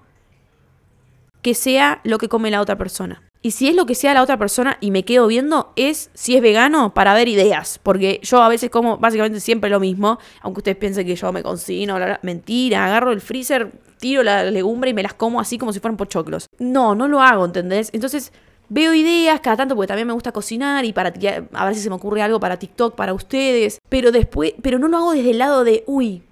que 1.42 1.54
sea 1.54 2.00
lo 2.04 2.18
que 2.18 2.28
come 2.28 2.50
la 2.50 2.60
otra 2.60 2.76
persona. 2.76 3.22
Y 3.40 3.52
si 3.52 3.68
es 3.68 3.76
lo 3.76 3.86
que 3.86 3.94
sea 3.94 4.14
la 4.14 4.22
otra 4.22 4.36
persona 4.36 4.78
y 4.80 4.90
me 4.90 5.04
quedo 5.04 5.28
viendo, 5.28 5.72
es 5.76 6.10
si 6.12 6.34
es 6.34 6.42
vegano 6.42 6.92
para 6.92 7.14
ver 7.14 7.28
ideas. 7.28 7.78
Porque 7.82 8.20
yo 8.22 8.42
a 8.42 8.48
veces 8.48 8.68
como 8.68 8.98
básicamente 8.98 9.38
siempre 9.38 9.70
lo 9.70 9.78
mismo, 9.78 10.18
aunque 10.40 10.58
ustedes 10.58 10.76
piensen 10.76 11.06
que 11.06 11.14
yo 11.14 11.32
me 11.32 11.42
cocino, 11.42 11.96
mentira, 12.22 12.86
agarro 12.86 13.12
el 13.12 13.20
freezer, 13.20 13.70
tiro 13.98 14.24
la 14.24 14.44
legumbre 14.44 14.90
y 14.90 14.94
me 14.94 15.04
las 15.04 15.14
como 15.14 15.40
así 15.40 15.56
como 15.56 15.72
si 15.72 15.78
fueran 15.78 15.96
pochoclos. 15.96 16.46
No, 16.58 16.96
no 16.96 17.06
lo 17.06 17.20
hago, 17.20 17.44
¿entendés? 17.44 17.90
Entonces 17.92 18.32
veo 18.68 18.92
ideas 18.92 19.40
cada 19.40 19.56
tanto 19.56 19.74
porque 19.74 19.88
también 19.88 20.08
me 20.08 20.14
gusta 20.14 20.32
cocinar 20.32 20.84
y 20.84 20.92
para 20.92 21.12
a 21.52 21.64
ver 21.64 21.74
si 21.74 21.80
se 21.80 21.88
me 21.88 21.96
ocurre 21.96 22.22
algo 22.22 22.40
para 22.40 22.58
TikTok, 22.58 22.96
para 22.96 23.14
ustedes. 23.14 23.78
Pero 23.88 24.10
después, 24.10 24.54
pero 24.62 24.80
no 24.80 24.88
lo 24.88 24.96
hago 24.96 25.12
desde 25.12 25.30
el 25.30 25.38
lado 25.38 25.62
de, 25.62 25.84
uy, 25.86 26.22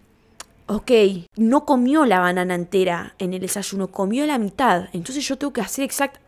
ok, 0.67 0.91
no 1.37 1.65
comió 1.65 2.05
la 2.05 2.21
banana 2.21 2.55
entera 2.55 3.15
en 3.19 3.35
el 3.35 3.41
desayuno, 3.41 3.89
comió 3.89 4.27
la 4.27 4.39
mitad, 4.39 4.89
entonces 4.93 5.27
yo 5.27 5.37
tengo 5.37 5.53
que 5.53 5.61
hacer 5.61 5.85
exacto... 5.85 6.21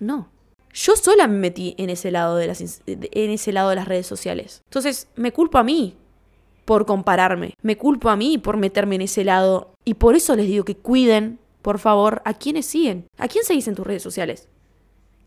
No. 0.00 0.28
Yo 0.72 0.96
sola 0.96 1.26
me 1.26 1.38
metí 1.38 1.74
en 1.78 1.90
ese, 1.90 2.10
lado 2.10 2.36
de 2.36 2.46
las, 2.46 2.60
en 2.86 3.30
ese 3.30 3.52
lado 3.52 3.70
de 3.70 3.76
las 3.76 3.88
redes 3.88 4.06
sociales. 4.06 4.62
Entonces, 4.66 5.08
me 5.16 5.32
culpo 5.32 5.58
a 5.58 5.64
mí 5.64 5.96
por 6.64 6.86
compararme. 6.86 7.54
Me 7.60 7.76
culpo 7.76 8.08
a 8.08 8.16
mí 8.16 8.38
por 8.38 8.56
meterme 8.56 8.94
en 8.94 9.02
ese 9.02 9.24
lado. 9.24 9.74
Y 9.84 9.94
por 9.94 10.14
eso 10.14 10.36
les 10.36 10.46
digo 10.46 10.64
que 10.64 10.76
cuiden, 10.76 11.40
por 11.60 11.80
favor, 11.80 12.22
a 12.24 12.34
quienes 12.34 12.66
siguen. 12.66 13.06
¿A 13.18 13.26
quién 13.26 13.44
seguís 13.44 13.66
en 13.66 13.74
tus 13.74 13.86
redes 13.86 14.02
sociales? 14.02 14.48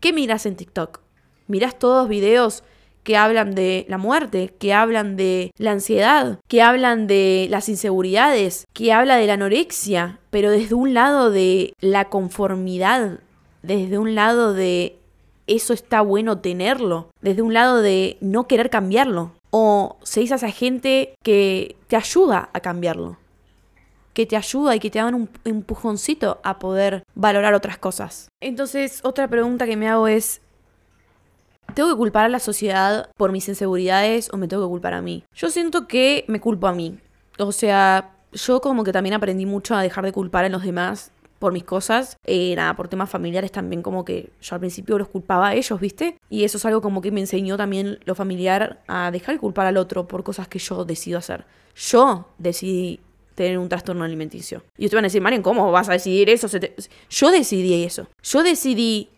¿Qué 0.00 0.12
miras 0.12 0.46
en 0.46 0.56
TikTok? 0.56 1.00
¿Mirás 1.46 1.78
todos 1.78 2.08
videos 2.08 2.64
que 3.04 3.16
hablan 3.16 3.54
de 3.54 3.86
la 3.88 3.98
muerte, 3.98 4.52
que 4.58 4.72
hablan 4.72 5.16
de 5.16 5.52
la 5.56 5.72
ansiedad, 5.72 6.40
que 6.48 6.62
hablan 6.62 7.06
de 7.06 7.46
las 7.50 7.68
inseguridades, 7.68 8.64
que 8.72 8.92
habla 8.92 9.16
de 9.16 9.26
la 9.26 9.34
anorexia, 9.34 10.18
pero 10.30 10.50
desde 10.50 10.74
un 10.74 10.94
lado 10.94 11.30
de 11.30 11.74
la 11.80 12.06
conformidad, 12.06 13.20
desde 13.62 13.98
un 13.98 14.14
lado 14.14 14.54
de 14.54 14.98
eso 15.46 15.72
está 15.72 16.00
bueno 16.00 16.38
tenerlo, 16.38 17.08
desde 17.20 17.42
un 17.42 17.52
lado 17.52 17.82
de 17.82 18.16
no 18.20 18.48
querer 18.48 18.70
cambiarlo, 18.70 19.32
o 19.50 19.98
se 20.02 20.20
a 20.20 20.24
esa 20.24 20.50
gente 20.50 21.14
que 21.22 21.76
te 21.86 21.96
ayuda 21.96 22.48
a 22.52 22.60
cambiarlo, 22.60 23.18
que 24.14 24.26
te 24.26 24.36
ayuda 24.36 24.74
y 24.74 24.80
que 24.80 24.90
te 24.90 24.98
dan 24.98 25.14
un 25.14 25.28
empujoncito 25.44 26.40
a 26.42 26.58
poder 26.58 27.04
valorar 27.14 27.52
otras 27.54 27.76
cosas. 27.78 28.28
Entonces, 28.40 29.00
otra 29.04 29.28
pregunta 29.28 29.66
que 29.66 29.76
me 29.76 29.88
hago 29.88 30.08
es, 30.08 30.40
¿Tengo 31.74 31.88
que 31.88 31.96
culpar 31.96 32.26
a 32.26 32.28
la 32.28 32.38
sociedad 32.38 33.10
por 33.16 33.32
mis 33.32 33.48
inseguridades 33.48 34.30
o 34.32 34.36
me 34.36 34.46
tengo 34.46 34.62
que 34.62 34.68
culpar 34.68 34.94
a 34.94 35.02
mí? 35.02 35.24
Yo 35.34 35.50
siento 35.50 35.88
que 35.88 36.24
me 36.28 36.40
culpo 36.40 36.68
a 36.68 36.72
mí. 36.72 36.98
O 37.38 37.50
sea, 37.50 38.12
yo 38.32 38.60
como 38.60 38.84
que 38.84 38.92
también 38.92 39.14
aprendí 39.14 39.44
mucho 39.44 39.74
a 39.74 39.82
dejar 39.82 40.04
de 40.04 40.12
culpar 40.12 40.44
a 40.44 40.48
los 40.48 40.62
demás 40.62 41.10
por 41.40 41.52
mis 41.52 41.64
cosas. 41.64 42.16
Eh, 42.26 42.54
nada, 42.54 42.76
por 42.76 42.86
temas 42.86 43.10
familiares 43.10 43.50
también 43.50 43.82
como 43.82 44.04
que 44.04 44.30
yo 44.40 44.54
al 44.54 44.60
principio 44.60 44.98
los 44.98 45.08
culpaba 45.08 45.48
a 45.48 45.54
ellos, 45.54 45.80
¿viste? 45.80 46.16
Y 46.30 46.44
eso 46.44 46.58
es 46.58 46.64
algo 46.64 46.80
como 46.80 47.00
que 47.00 47.10
me 47.10 47.20
enseñó 47.20 47.56
también 47.56 47.98
lo 48.04 48.14
familiar 48.14 48.80
a 48.86 49.10
dejar 49.10 49.34
de 49.34 49.40
culpar 49.40 49.66
al 49.66 49.76
otro 49.76 50.06
por 50.06 50.22
cosas 50.22 50.46
que 50.46 50.60
yo 50.60 50.84
decido 50.84 51.18
hacer. 51.18 51.44
Yo 51.74 52.28
decidí 52.38 53.00
tener 53.34 53.58
un 53.58 53.68
trastorno 53.68 54.04
alimenticio. 54.04 54.62
Y 54.78 54.84
ustedes 54.84 54.98
van 54.98 55.04
a 55.06 55.10
decir, 55.10 55.20
Marian, 55.20 55.42
¿cómo 55.42 55.72
vas 55.72 55.88
a 55.88 55.92
decidir 55.92 56.30
eso? 56.30 56.46
Yo 57.10 57.30
decidí 57.32 57.82
eso. 57.82 58.06
Yo 58.22 58.44
decidí 58.44 59.08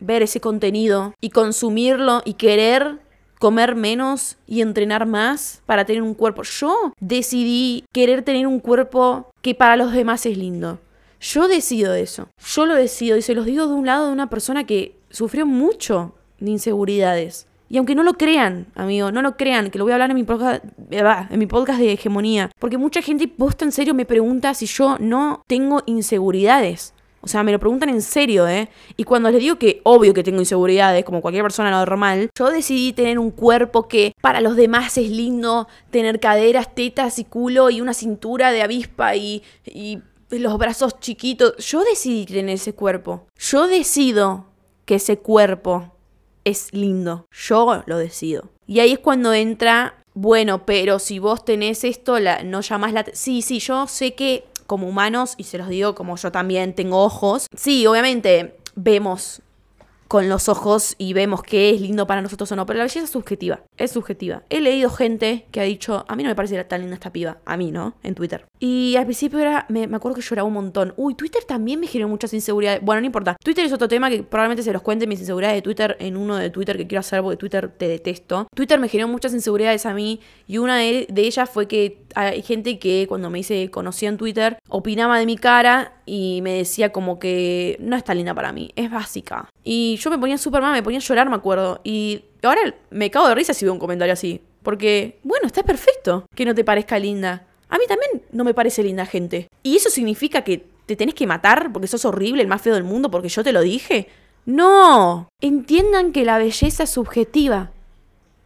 ver 0.00 0.22
ese 0.22 0.40
contenido 0.40 1.14
y 1.20 1.30
consumirlo 1.30 2.22
y 2.24 2.34
querer 2.34 2.98
comer 3.38 3.74
menos 3.74 4.36
y 4.46 4.60
entrenar 4.60 5.06
más 5.06 5.62
para 5.64 5.84
tener 5.84 6.02
un 6.02 6.14
cuerpo. 6.14 6.42
Yo 6.42 6.92
decidí 7.00 7.84
querer 7.92 8.22
tener 8.22 8.46
un 8.46 8.60
cuerpo 8.60 9.30
que 9.40 9.54
para 9.54 9.76
los 9.76 9.92
demás 9.92 10.26
es 10.26 10.36
lindo. 10.36 10.78
Yo 11.20 11.48
decido 11.48 11.94
eso. 11.94 12.28
Yo 12.38 12.66
lo 12.66 12.74
decido 12.74 13.16
y 13.16 13.22
se 13.22 13.34
los 13.34 13.46
digo 13.46 13.66
de 13.66 13.74
un 13.74 13.86
lado 13.86 14.06
de 14.06 14.12
una 14.12 14.28
persona 14.28 14.64
que 14.64 14.96
sufrió 15.10 15.46
mucho 15.46 16.14
de 16.38 16.50
inseguridades. 16.50 17.46
Y 17.70 17.76
aunque 17.76 17.94
no 17.94 18.02
lo 18.02 18.14
crean, 18.14 18.66
amigo, 18.74 19.12
no 19.12 19.22
lo 19.22 19.36
crean, 19.36 19.70
que 19.70 19.78
lo 19.78 19.84
voy 19.84 19.92
a 19.92 19.94
hablar 19.94 20.10
en 20.10 20.16
mi 20.16 20.24
podcast, 20.24 20.64
en 20.90 21.38
mi 21.38 21.46
podcast 21.46 21.78
de 21.78 21.92
hegemonía, 21.92 22.50
porque 22.58 22.78
mucha 22.78 23.00
gente 23.00 23.28
posta 23.28 23.64
en 23.64 23.70
serio 23.70 23.94
me 23.94 24.04
pregunta 24.04 24.54
si 24.54 24.66
yo 24.66 24.96
no 24.98 25.44
tengo 25.46 25.82
inseguridades. 25.86 26.94
O 27.22 27.28
sea, 27.28 27.42
me 27.42 27.52
lo 27.52 27.58
preguntan 27.58 27.90
en 27.90 28.02
serio, 28.02 28.48
¿eh? 28.48 28.68
Y 28.96 29.04
cuando 29.04 29.30
les 29.30 29.40
digo 29.40 29.56
que 29.56 29.80
obvio 29.84 30.14
que 30.14 30.22
tengo 30.22 30.40
inseguridades, 30.40 31.04
como 31.04 31.20
cualquier 31.20 31.44
persona 31.44 31.70
normal, 31.70 32.30
yo 32.36 32.50
decidí 32.50 32.92
tener 32.92 33.18
un 33.18 33.30
cuerpo 33.30 33.88
que 33.88 34.14
para 34.20 34.40
los 34.40 34.56
demás 34.56 34.96
es 34.96 35.10
lindo, 35.10 35.68
tener 35.90 36.18
caderas, 36.18 36.74
tetas 36.74 37.18
y 37.18 37.24
culo 37.24 37.70
y 37.70 37.80
una 37.80 37.94
cintura 37.94 38.52
de 38.52 38.62
avispa 38.62 39.16
y, 39.16 39.42
y 39.66 40.00
los 40.30 40.56
brazos 40.58 40.98
chiquitos. 41.00 41.56
Yo 41.58 41.84
decidí 41.84 42.26
tener 42.26 42.54
ese 42.54 42.74
cuerpo. 42.74 43.26
Yo 43.38 43.66
decido 43.66 44.46
que 44.86 44.96
ese 44.96 45.18
cuerpo 45.18 45.92
es 46.44 46.72
lindo. 46.72 47.26
Yo 47.32 47.82
lo 47.86 47.98
decido. 47.98 48.48
Y 48.66 48.80
ahí 48.80 48.92
es 48.92 48.98
cuando 48.98 49.34
entra, 49.34 50.02
bueno, 50.14 50.64
pero 50.64 50.98
si 50.98 51.18
vos 51.18 51.44
tenés 51.44 51.84
esto, 51.84 52.18
la, 52.18 52.42
no 52.42 52.60
llamás 52.60 52.92
la... 52.92 53.04
Sí, 53.12 53.42
sí, 53.42 53.58
yo 53.58 53.86
sé 53.86 54.14
que 54.14 54.44
como 54.70 54.86
humanos, 54.86 55.34
y 55.36 55.42
se 55.42 55.58
los 55.58 55.68
digo 55.68 55.96
como 55.96 56.14
yo 56.14 56.30
también 56.30 56.76
tengo 56.76 57.02
ojos, 57.02 57.48
sí, 57.56 57.88
obviamente 57.88 58.56
vemos 58.76 59.42
con 60.06 60.28
los 60.28 60.48
ojos 60.48 60.94
y 60.96 61.12
vemos 61.12 61.42
qué 61.42 61.70
es 61.70 61.80
lindo 61.80 62.06
para 62.06 62.22
nosotros 62.22 62.52
o 62.52 62.54
no, 62.54 62.66
pero 62.66 62.76
la 62.76 62.84
belleza 62.84 63.02
es 63.02 63.10
subjetiva, 63.10 63.64
es 63.76 63.90
subjetiva. 63.90 64.44
He 64.48 64.60
leído 64.60 64.88
gente 64.88 65.48
que 65.50 65.60
ha 65.60 65.64
dicho, 65.64 66.04
a 66.06 66.14
mí 66.14 66.22
no 66.22 66.28
me 66.28 66.36
parece 66.36 66.62
tan 66.62 66.82
linda 66.82 66.94
esta 66.94 67.10
piba, 67.10 67.38
a 67.44 67.56
mí, 67.56 67.72
¿no? 67.72 67.94
En 68.04 68.14
Twitter. 68.14 68.46
Y 68.62 68.94
al 68.96 69.04
principio 69.04 69.38
era, 69.38 69.64
me, 69.70 69.86
me, 69.86 69.96
acuerdo 69.96 70.16
que 70.16 70.22
lloraba 70.22 70.46
un 70.46 70.52
montón. 70.52 70.92
Uy, 70.98 71.14
Twitter 71.14 71.42
también 71.44 71.80
me 71.80 71.86
generó 71.86 72.10
muchas 72.10 72.34
inseguridades. 72.34 72.82
Bueno, 72.82 73.00
no 73.00 73.06
importa. 73.06 73.36
Twitter 73.42 73.64
es 73.64 73.72
otro 73.72 73.88
tema 73.88 74.10
que 74.10 74.22
probablemente 74.22 74.62
se 74.62 74.72
los 74.72 74.82
cuente 74.82 75.06
mis 75.06 75.18
inseguridades 75.18 75.56
de 75.56 75.62
Twitter 75.62 75.96
en 75.98 76.18
uno 76.18 76.36
de 76.36 76.50
Twitter 76.50 76.76
que 76.76 76.86
quiero 76.86 77.00
hacer 77.00 77.22
porque 77.22 77.38
Twitter 77.38 77.70
te 77.70 77.88
detesto. 77.88 78.48
Twitter 78.54 78.78
me 78.78 78.88
generó 78.88 79.08
muchas 79.08 79.32
inseguridades 79.32 79.86
a 79.86 79.94
mí 79.94 80.20
y 80.46 80.58
una 80.58 80.76
de, 80.76 81.06
ellas 81.16 81.48
fue 81.48 81.66
que 81.68 82.02
hay 82.14 82.42
gente 82.42 82.78
que 82.78 83.06
cuando 83.08 83.30
me 83.30 83.38
hice 83.38 83.70
conocía 83.70 84.10
en 84.10 84.18
Twitter 84.18 84.58
opinaba 84.68 85.18
de 85.18 85.24
mi 85.24 85.38
cara 85.38 85.94
y 86.04 86.40
me 86.42 86.52
decía 86.54 86.92
como 86.92 87.18
que 87.18 87.78
no 87.80 87.96
está 87.96 88.14
linda 88.14 88.34
para 88.34 88.52
mí, 88.52 88.72
es 88.76 88.90
básica. 88.90 89.48
Y 89.64 89.96
yo 89.96 90.10
me 90.10 90.18
ponía 90.18 90.36
súper 90.36 90.60
mal, 90.60 90.72
me 90.72 90.82
ponía 90.82 90.98
a 90.98 91.02
llorar, 91.02 91.30
me 91.30 91.36
acuerdo. 91.36 91.80
Y 91.82 92.24
ahora 92.42 92.60
me 92.90 93.10
cago 93.10 93.28
de 93.28 93.34
risa 93.34 93.54
si 93.54 93.64
veo 93.64 93.72
un 93.72 93.80
comentario 93.80 94.12
así. 94.12 94.42
Porque, 94.62 95.18
bueno, 95.22 95.46
está 95.46 95.62
perfecto 95.62 96.26
que 96.34 96.44
no 96.44 96.54
te 96.54 96.64
parezca 96.64 96.98
linda. 96.98 97.46
A 97.70 97.78
mí 97.78 97.84
también 97.88 98.22
no 98.32 98.44
me 98.44 98.54
parece 98.54 98.82
linda 98.82 99.06
gente. 99.06 99.48
¿Y 99.62 99.76
eso 99.76 99.90
significa 99.90 100.42
que 100.42 100.66
te 100.86 100.96
tenés 100.96 101.14
que 101.14 101.26
matar 101.26 101.72
porque 101.72 101.86
sos 101.86 102.04
horrible, 102.04 102.42
el 102.42 102.48
más 102.48 102.60
feo 102.60 102.74
del 102.74 102.84
mundo, 102.84 103.10
porque 103.10 103.28
yo 103.28 103.44
te 103.44 103.52
lo 103.52 103.60
dije? 103.62 104.08
No. 104.44 105.28
Entiendan 105.40 106.12
que 106.12 106.24
la 106.24 106.38
belleza 106.38 106.82
es 106.82 106.90
subjetiva. 106.90 107.70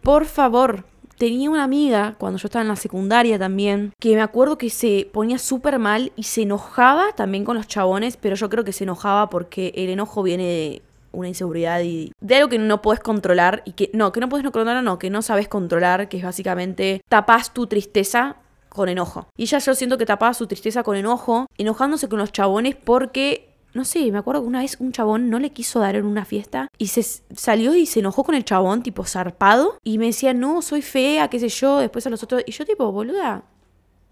Por 0.03 0.27
favor. 0.27 0.85
Tenía 1.17 1.49
una 1.49 1.63
amiga, 1.63 2.17
cuando 2.19 2.39
yo 2.39 2.49
estaba 2.49 2.63
en 2.63 2.69
la 2.69 2.77
secundaria 2.77 3.39
también, 3.39 3.93
que 4.01 4.17
me 4.17 4.21
acuerdo 4.21 4.59
que 4.59 4.69
se 4.69 5.09
ponía 5.13 5.39
súper 5.39 5.79
mal 5.79 6.13
y 6.17 6.25
se 6.25 6.43
enojaba 6.43 7.13
también 7.13 7.45
con 7.45 7.57
los 7.57 7.69
chabones, 7.69 8.17
pero 8.17 8.35
yo 8.35 8.51
creo 8.51 8.65
que 8.65 8.73
se 8.73 8.83
enojaba 8.83 9.31
porque 9.31 9.73
el 9.77 9.91
enojo 9.91 10.25
viene 10.25 10.45
de 10.45 10.83
una 11.13 11.29
inseguridad 11.29 11.81
y 11.83 12.13
de 12.21 12.35
algo 12.35 12.49
que 12.49 12.59
no 12.59 12.83
puedes 12.83 13.01
controlar 13.01 13.63
y 13.65 13.73
que 13.73 13.91
no, 13.95 14.11
que 14.11 14.19
no 14.19 14.29
puedes 14.29 14.43
controlar, 14.43 14.83
no, 14.83 14.99
que 14.99 15.09
no 15.09 15.23
sabes 15.23 15.47
controlar, 15.47 16.09
que 16.09 16.17
es 16.17 16.25
básicamente 16.25 17.01
tapas 17.09 17.55
tu 17.55 17.69
tristeza 17.69 18.37
con 18.75 18.89
enojo. 18.89 19.29
Y 19.37 19.45
ella 19.45 19.59
yo 19.59 19.75
siento 19.75 19.97
que 19.97 20.05
tapaba 20.05 20.35
su 20.35 20.47
tristeza 20.47 20.83
con 20.83 20.97
enojo, 20.97 21.47
enojándose 21.57 22.09
con 22.09 22.19
los 22.19 22.33
chabones 22.33 22.75
porque 22.75 23.55
no 23.73 23.85
sé, 23.85 24.11
me 24.13 24.19
acuerdo 24.19 24.43
que 24.43 24.49
una 24.49 24.61
vez 24.61 24.77
un 24.79 24.93
chabón 24.93 25.31
no 25.31 25.41
le 25.41 25.51
quiso 25.51 25.81
dar 25.81 25.97
en 25.97 26.07
una 26.07 26.25
fiesta 26.25 26.69
y 26.79 26.89
se 26.89 27.03
salió 27.03 27.75
y 27.75 27.87
se 27.87 28.01
enojó 28.01 28.23
con 28.23 28.37
el 28.37 28.45
chabón, 28.45 28.83
tipo 28.83 29.05
zarpado, 29.05 29.79
y 29.83 29.99
me 29.99 30.07
decía, 30.07 30.33
no, 30.33 30.63
soy 30.63 30.81
fea, 30.81 31.29
qué 31.29 31.41
sé 31.41 31.49
yo, 31.49 31.79
después 31.79 32.07
a 32.07 32.11
los 32.11 32.23
otros. 32.23 32.45
Y 32.47 32.53
yo, 32.53 32.65
tipo, 32.65 32.93
boluda, 32.93 33.45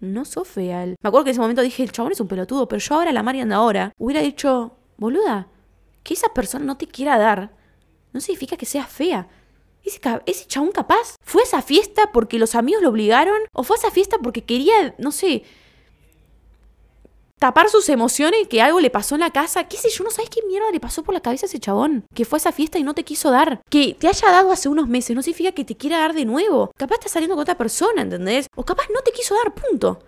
no 0.01 0.25
sos 0.25 0.49
fea. 0.49 0.85
Me 0.85 0.95
acuerdo 1.01 1.23
que 1.23 1.29
en 1.29 1.35
ese 1.35 1.41
momento 1.41 1.61
dije, 1.61 1.81
el 1.81 1.93
chabón 1.93 2.11
es 2.11 2.19
un 2.19 2.27
pelotudo, 2.27 2.67
pero 2.67 2.81
yo 2.81 2.95
ahora, 2.95 3.13
la 3.13 3.23
Mariana 3.23 3.55
ahora, 3.55 3.93
hubiera 3.97 4.21
dicho, 4.21 4.75
boluda, 4.97 5.47
que 6.03 6.13
esa 6.13 6.27
persona 6.33 6.65
no 6.65 6.75
te 6.75 6.87
quiera 6.87 7.17
dar, 7.17 7.55
no 8.11 8.19
significa 8.19 8.57
que 8.57 8.65
seas 8.65 8.89
fea. 8.89 9.29
Ese, 9.83 9.99
ese 10.25 10.45
chabón 10.45 10.71
capaz 10.71 11.15
fue 11.23 11.41
a 11.41 11.45
esa 11.45 11.61
fiesta 11.61 12.11
porque 12.13 12.39
los 12.39 12.55
amigos 12.55 12.81
lo 12.81 12.89
obligaron 12.89 13.37
o 13.53 13.63
fue 13.63 13.75
a 13.75 13.79
esa 13.79 13.91
fiesta 13.91 14.17
porque 14.19 14.43
quería, 14.43 14.95
no 14.97 15.11
sé, 15.11 15.43
tapar 17.43 17.69
sus 17.69 17.89
emociones, 17.89 18.47
que 18.47 18.61
algo 18.61 18.79
le 18.79 18.89
pasó 18.89 19.15
en 19.15 19.19
la 19.19 19.31
casa. 19.31 19.67
¿Qué 19.67 19.75
sé 19.75 19.89
yo? 19.89 20.05
No 20.05 20.11
sabes 20.11 20.29
qué 20.29 20.41
mierda 20.47 20.71
le 20.71 20.79
pasó 20.79 21.03
por 21.03 21.13
la 21.13 21.19
cabeza 21.19 21.45
a 21.45 21.47
ese 21.47 21.59
chabón. 21.59 22.05
Que 22.15 22.23
fue 22.23 22.37
a 22.37 22.39
esa 22.39 22.53
fiesta 22.53 22.79
y 22.79 22.83
no 22.83 22.93
te 22.93 23.03
quiso 23.03 23.31
dar. 23.31 23.61
Que 23.69 23.97
te 23.99 24.07
haya 24.07 24.31
dado 24.31 24.49
hace 24.53 24.69
unos 24.69 24.87
meses 24.87 25.13
no 25.13 25.21
significa 25.21 25.51
que 25.51 25.65
te 25.65 25.75
quiera 25.75 25.97
dar 25.97 26.13
de 26.13 26.23
nuevo. 26.23 26.71
Capaz 26.77 26.95
está 26.95 27.09
saliendo 27.09 27.35
con 27.35 27.41
otra 27.41 27.57
persona, 27.57 28.03
¿entendés? 28.03 28.47
O 28.55 28.63
capaz 28.63 28.85
no 28.93 29.01
te 29.01 29.11
quiso 29.11 29.35
dar, 29.35 29.53
punto. 29.53 29.99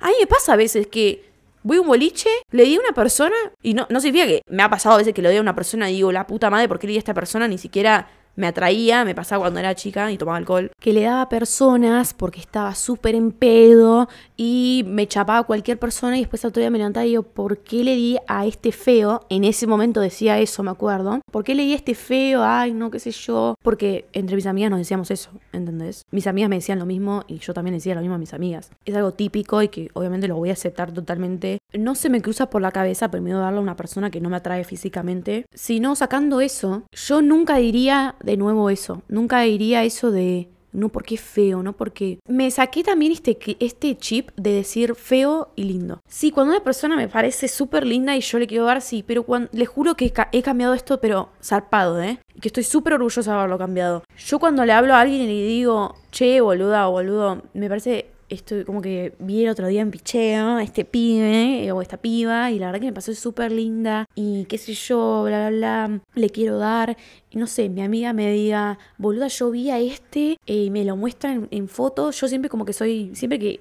A 0.00 0.08
mí 0.08 0.14
me 0.18 0.26
pasa 0.26 0.54
a 0.54 0.56
veces 0.56 0.86
que 0.86 1.30
voy 1.62 1.76
a 1.76 1.80
un 1.82 1.86
boliche, 1.86 2.30
le 2.50 2.64
di 2.64 2.76
a 2.76 2.80
una 2.80 2.92
persona, 2.92 3.36
y 3.62 3.74
no, 3.74 3.86
no 3.90 4.00
significa 4.00 4.26
que 4.26 4.40
me 4.48 4.62
ha 4.62 4.70
pasado 4.70 4.94
a 4.94 4.98
veces 4.98 5.12
que 5.12 5.20
le 5.20 5.28
doy 5.28 5.36
a 5.36 5.42
una 5.42 5.54
persona 5.54 5.90
y 5.90 5.96
digo, 5.96 6.12
la 6.12 6.26
puta 6.26 6.48
madre, 6.48 6.66
¿por 6.66 6.78
qué 6.78 6.86
le 6.86 6.92
di 6.92 6.96
a 6.96 7.00
esta 7.00 7.12
persona? 7.12 7.46
Ni 7.46 7.58
siquiera 7.58 8.08
me 8.38 8.46
atraía, 8.46 9.04
me 9.04 9.16
pasaba 9.16 9.42
cuando 9.42 9.58
era 9.58 9.74
chica 9.74 10.10
y 10.12 10.16
tomaba 10.16 10.38
alcohol, 10.38 10.70
que 10.80 10.92
le 10.92 11.02
daba 11.02 11.28
personas 11.28 12.14
porque 12.14 12.38
estaba 12.38 12.74
súper 12.76 13.16
en 13.16 13.32
pedo 13.32 14.08
y 14.36 14.84
me 14.86 15.08
chapaba 15.08 15.40
a 15.40 15.42
cualquier 15.42 15.78
persona 15.78 16.16
y 16.16 16.20
después 16.20 16.44
otro 16.44 16.60
día 16.60 16.70
me 16.70 16.78
levantaba 16.78 17.04
y 17.04 17.10
digo, 17.10 17.24
¿por 17.24 17.58
qué 17.58 17.82
le 17.82 17.96
di 17.96 18.16
a 18.28 18.46
este 18.46 18.70
feo? 18.70 19.26
En 19.28 19.42
ese 19.42 19.66
momento 19.66 20.00
decía 20.00 20.38
eso, 20.38 20.62
me 20.62 20.70
acuerdo. 20.70 21.20
¿Por 21.32 21.42
qué 21.42 21.56
le 21.56 21.64
di 21.64 21.72
a 21.72 21.76
este 21.76 21.96
feo? 21.96 22.44
Ay, 22.44 22.72
no, 22.72 22.92
qué 22.92 23.00
sé 23.00 23.10
yo. 23.10 23.56
Porque 23.60 24.06
entre 24.12 24.36
mis 24.36 24.46
amigas 24.46 24.70
nos 24.70 24.78
decíamos 24.78 25.10
eso, 25.10 25.30
¿entendés? 25.52 26.06
Mis 26.12 26.28
amigas 26.28 26.48
me 26.48 26.56
decían 26.56 26.78
lo 26.78 26.86
mismo 26.86 27.24
y 27.26 27.38
yo 27.38 27.52
también 27.52 27.74
decía 27.74 27.96
lo 27.96 28.00
mismo 28.00 28.14
a 28.14 28.18
mis 28.18 28.34
amigas. 28.34 28.70
Es 28.84 28.94
algo 28.94 29.12
típico 29.12 29.60
y 29.62 29.68
que 29.68 29.90
obviamente 29.94 30.28
lo 30.28 30.36
voy 30.36 30.50
a 30.50 30.52
aceptar 30.52 30.92
totalmente. 30.92 31.58
No 31.72 31.96
se 31.96 32.08
me 32.08 32.22
cruza 32.22 32.48
por 32.50 32.62
la 32.62 32.70
cabeza 32.70 33.10
primero 33.10 33.40
darle 33.40 33.58
a 33.58 33.62
una 33.62 33.76
persona 33.76 34.12
que 34.12 34.20
no 34.20 34.30
me 34.30 34.36
atrae 34.36 34.62
físicamente. 34.62 35.46
Sino 35.52 35.96
sacando 35.96 36.40
eso, 36.40 36.84
yo 36.92 37.20
nunca 37.20 37.56
diría 37.56 38.14
de 38.28 38.36
nuevo 38.36 38.70
eso. 38.70 39.02
Nunca 39.08 39.40
diría 39.40 39.84
eso 39.84 40.10
de 40.10 40.48
no 40.72 40.90
porque 40.90 41.14
es 41.14 41.20
feo, 41.20 41.62
no 41.62 41.72
porque... 41.72 42.18
Me 42.28 42.50
saqué 42.50 42.84
también 42.84 43.12
este, 43.12 43.38
este 43.58 43.96
chip 43.96 44.30
de 44.36 44.52
decir 44.52 44.94
feo 44.94 45.50
y 45.56 45.64
lindo. 45.64 46.00
Sí, 46.06 46.30
cuando 46.30 46.52
una 46.52 46.62
persona 46.62 46.94
me 46.94 47.08
parece 47.08 47.48
súper 47.48 47.86
linda 47.86 48.16
y 48.16 48.20
yo 48.20 48.38
le 48.38 48.46
quiero 48.46 48.64
dar, 48.64 48.82
sí, 48.82 49.02
pero 49.06 49.22
cuando, 49.22 49.48
le 49.52 49.66
juro 49.66 49.94
que 49.94 50.12
he 50.32 50.42
cambiado 50.42 50.74
esto, 50.74 51.00
pero 51.00 51.30
zarpado, 51.42 52.02
¿eh? 52.02 52.20
Que 52.40 52.48
estoy 52.48 52.64
súper 52.64 52.94
orgullosa 52.94 53.32
de 53.32 53.38
haberlo 53.38 53.58
cambiado. 53.58 54.04
Yo 54.18 54.38
cuando 54.38 54.64
le 54.64 54.72
hablo 54.72 54.94
a 54.94 55.00
alguien 55.00 55.22
y 55.22 55.26
le 55.26 55.46
digo, 55.46 55.96
che, 56.10 56.40
boluda 56.40 56.88
o 56.88 56.92
boludo, 56.92 57.42
me 57.54 57.68
parece 57.68 58.10
esto 58.28 58.56
como 58.66 58.82
que 58.82 59.14
vi 59.18 59.44
el 59.44 59.50
otro 59.50 59.66
día 59.66 59.80
en 59.80 59.90
picheo, 59.90 60.58
este 60.58 60.84
pibe 60.84 61.64
eh, 61.64 61.72
o 61.72 61.82
esta 61.82 61.96
piba, 61.96 62.50
y 62.50 62.58
la 62.58 62.66
verdad 62.66 62.80
que 62.80 62.86
me 62.86 62.92
pasó 62.92 63.14
súper 63.14 63.52
linda, 63.52 64.06
y 64.14 64.44
qué 64.46 64.58
sé 64.58 64.74
yo, 64.74 65.24
bla, 65.24 65.48
bla, 65.48 65.86
bla, 65.86 66.00
le 66.14 66.30
quiero 66.30 66.58
dar, 66.58 66.96
y 67.30 67.38
no 67.38 67.46
sé, 67.46 67.68
mi 67.68 67.82
amiga 67.82 68.12
me 68.12 68.30
diga, 68.30 68.78
boluda, 68.98 69.28
yo 69.28 69.50
vi 69.50 69.70
a 69.70 69.78
este, 69.78 70.38
eh, 70.46 70.64
y 70.64 70.70
me 70.70 70.84
lo 70.84 70.96
muestran 70.96 71.48
en, 71.50 71.68
fotos, 71.68 72.20
yo 72.20 72.28
siempre 72.28 72.48
como 72.48 72.64
que 72.64 72.72
soy, 72.72 73.10
siempre 73.14 73.38
que 73.38 73.60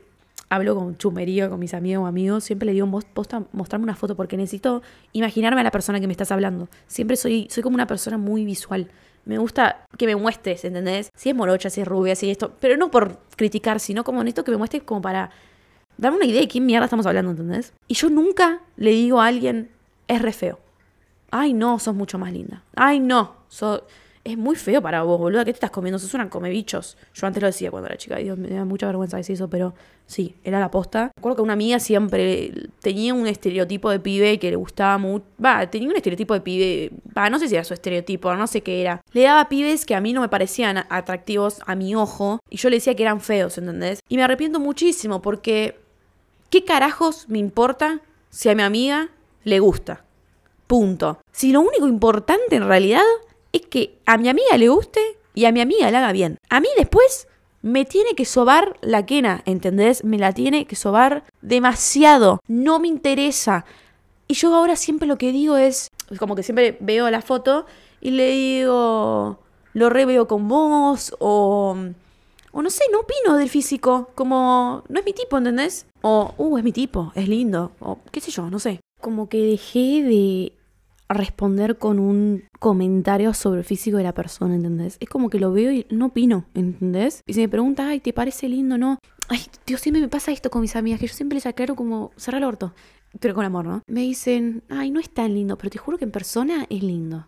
hablo 0.49 0.75
con 0.75 0.97
chumería 0.97 1.49
con 1.49 1.59
mis 1.59 1.73
amigos 1.73 2.03
o 2.03 2.07
amigos, 2.07 2.43
siempre 2.43 2.65
le 2.67 2.73
digo, 2.73 2.87
posta, 3.13 3.43
mostrarme 3.51 3.83
una 3.83 3.95
foto 3.95 4.15
porque 4.15 4.37
necesito 4.37 4.81
imaginarme 5.11 5.61
a 5.61 5.63
la 5.63 5.71
persona 5.71 5.99
que 5.99 6.07
me 6.07 6.13
estás 6.13 6.31
hablando. 6.31 6.69
Siempre 6.87 7.17
soy, 7.17 7.47
soy 7.49 7.63
como 7.63 7.75
una 7.75 7.85
persona 7.85 8.17
muy 8.17 8.45
visual 8.45 8.89
me 9.27 9.37
gusta 9.37 9.85
que 9.97 10.05
me 10.05 10.15
muestres, 10.15 10.63
¿entendés? 10.63 11.11
Si 11.15 11.29
es 11.29 11.35
morocha, 11.35 11.69
si 11.69 11.81
es 11.81 11.87
rubia, 11.87 12.15
si 12.15 12.31
esto. 12.31 12.53
Pero 12.61 12.77
no 12.77 12.89
por 12.89 13.19
criticar, 13.35 13.79
sino 13.79 14.03
como 14.03 14.21
esto 14.23 14.43
que 14.43 14.51
me 14.51 14.57
muestres 14.57 14.83
como 14.83 15.01
para 15.01 15.31
darme 15.97 16.17
una 16.17 16.25
idea 16.25 16.41
de 16.41 16.47
quién 16.47 16.65
mierda 16.65 16.85
estamos 16.85 17.05
hablando, 17.05 17.31
¿entendés? 17.31 17.73
Y 17.87 17.95
yo 17.95 18.09
nunca 18.09 18.61
le 18.77 18.91
digo 18.91 19.19
a 19.19 19.27
alguien, 19.27 19.69
es 20.07 20.21
re 20.21 20.31
feo. 20.31 20.59
Ay, 21.29 21.53
no, 21.53 21.77
sos 21.77 21.93
mucho 21.93 22.17
más 22.17 22.31
linda. 22.31 22.63
Ay, 22.75 23.01
no, 23.01 23.35
sos 23.49 23.83
es 24.27 24.37
muy 24.37 24.55
feo 24.55 24.81
para 24.81 25.03
vos, 25.03 25.17
boluda. 25.17 25.45
¿Qué 25.45 25.53
te 25.53 25.57
estás 25.57 25.71
comiendo? 25.71 25.97
Sos 25.99 26.13
una 26.13 26.29
come 26.29 26.49
bichos. 26.49 26.97
Yo 27.13 27.27
antes 27.27 27.41
lo 27.41 27.47
decía 27.47 27.71
cuando 27.71 27.87
era 27.87 27.97
chica. 27.97 28.17
Dios, 28.17 28.37
me 28.37 28.49
da 28.49 28.65
mucha 28.65 28.85
vergüenza 28.85 29.15
decir 29.15 29.35
eso, 29.35 29.49
pero 29.49 29.73
sí, 30.05 30.35
era 30.43 30.59
la 30.59 30.69
posta. 30.69 31.11
Me 31.15 31.19
acuerdo 31.19 31.37
que 31.37 31.41
una 31.43 31.53
amiga 31.53 31.79
siempre 31.79 32.51
tenía 32.81 33.13
un 33.13 33.25
estereotipo 33.25 33.89
de 33.89 33.99
pibe 33.99 34.37
que 34.37 34.49
le 34.49 34.57
gustaba 34.57 34.97
mucho. 34.97 35.25
Va, 35.43 35.69
tenía 35.69 35.89
un 35.89 35.95
estereotipo 35.95 36.33
de 36.33 36.41
pibe. 36.41 36.91
Va, 37.17 37.29
no 37.29 37.39
sé 37.39 37.47
si 37.47 37.55
era 37.55 37.63
su 37.63 37.73
estereotipo, 37.73 38.33
no 38.35 38.47
sé 38.47 38.61
qué 38.61 38.81
era. 38.81 39.01
Le 39.13 39.21
daba 39.21 39.47
pibes 39.47 39.85
que 39.85 39.95
a 39.95 40.01
mí 40.01 40.11
no 40.11 40.21
me 40.21 40.29
parecían 40.29 40.85
atractivos 40.89 41.61
a 41.65 41.75
mi 41.75 41.95
ojo. 41.95 42.39
Y 42.49 42.57
yo 42.57 42.69
le 42.69 42.77
decía 42.77 42.95
que 42.95 43.03
eran 43.03 43.21
feos, 43.21 43.57
¿entendés? 43.57 44.01
Y 44.09 44.17
me 44.17 44.23
arrepiento 44.23 44.59
muchísimo 44.59 45.21
porque. 45.21 45.79
¿Qué 46.49 46.63
carajos 46.63 47.27
me 47.27 47.39
importa 47.39 47.99
si 48.29 48.47
a 48.47 48.55
mi 48.55 48.63
amiga 48.63 49.09
le 49.43 49.59
gusta? 49.59 50.05
Punto. 50.65 51.19
Si 51.31 51.51
lo 51.51 51.59
único 51.59 51.87
importante 51.87 52.55
en 52.55 52.67
realidad 52.67 53.03
es 53.57 53.67
que 53.67 53.97
a 54.05 54.17
mi 54.17 54.29
amiga 54.29 54.57
le 54.57 54.69
guste 54.69 55.01
y 55.33 55.45
a 55.45 55.51
mi 55.51 55.61
amiga 55.61 55.91
le 55.91 55.97
haga 55.97 56.11
bien. 56.11 56.37
A 56.49 56.59
mí 56.59 56.67
después 56.77 57.27
me 57.61 57.85
tiene 57.85 58.15
que 58.15 58.25
sobar 58.25 58.77
la 58.81 59.05
quena, 59.05 59.41
¿entendés? 59.45 60.03
Me 60.03 60.17
la 60.17 60.33
tiene 60.33 60.65
que 60.65 60.75
sobar 60.75 61.23
demasiado. 61.41 62.39
No 62.47 62.79
me 62.79 62.87
interesa. 62.87 63.65
Y 64.27 64.35
yo 64.35 64.53
ahora 64.53 64.75
siempre 64.75 65.07
lo 65.07 65.17
que 65.17 65.31
digo 65.31 65.57
es, 65.57 65.89
como 66.19 66.35
que 66.35 66.43
siempre 66.43 66.77
veo 66.79 67.09
la 67.09 67.21
foto 67.21 67.65
y 68.01 68.11
le 68.11 68.29
digo, 68.29 69.39
lo 69.73 69.89
reveo 69.89 70.27
con 70.27 70.47
vos 70.47 71.15
o... 71.19 71.75
O 72.53 72.61
no 72.63 72.71
sé, 72.71 72.85
no 72.91 73.01
opino 73.01 73.37
del 73.37 73.49
físico, 73.49 74.09
como 74.15 74.83
no 74.89 74.99
es 74.99 75.05
mi 75.05 75.13
tipo, 75.13 75.37
¿entendés? 75.37 75.85
O, 76.01 76.33
uh, 76.37 76.57
es 76.57 76.63
mi 76.63 76.71
tipo, 76.71 77.11
es 77.13 77.27
lindo, 77.27 77.71
o 77.79 77.99
qué 78.11 78.19
sé 78.19 78.31
yo, 78.31 78.49
no 78.49 78.57
sé. 78.57 78.79
Como 78.99 79.29
que 79.29 79.37
dejé 79.37 80.01
de 80.01 80.53
responder 81.09 81.77
con 81.77 81.99
un 81.99 82.43
comentario 82.59 83.33
sobre 83.33 83.59
el 83.59 83.65
físico 83.65 83.97
de 83.97 84.03
la 84.03 84.13
persona, 84.13 84.55
¿entendés? 84.55 84.97
Es 84.99 85.09
como 85.09 85.29
que 85.29 85.39
lo 85.39 85.51
veo 85.51 85.71
y 85.71 85.85
no 85.89 86.07
opino, 86.07 86.45
¿entendés? 86.53 87.21
Y 87.25 87.33
si 87.33 87.41
me 87.41 87.49
pregunta, 87.49 87.87
ay, 87.87 87.99
¿te 87.99 88.13
parece 88.13 88.49
lindo? 88.49 88.77
No. 88.77 88.99
Ay, 89.29 89.41
Dios, 89.65 89.81
siempre 89.81 90.01
me 90.01 90.07
pasa 90.07 90.31
esto 90.31 90.49
con 90.49 90.61
mis 90.61 90.75
amigas, 90.75 90.99
que 90.99 91.07
yo 91.07 91.13
siempre 91.13 91.35
les 91.35 91.45
aclaro 91.45 91.75
como 91.75 92.11
cerrar 92.15 92.41
el 92.41 92.47
orto. 92.47 92.73
Pero 93.19 93.33
con 93.33 93.45
amor, 93.45 93.65
¿no? 93.65 93.81
Me 93.87 94.01
dicen, 94.01 94.63
ay, 94.69 94.91
no 94.91 94.99
es 94.99 95.09
tan 95.09 95.33
lindo, 95.33 95.57
pero 95.57 95.69
te 95.69 95.77
juro 95.77 95.97
que 95.97 96.05
en 96.05 96.11
persona 96.11 96.65
es 96.69 96.83
lindo. 96.83 97.25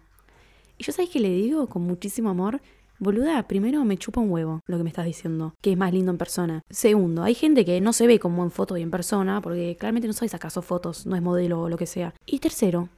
Y 0.78 0.84
yo, 0.84 0.94
¿sabes 0.94 1.10
qué 1.10 1.20
le 1.20 1.30
digo? 1.30 1.68
Con 1.68 1.84
muchísimo 1.84 2.30
amor. 2.30 2.62
Boluda, 3.02 3.48
primero 3.48 3.86
me 3.86 3.98
chupa 3.98 4.20
un 4.20 4.30
huevo 4.30 4.60
lo 4.66 4.78
que 4.78 4.84
me 4.84 4.90
estás 4.90 5.06
diciendo, 5.06 5.56
que 5.62 5.72
es 5.72 5.78
más 5.78 5.94
lindo 5.94 6.12
en 6.12 6.18
persona. 6.18 6.62
Segundo, 6.70 7.24
hay 7.24 7.34
gente 7.34 7.64
que 7.64 7.80
no 7.80 7.94
se 7.94 8.08
ve 8.08 8.20
como 8.20 8.44
en 8.44 8.52
foto 8.52 8.76
y 8.76 8.82
en 8.82 8.92
persona, 8.92 9.42
porque 9.42 9.78
claramente 9.80 10.08
no 10.08 10.14
sabes 10.14 10.34
acaso 10.34 10.62
fotos, 10.62 11.06
no 11.06 11.16
es 11.16 11.22
modelo 11.22 11.62
o 11.62 11.70
lo 11.70 11.78
que 11.78 11.86
sea. 11.86 12.14
Y 12.26 12.40
tercero, 12.40 12.90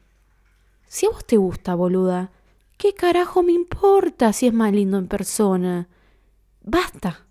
si 0.92 1.06
a 1.06 1.10
vos 1.10 1.24
te 1.24 1.38
gusta, 1.38 1.74
boluda, 1.74 2.32
¿qué 2.76 2.94
carajo 2.94 3.44
me 3.44 3.54
importa 3.54 4.34
si 4.34 4.48
es 4.48 4.54
más 4.54 4.74
lindo 4.74 4.98
en 4.98 5.08
persona? 5.08 5.88
Basta. 6.66 7.28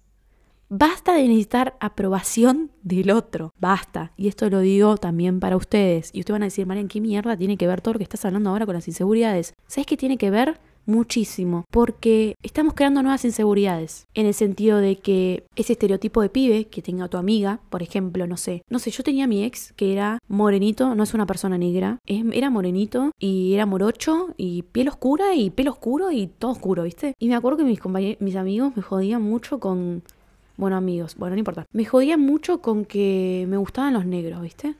Basta 0.71 1.13
de 1.13 1.29
necesitar 1.29 1.77
aprobación 1.79 2.71
del 2.83 3.11
otro. 3.11 3.53
Basta. 3.59 4.13
Y 4.17 4.29
esto 4.29 4.49
lo 4.49 4.61
digo 4.61 4.97
también 4.97 5.41
para 5.41 5.59
ustedes. 5.59 6.09
Y 6.15 6.21
ustedes 6.21 6.37
van 6.37 6.43
a 6.45 6.47
decir, 6.47 6.67
Marian, 6.67 6.89
¿qué 6.89 7.03
mierda 7.03 7.37
tiene 7.37 7.59
que 7.59 7.67
ver 7.67 7.83
todo 7.83 7.93
lo 7.93 7.99
que 7.99 8.05
estás 8.05 8.25
hablando 8.25 8.49
ahora 8.49 8.65
con 8.65 8.77
las 8.77 8.89
inseguridades? 8.89 9.53
¿Sabes 9.67 9.87
qué 9.87 9.99
tiene 9.99 10.17
que 10.17 10.31
ver? 10.31 10.59
Muchísimo, 10.91 11.65
porque 11.71 12.35
estamos 12.43 12.75
creando 12.75 13.03
nuevas 13.03 13.25
inseguridades, 13.25 14.07
en 14.15 14.27
el 14.27 14.35
sentido 14.35 14.79
de 14.79 14.97
que 14.97 15.45
ese 15.57 15.73
estereotipo 15.75 16.23
de 16.23 16.29
pibe 16.29 16.65
que 16.67 16.83
tenga 16.83 17.09
tu 17.09 17.17
amiga, 17.17 17.61
por 17.71 17.83
ejemplo, 17.83 18.27
no 18.27 18.37
sé, 18.37 18.63
no 18.69 18.79
sé, 18.79 18.91
yo 18.91 19.03
tenía 19.03 19.25
a 19.25 19.29
mi 19.29 19.45
ex 19.45 19.73
que 19.75 19.93
era 19.93 20.19
morenito, 20.29 20.95
no 20.95 21.03
es 21.03 21.15
una 21.15 21.27
persona 21.27 21.59
negra, 21.59 21.99
era 22.07 22.51
morenito 22.51 23.13
y 23.19 23.55
era 23.55 23.67
morocho 23.67 24.35
y 24.37 24.63
piel 24.63 24.89
oscura 24.89 25.35
y 25.35 25.51
pelo 25.51 25.73
oscuro 25.73 26.11
y 26.11 26.27
todo 26.27 26.51
oscuro, 26.51 26.83
¿viste? 26.83 27.15
Y 27.19 27.29
me 27.29 27.37
acuerdo 27.37 27.59
que 27.59 27.65
mis 27.65 27.81
mis 28.21 28.37
amigos 28.37 28.73
me 28.77 28.83
jodían 28.83 29.23
mucho 29.23 29.59
con 29.61 30.03
bueno, 30.61 30.77
amigos, 30.77 31.17
bueno, 31.17 31.37
no 31.37 31.39
importa. 31.39 31.65
Me 31.73 31.87
jodían 31.87 32.21
mucho 32.21 32.61
con 32.61 32.85
que 32.85 33.47
me 33.49 33.57
gustaban 33.57 33.95
los 33.95 34.05
negros, 34.05 34.43
¿viste? 34.43 34.75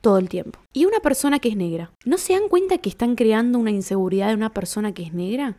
Todo 0.00 0.18
el 0.18 0.28
tiempo. 0.28 0.58
Y 0.72 0.84
una 0.84 1.00
persona 1.00 1.38
que 1.38 1.48
es 1.48 1.56
negra, 1.56 1.92
¿no 2.04 2.18
se 2.18 2.34
dan 2.34 2.48
cuenta 2.48 2.78
que 2.78 2.88
están 2.88 3.14
creando 3.16 3.58
una 3.58 3.70
inseguridad 3.70 4.28
de 4.28 4.34
una 4.34 4.52
persona 4.52 4.92
que 4.92 5.02
es 5.02 5.12
negra? 5.12 5.56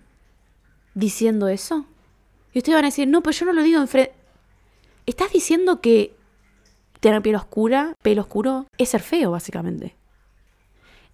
Diciendo 0.94 1.48
eso. 1.48 1.86
Y 2.54 2.60
ustedes 2.60 2.76
van 2.76 2.86
a 2.86 2.88
decir, 2.88 3.08
no, 3.08 3.22
pero 3.22 3.38
yo 3.38 3.46
no 3.46 3.54
lo 3.54 3.64
digo 3.64 3.80
enfrente. 3.80 4.14
Estás 5.06 5.32
diciendo 5.32 5.82
que 5.82 6.16
tener 7.00 7.22
piel 7.22 7.36
oscura, 7.36 7.96
pelo 8.02 8.22
oscuro, 8.22 8.68
es 8.78 8.90
ser 8.90 9.02
feo, 9.02 9.32
básicamente. 9.32 9.96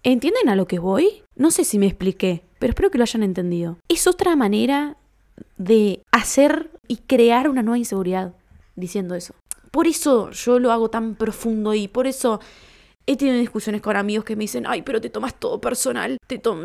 ¿Entienden 0.02 0.48
a 0.48 0.56
lo 0.56 0.66
que 0.66 0.78
voy? 0.78 1.22
No 1.34 1.50
sé 1.50 1.64
si 1.64 1.78
me 1.78 1.86
expliqué, 1.86 2.42
pero 2.58 2.70
espero 2.70 2.90
que 2.90 2.98
lo 2.98 3.04
hayan 3.04 3.22
entendido. 3.22 3.78
Es 3.88 4.06
otra 4.06 4.36
manera 4.36 4.96
de 5.56 6.02
hacer 6.12 6.70
y 6.88 6.98
crear 6.98 7.48
una 7.48 7.62
nueva 7.62 7.78
inseguridad 7.78 8.34
diciendo 8.76 9.14
eso. 9.14 9.34
Por 9.70 9.86
eso 9.86 10.30
yo 10.30 10.58
lo 10.58 10.72
hago 10.72 10.90
tan 10.90 11.16
profundo 11.16 11.74
y 11.74 11.88
por 11.88 12.06
eso 12.06 12.40
He 13.06 13.16
tenido 13.16 13.38
discusiones 13.38 13.80
con 13.80 13.96
amigos 13.96 14.24
que 14.24 14.34
me 14.34 14.44
dicen, 14.44 14.64
ay, 14.66 14.82
pero 14.82 15.00
te 15.00 15.10
tomas 15.10 15.34
todo 15.34 15.60
personal, 15.60 16.18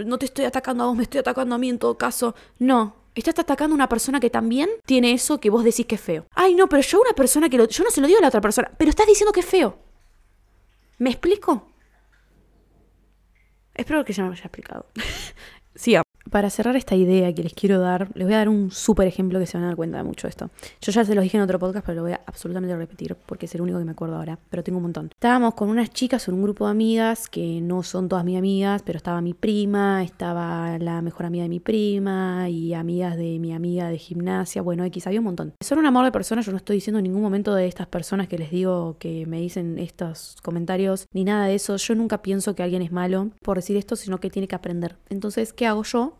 no 0.05 0.17
te 0.17 0.25
estoy 0.25 0.45
atacando 0.45 0.83
a 0.83 0.87
vos, 0.87 0.95
me 0.95 1.03
estoy 1.03 1.19
atacando 1.19 1.53
a 1.53 1.57
mí 1.57 1.69
en 1.69 1.77
todo 1.77 1.97
caso. 1.97 2.33
No, 2.57 2.95
estás 3.13 3.37
atacando 3.39 3.73
a 3.73 3.75
una 3.75 3.89
persona 3.89 4.19
que 4.19 4.29
también 4.29 4.69
tiene 4.85 5.13
eso 5.13 5.39
que 5.39 5.49
vos 5.49 5.63
decís 5.63 5.85
que 5.85 5.95
es 5.95 6.01
feo. 6.01 6.25
Ay, 6.33 6.55
no, 6.55 6.67
pero 6.67 6.81
yo 6.81 6.99
una 6.99 7.13
persona 7.13 7.49
que 7.49 7.57
lo, 7.57 7.67
yo 7.67 7.83
no 7.83 7.91
se 7.91 8.01
lo 8.01 8.07
digo 8.07 8.19
a 8.19 8.21
la 8.21 8.29
otra 8.29 8.41
persona, 8.41 8.71
pero 8.77 8.89
estás 8.89 9.07
diciendo 9.07 9.31
que 9.31 9.41
es 9.41 9.45
feo. 9.45 9.77
¿Me 10.97 11.11
explico? 11.11 11.67
Espero 13.73 14.03
que 14.03 14.13
ya 14.13 14.23
me 14.23 14.31
haya 14.31 14.43
explicado. 14.43 14.87
sí, 15.81 15.95
para 16.29 16.49
cerrar 16.49 16.75
esta 16.75 16.95
idea 16.95 17.33
que 17.33 17.43
les 17.43 17.53
quiero 17.53 17.79
dar, 17.79 18.09
les 18.13 18.25
voy 18.25 18.33
a 18.35 18.37
dar 18.37 18.49
un 18.49 18.71
súper 18.71 19.07
ejemplo 19.07 19.39
que 19.39 19.45
se 19.45 19.57
van 19.57 19.65
a 19.65 19.67
dar 19.67 19.75
cuenta 19.75 19.97
de 19.97 20.03
mucho 20.03 20.27
esto. 20.27 20.49
Yo 20.79 20.91
ya 20.91 21.03
se 21.03 21.15
los 21.15 21.23
dije 21.23 21.37
en 21.37 21.43
otro 21.43 21.59
podcast, 21.59 21.85
pero 21.85 21.97
lo 21.97 22.03
voy 22.03 22.13
a 22.13 22.21
absolutamente 22.25 22.75
repetir 22.75 23.15
porque 23.25 23.47
es 23.47 23.55
el 23.55 23.61
único 23.61 23.79
que 23.79 23.85
me 23.85 23.91
acuerdo 23.91 24.15
ahora, 24.15 24.39
pero 24.49 24.63
tengo 24.63 24.77
un 24.77 24.83
montón. 24.83 25.09
Estábamos 25.11 25.55
con 25.55 25.69
unas 25.69 25.89
chicas, 25.89 26.27
en 26.27 26.35
un 26.35 26.43
grupo 26.43 26.65
de 26.65 26.71
amigas 26.71 27.27
que 27.27 27.59
no 27.61 27.83
son 27.83 28.07
todas 28.07 28.23
mis 28.23 28.37
amigas, 28.37 28.81
pero 28.85 28.97
estaba 28.97 29.21
mi 29.21 29.33
prima, 29.33 30.03
estaba 30.03 30.77
la 30.77 31.01
mejor 31.01 31.25
amiga 31.25 31.43
de 31.43 31.49
mi 31.49 31.59
prima 31.59 32.49
y 32.49 32.73
amigas 32.73 33.17
de 33.17 33.39
mi 33.39 33.53
amiga 33.53 33.89
de 33.89 33.97
gimnasia, 33.97 34.61
bueno, 34.61 34.85
X, 34.85 35.07
había 35.07 35.19
un 35.19 35.25
montón. 35.25 35.53
Son 35.61 35.79
un 35.79 35.85
amor 35.85 36.05
de 36.05 36.11
personas, 36.11 36.45
yo 36.45 36.51
no 36.51 36.57
estoy 36.57 36.77
diciendo 36.77 36.99
en 36.99 37.03
ningún 37.03 37.21
momento 37.21 37.53
de 37.55 37.67
estas 37.67 37.87
personas 37.87 38.27
que 38.27 38.37
les 38.37 38.51
digo 38.51 38.95
que 38.99 39.25
me 39.25 39.39
dicen 39.39 39.77
estos 39.79 40.37
comentarios, 40.43 41.07
ni 41.13 41.23
nada 41.23 41.47
de 41.47 41.55
eso. 41.55 41.75
Yo 41.75 41.95
nunca 41.95 42.21
pienso 42.21 42.55
que 42.55 42.63
alguien 42.63 42.81
es 42.81 42.91
malo 42.91 43.31
por 43.41 43.57
decir 43.57 43.75
esto, 43.75 43.95
sino 43.95 44.19
que 44.19 44.29
tiene 44.29 44.47
que 44.47 44.55
aprender. 44.55 44.97
Entonces, 45.09 45.51
¿qué 45.51 45.67
hago 45.71 45.83
yo? 45.83 46.13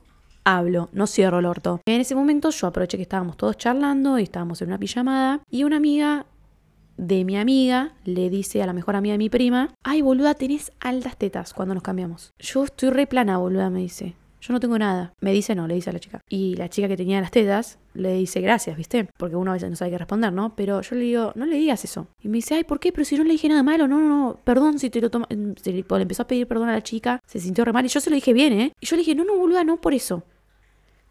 hablo, 0.43 0.89
no 0.91 1.07
cierro 1.07 1.39
el 1.39 1.45
orto. 1.45 1.81
En 1.85 2.01
ese 2.01 2.15
momento 2.15 2.49
yo 2.49 2.67
aproveché 2.67 2.97
que 2.97 3.03
estábamos 3.03 3.37
todos 3.37 3.57
charlando 3.57 4.17
y 4.19 4.23
estábamos 4.23 4.61
en 4.61 4.69
una 4.69 4.77
pijamada 4.77 5.41
y 5.49 5.63
una 5.63 5.77
amiga 5.77 6.25
de 6.97 7.25
mi 7.25 7.37
amiga 7.37 7.93
le 8.05 8.29
dice 8.29 8.61
a 8.61 8.65
la 8.65 8.73
mejor 8.73 8.95
amiga 8.95 9.13
de 9.13 9.17
mi 9.17 9.29
prima, 9.29 9.73
ay 9.83 10.01
boluda, 10.01 10.35
tenés 10.35 10.71
altas 10.79 11.17
tetas 11.17 11.53
cuando 11.53 11.73
nos 11.73 11.83
cambiamos. 11.83 12.31
Yo 12.39 12.63
estoy 12.63 12.89
re 12.89 13.07
plana, 13.07 13.37
boluda, 13.37 13.69
me 13.69 13.79
dice. 13.79 14.15
Yo 14.41 14.53
no 14.53 14.59
tengo 14.59 14.77
nada. 14.77 15.13
Me 15.21 15.31
dice 15.31 15.53
no, 15.55 15.67
le 15.67 15.75
dice 15.75 15.91
a 15.91 15.93
la 15.93 15.99
chica. 15.99 16.19
Y 16.27 16.55
la 16.55 16.67
chica 16.67 16.87
que 16.87 16.97
tenía 16.97 17.21
las 17.21 17.31
tetas 17.31 17.77
le 17.93 18.13
dice 18.13 18.41
gracias, 18.41 18.75
¿viste? 18.75 19.07
Porque 19.17 19.35
uno 19.35 19.51
a 19.51 19.53
veces 19.53 19.69
no 19.69 19.75
sabe 19.75 19.91
qué 19.91 19.97
responder, 19.99 20.33
¿no? 20.33 20.55
Pero 20.55 20.81
yo 20.81 20.95
le 20.95 21.03
digo, 21.03 21.31
no 21.35 21.45
le 21.45 21.55
digas 21.57 21.83
eso. 21.83 22.07
Y 22.21 22.27
me 22.27 22.37
dice, 22.37 22.55
ay, 22.55 22.63
¿por 22.63 22.79
qué? 22.79 22.91
Pero 22.91 23.05
si 23.05 23.15
no 23.17 23.23
le 23.23 23.31
dije 23.31 23.47
nada 23.47 23.63
malo, 23.63 23.87
no, 23.87 23.99
no, 23.99 24.07
no, 24.07 24.39
perdón 24.43 24.79
si 24.79 24.89
te 24.89 24.99
lo 24.99 25.11
tomas. 25.11 25.29
Le 25.29 25.83
empezó 26.01 26.23
a 26.23 26.27
pedir 26.27 26.47
perdón 26.47 26.69
a 26.69 26.73
la 26.73 26.81
chica, 26.81 27.21
se 27.25 27.39
sintió 27.39 27.63
re 27.63 27.71
mal 27.71 27.85
y 27.85 27.89
yo 27.89 28.01
se 28.01 28.09
lo 28.09 28.15
dije 28.15 28.33
bien, 28.33 28.53
¿eh? 28.53 28.73
Y 28.79 28.85
yo 28.85 28.95
le 28.95 29.01
dije, 29.01 29.15
no, 29.15 29.23
no, 29.23 29.37
boluda, 29.37 29.63
no 29.63 29.79
por 29.79 29.93
eso. 29.93 30.23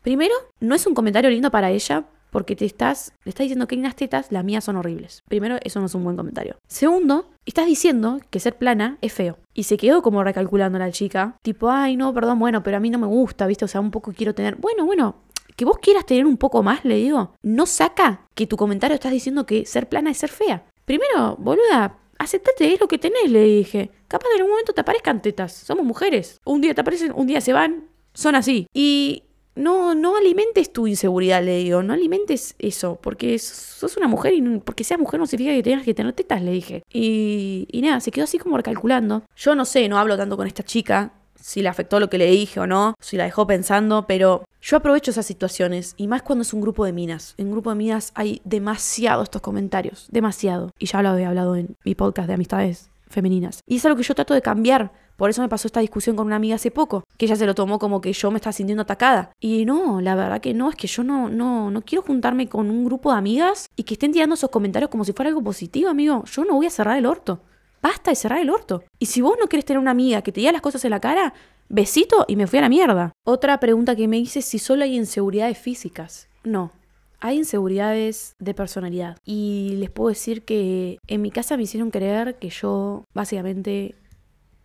Primero, 0.03 0.35
no 0.61 0.75
es 0.75 0.87
un 0.87 0.95
comentario 0.95 1.31
lindo 1.31 1.51
para 1.51 1.71
ella 1.71 2.07
porque 2.31 2.57
te 2.57 2.65
estás, 2.65 3.13
le 3.25 3.31
estás 3.31 3.45
diciendo 3.45 3.67
que 3.67 3.75
hay 3.75 3.81
unas 3.81 3.97
tetas, 3.97 4.33
las 4.33 4.45
mías 4.45 4.65
son 4.65 4.77
horribles. 4.77 5.23
Primero, 5.29 5.59
eso 5.63 5.81
no 5.81 5.87
es 5.87 5.95
un 5.95 6.05
buen 6.05 6.17
comentario. 6.17 6.57
Segundo, 6.67 7.31
estás 7.45 7.67
diciendo 7.67 8.21
que 8.31 8.41
ser 8.41 8.57
plana 8.57 8.99
es 9.01 9.13
feo. 9.13 9.39
Y 9.55 9.65
se 9.65 9.77
quedó 9.77 10.03
como 10.03 10.25
recalculando 10.25 10.79
la 10.79 10.91
chica, 10.91 11.37
tipo, 11.43 11.71
ay, 11.71 11.97
no, 11.97 12.15
perdón, 12.15 12.39
bueno, 12.39 12.63
pero 12.63 12.77
a 12.77 12.81
mí 12.81 12.91
no 12.91 12.99
me 12.99 13.07
gusta, 13.07 13.47
¿viste? 13.47 13.65
O 13.65 13.69
sea, 13.69 13.81
un 13.81 13.91
poco 13.91 14.13
quiero 14.13 14.35
tener. 14.35 14.57
Bueno, 14.57 14.85
bueno, 14.85 15.17
que 15.57 15.65
vos 15.65 15.79
quieras 15.79 16.07
tener 16.07 16.27
un 16.27 16.37
poco 16.37 16.63
más, 16.63 16.85
le 16.85 16.97
digo, 16.97 17.35
no 17.43 17.67
saca 17.67 18.27
que 18.35 18.47
tu 18.47 18.57
comentario 18.57 18.95
estás 18.95 19.13
diciendo 19.13 19.47
que 19.47 19.67
ser 19.67 19.89
plana 19.89 20.11
es 20.11 20.19
ser 20.19 20.31
fea. 20.31 20.65
Primero, 20.85 21.37
boluda, 21.39 21.99
aceptate 22.19 22.73
es 22.73 22.81
lo 22.81 22.89
que 22.89 22.99
tenés, 22.99 23.31
le 23.31 23.43
dije. 23.43 23.91
Capaz 24.09 24.27
en 24.29 24.41
algún 24.41 24.53
momento 24.53 24.73
te 24.73 24.81
aparezcan 24.81 25.23
tetas. 25.23 25.53
Somos 25.53 25.85
mujeres. 25.85 26.41
Un 26.45 26.61
día 26.61 26.75
te 26.75 26.81
aparecen, 26.81 27.13
un 27.15 27.27
día 27.27 27.41
se 27.41 27.53
van. 27.53 27.89
Son 28.13 28.35
así. 28.35 28.67
Y 28.75 29.25
no, 29.55 29.95
no 29.95 30.17
alimentes 30.17 30.73
tu 30.73 30.87
inseguridad, 30.87 31.43
le 31.43 31.59
digo, 31.59 31.83
no 31.83 31.93
alimentes 31.93 32.55
eso, 32.59 32.99
porque 33.03 33.39
sos 33.39 33.97
una 33.97 34.09
mujer 34.09 34.35
y 34.35 34.43
porque 34.61 34.85
seas 34.85 35.01
mujer 35.01 35.21
no 35.21 35.27
significa 35.27 35.55
que 35.55 35.63
tengas 35.63 35.85
que 35.85 35.95
tener 35.95 36.13
tetas, 36.13 36.43
le 36.43 36.53
dije. 36.53 36.83
Y, 36.93 37.67
nada, 37.83 38.01
se 38.01 38.11
quedó 38.11 38.25
así 38.25 38.39
como 38.39 38.57
recalculando. 38.57 39.25
Yo 39.37 39.55
no 39.55 39.65
sé, 39.65 39.89
no 39.89 39.99
hablo 39.99 40.17
tanto 40.17 40.37
con 40.37 40.47
esta 40.47 40.63
chica, 40.63 41.13
si 41.35 41.63
le 41.63 41.69
afectó 41.69 41.99
lo 42.01 42.11
que 42.11 42.19
le 42.19 42.27
dije 42.27 42.61
o 42.61 42.67
no, 42.67 42.95
si 43.01 43.17
la 43.17 43.25
dejó 43.25 43.47
pensando, 43.47 44.07
pero 44.07 44.45
yo 44.61 44.77
aprovecho 44.77 45.11
esas 45.11 45.27
situaciones 45.27 45.95
y 45.97 46.07
más 46.07 46.23
cuando 46.23 46.43
es 46.43 46.53
un 46.53 46.61
grupo 46.61 46.85
de 46.85 46.93
minas. 46.93 47.35
En 47.39 47.47
un 47.47 47.53
grupo 47.53 47.71
de 47.71 47.77
minas 47.77 48.13
hay 48.15 48.43
demasiado 48.45 49.23
estos 49.23 49.41
comentarios, 49.41 50.07
demasiado. 50.11 50.71
Y 50.79 50.87
ya 50.87 51.03
lo 51.03 51.09
había 51.09 51.29
hablado 51.29 51.57
en 51.57 51.77
mi 51.85 51.95
podcast 51.95 52.29
de 52.29 52.35
amistades 52.35 52.91
femeninas. 53.09 53.61
Y 53.67 53.77
es 53.77 53.85
algo 53.85 53.97
que 53.97 54.05
yo 54.05 54.15
trato 54.15 54.35
de 54.35 54.43
cambiar. 54.43 54.93
Por 55.21 55.29
eso 55.29 55.43
me 55.43 55.51
pasó 55.51 55.69
esta 55.69 55.81
discusión 55.81 56.17
con 56.17 56.25
una 56.25 56.37
amiga 56.37 56.55
hace 56.55 56.71
poco, 56.71 57.05
que 57.19 57.27
ella 57.27 57.37
se 57.37 57.45
lo 57.45 57.55
tomó 57.55 57.79
como 57.79 58.01
que 58.01 58.11
yo 58.15 58.31
me 58.31 58.39
estaba 58.39 58.55
sintiendo 58.55 58.85
atacada. 58.85 59.33
Y 59.39 59.67
no, 59.67 60.01
la 60.01 60.15
verdad 60.15 60.41
que 60.41 60.55
no, 60.55 60.71
es 60.71 60.77
que 60.77 60.87
yo 60.87 61.05
no, 61.05 61.29
no, 61.29 61.71
no 61.71 61.83
quiero 61.83 62.01
juntarme 62.01 62.49
con 62.49 62.71
un 62.71 62.87
grupo 62.87 63.13
de 63.13 63.19
amigas 63.19 63.69
y 63.77 63.83
que 63.83 63.93
estén 63.93 64.13
tirando 64.13 64.35
esos 64.35 64.49
comentarios 64.49 64.91
como 64.91 65.05
si 65.05 65.13
fuera 65.13 65.29
algo 65.29 65.43
positivo, 65.43 65.91
amigo. 65.91 66.25
Yo 66.25 66.47
no 66.47 66.55
voy 66.55 66.65
a 66.65 66.71
cerrar 66.71 66.97
el 66.97 67.05
orto. 67.05 67.43
Basta 67.83 68.11
de 68.11 68.15
cerrar 68.15 68.41
el 68.41 68.49
orto. 68.49 68.83
Y 68.99 69.05
si 69.07 69.21
vos 69.21 69.37
no 69.39 69.47
quieres 69.47 69.67
tener 69.67 69.79
una 69.79 69.91
amiga 69.91 70.23
que 70.23 70.33
te 70.33 70.41
diga 70.41 70.53
las 70.53 70.63
cosas 70.63 70.83
en 70.87 70.91
la 70.93 71.01
cara, 71.01 71.35
besito 71.69 72.25
y 72.27 72.37
me 72.37 72.47
fui 72.47 72.59
a 72.59 72.63
la 72.63 72.71
mierda. 72.71 73.13
Otra 73.23 73.61
pregunta 73.61 73.97
que 73.97 74.09
me 74.09 74.17
hice 74.17 74.39
es 74.39 74.47
si 74.47 74.59
solo 74.59 74.85
hay 74.85 74.97
inseguridades 74.97 75.59
físicas. 75.59 76.29
No, 76.45 76.73
hay 77.21 77.37
inseguridades 77.37 78.37
de 78.39 78.55
personalidad 78.55 79.19
y 79.27 79.75
les 79.77 79.91
puedo 79.91 80.09
decir 80.09 80.47
que 80.47 80.99
en 81.09 81.21
mi 81.21 81.31
casa 81.31 81.59
me 81.59 81.65
hicieron 81.65 81.91
creer 81.91 82.37
que 82.37 82.49
yo 82.49 83.05
básicamente 83.13 83.97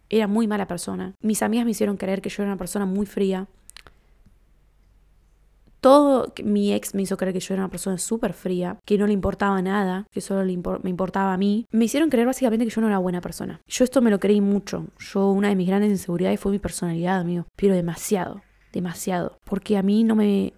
era 0.10 0.28
muy 0.28 0.48
mala 0.48 0.68
persona. 0.68 1.14
Mis 1.22 1.42
amigas 1.42 1.66
me 1.66 1.72
hicieron 1.72 1.98
creer 1.98 2.22
que 2.22 2.30
yo 2.30 2.44
era 2.44 2.52
una 2.52 2.58
persona 2.58 2.86
muy 2.86 3.06
fría. 3.06 3.48
Todo 5.82 6.34
mi 6.44 6.74
ex 6.74 6.96
me 6.96 7.04
hizo 7.04 7.16
creer 7.16 7.34
que 7.34 7.40
yo 7.40 7.54
era 7.54 7.64
una 7.64 7.70
persona 7.70 8.00
súper 8.00 8.34
fría, 8.34 8.80
que 8.86 8.98
no 8.98 9.06
le 9.06 9.14
importaba 9.14 9.62
nada, 9.62 10.08
que 10.12 10.20
solo 10.20 10.44
me 10.44 10.90
importaba 10.90 11.34
a 11.34 11.38
mí. 11.38 11.68
Me 11.72 11.86
hicieron 11.86 12.10
creer 12.10 12.26
básicamente 12.26 12.66
que 12.66 12.72
yo 12.72 12.82
no 12.82 12.88
era 12.88 12.98
buena 12.98 13.22
persona. 13.22 13.62
Yo 13.68 13.84
esto 13.84 14.02
me 14.02 14.10
lo 14.10 14.20
creí 14.20 14.42
mucho. 14.42 14.88
Yo 14.98 15.30
una 15.30 15.50
de 15.50 15.56
mis 15.56 15.68
grandes 15.68 15.92
inseguridades 15.92 16.40
fue 16.40 16.52
mi 16.52 16.60
personalidad, 16.60 17.20
amigo. 17.20 17.46
Pero 17.56 17.76
demasiado, 17.76 18.42
demasiado. 18.74 19.38
Porque 19.44 19.78
a 19.78 19.84
mí 19.84 20.04
no 20.04 20.16
me, 20.16 20.54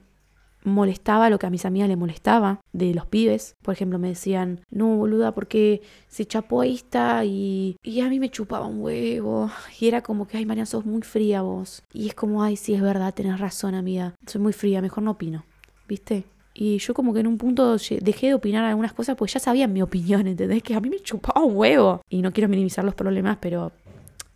molestaba 0.68 1.30
lo 1.30 1.40
que 1.40 1.48
a 1.48 1.50
mis 1.50 1.66
amigas 1.66 1.90
le 1.90 1.96
molestaba 1.96 2.62
de 2.74 2.94
los 2.94 3.06
pibes. 3.06 3.56
Por 3.62 3.74
ejemplo, 3.74 4.00
me 4.00 4.10
decían, 4.10 4.62
no, 4.70 4.96
boluda, 4.98 5.34
porque 5.34 5.82
se 6.08 6.26
chapó 6.26 6.64
esta 6.64 7.26
y, 7.26 7.78
y 7.84 8.02
a 8.02 8.10
mí 8.10 8.20
me 8.20 8.30
chupaba 8.30 8.68
un 8.68 8.82
huevo. 8.82 9.50
Y 9.80 9.88
era 9.88 10.02
como 10.02 10.28
que, 10.28 10.38
ay, 10.38 10.46
María, 10.46 10.66
sos 10.66 10.86
muy 10.86 11.02
fría 11.02 11.42
vos. 11.42 11.84
Y 11.94 12.08
es 12.08 12.16
como, 12.16 12.44
ay, 12.44 12.56
sí, 12.56 12.74
es 12.74 12.82
verdad, 12.82 13.14
tenés 13.14 13.40
razón, 13.40 13.76
amiga. 13.76 14.16
Soy 14.26 14.42
muy 14.42 14.54
fría, 14.54 14.82
mejor 14.82 15.04
no 15.04 15.12
opino. 15.12 15.46
¿Viste? 15.88 16.26
Y 16.60 16.80
yo 16.80 16.96
como 16.96 17.14
que 17.14 17.20
en 17.20 17.28
un 17.28 17.38
punto 17.38 17.78
dejé 18.02 18.28
de 18.28 18.34
opinar 18.34 18.66
algunas 18.66 18.92
cosas 18.92 19.16
porque 19.16 19.34
ya 19.34 19.40
sabían 19.40 19.72
mi 19.74 19.84
opinión, 19.84 20.26
¿entendés? 20.26 20.64
Que 20.64 20.74
a 20.74 20.80
mí 20.80 20.90
me 20.90 21.00
chupaba 21.00 21.44
un 21.44 21.56
huevo. 21.56 22.02
Y 22.10 22.24
no 22.24 22.34
quiero 22.34 22.50
minimizar 22.50 22.84
los 22.84 22.96
problemas, 22.96 23.38
pero 23.40 23.72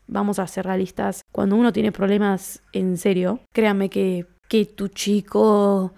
vamos 0.08 0.38
a 0.38 0.46
ser 0.46 0.66
realistas. 0.66 1.24
Cuando 1.32 1.56
uno 1.56 1.74
tiene 1.74 1.92
problemas 1.92 2.62
en 2.74 2.98
serio, 2.98 3.40
créanme 3.52 3.90
que, 3.90 4.28
que 4.48 4.66
tu 4.66 4.90
chico 4.90 5.94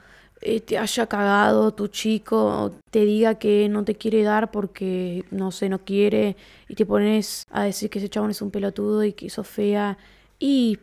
eh, 0.45 0.59
te 0.59 0.77
haya 0.77 1.07
cagado 1.07 1.73
tu 1.73 1.87
chico, 1.87 2.73
te 2.91 3.05
diga 3.05 3.35
que 3.35 3.69
no 3.69 3.83
te 3.83 3.95
quiere 3.95 4.23
dar 4.23 4.51
porque 4.51 5.25
no 5.31 5.51
sé, 5.51 5.69
no 5.69 5.79
quiere, 5.79 6.35
y 6.67 6.75
te 6.75 6.85
pones 6.85 7.45
a 7.49 7.63
decir 7.63 7.89
que 7.89 7.99
ese 7.99 8.09
chabón 8.09 8.31
es 8.31 8.41
un 8.41 8.51
pelotudo 8.51 9.03
y 9.03 9.13
que 9.13 9.29
sos 9.29 9.47
fea. 9.47 9.97
Y 10.39 10.79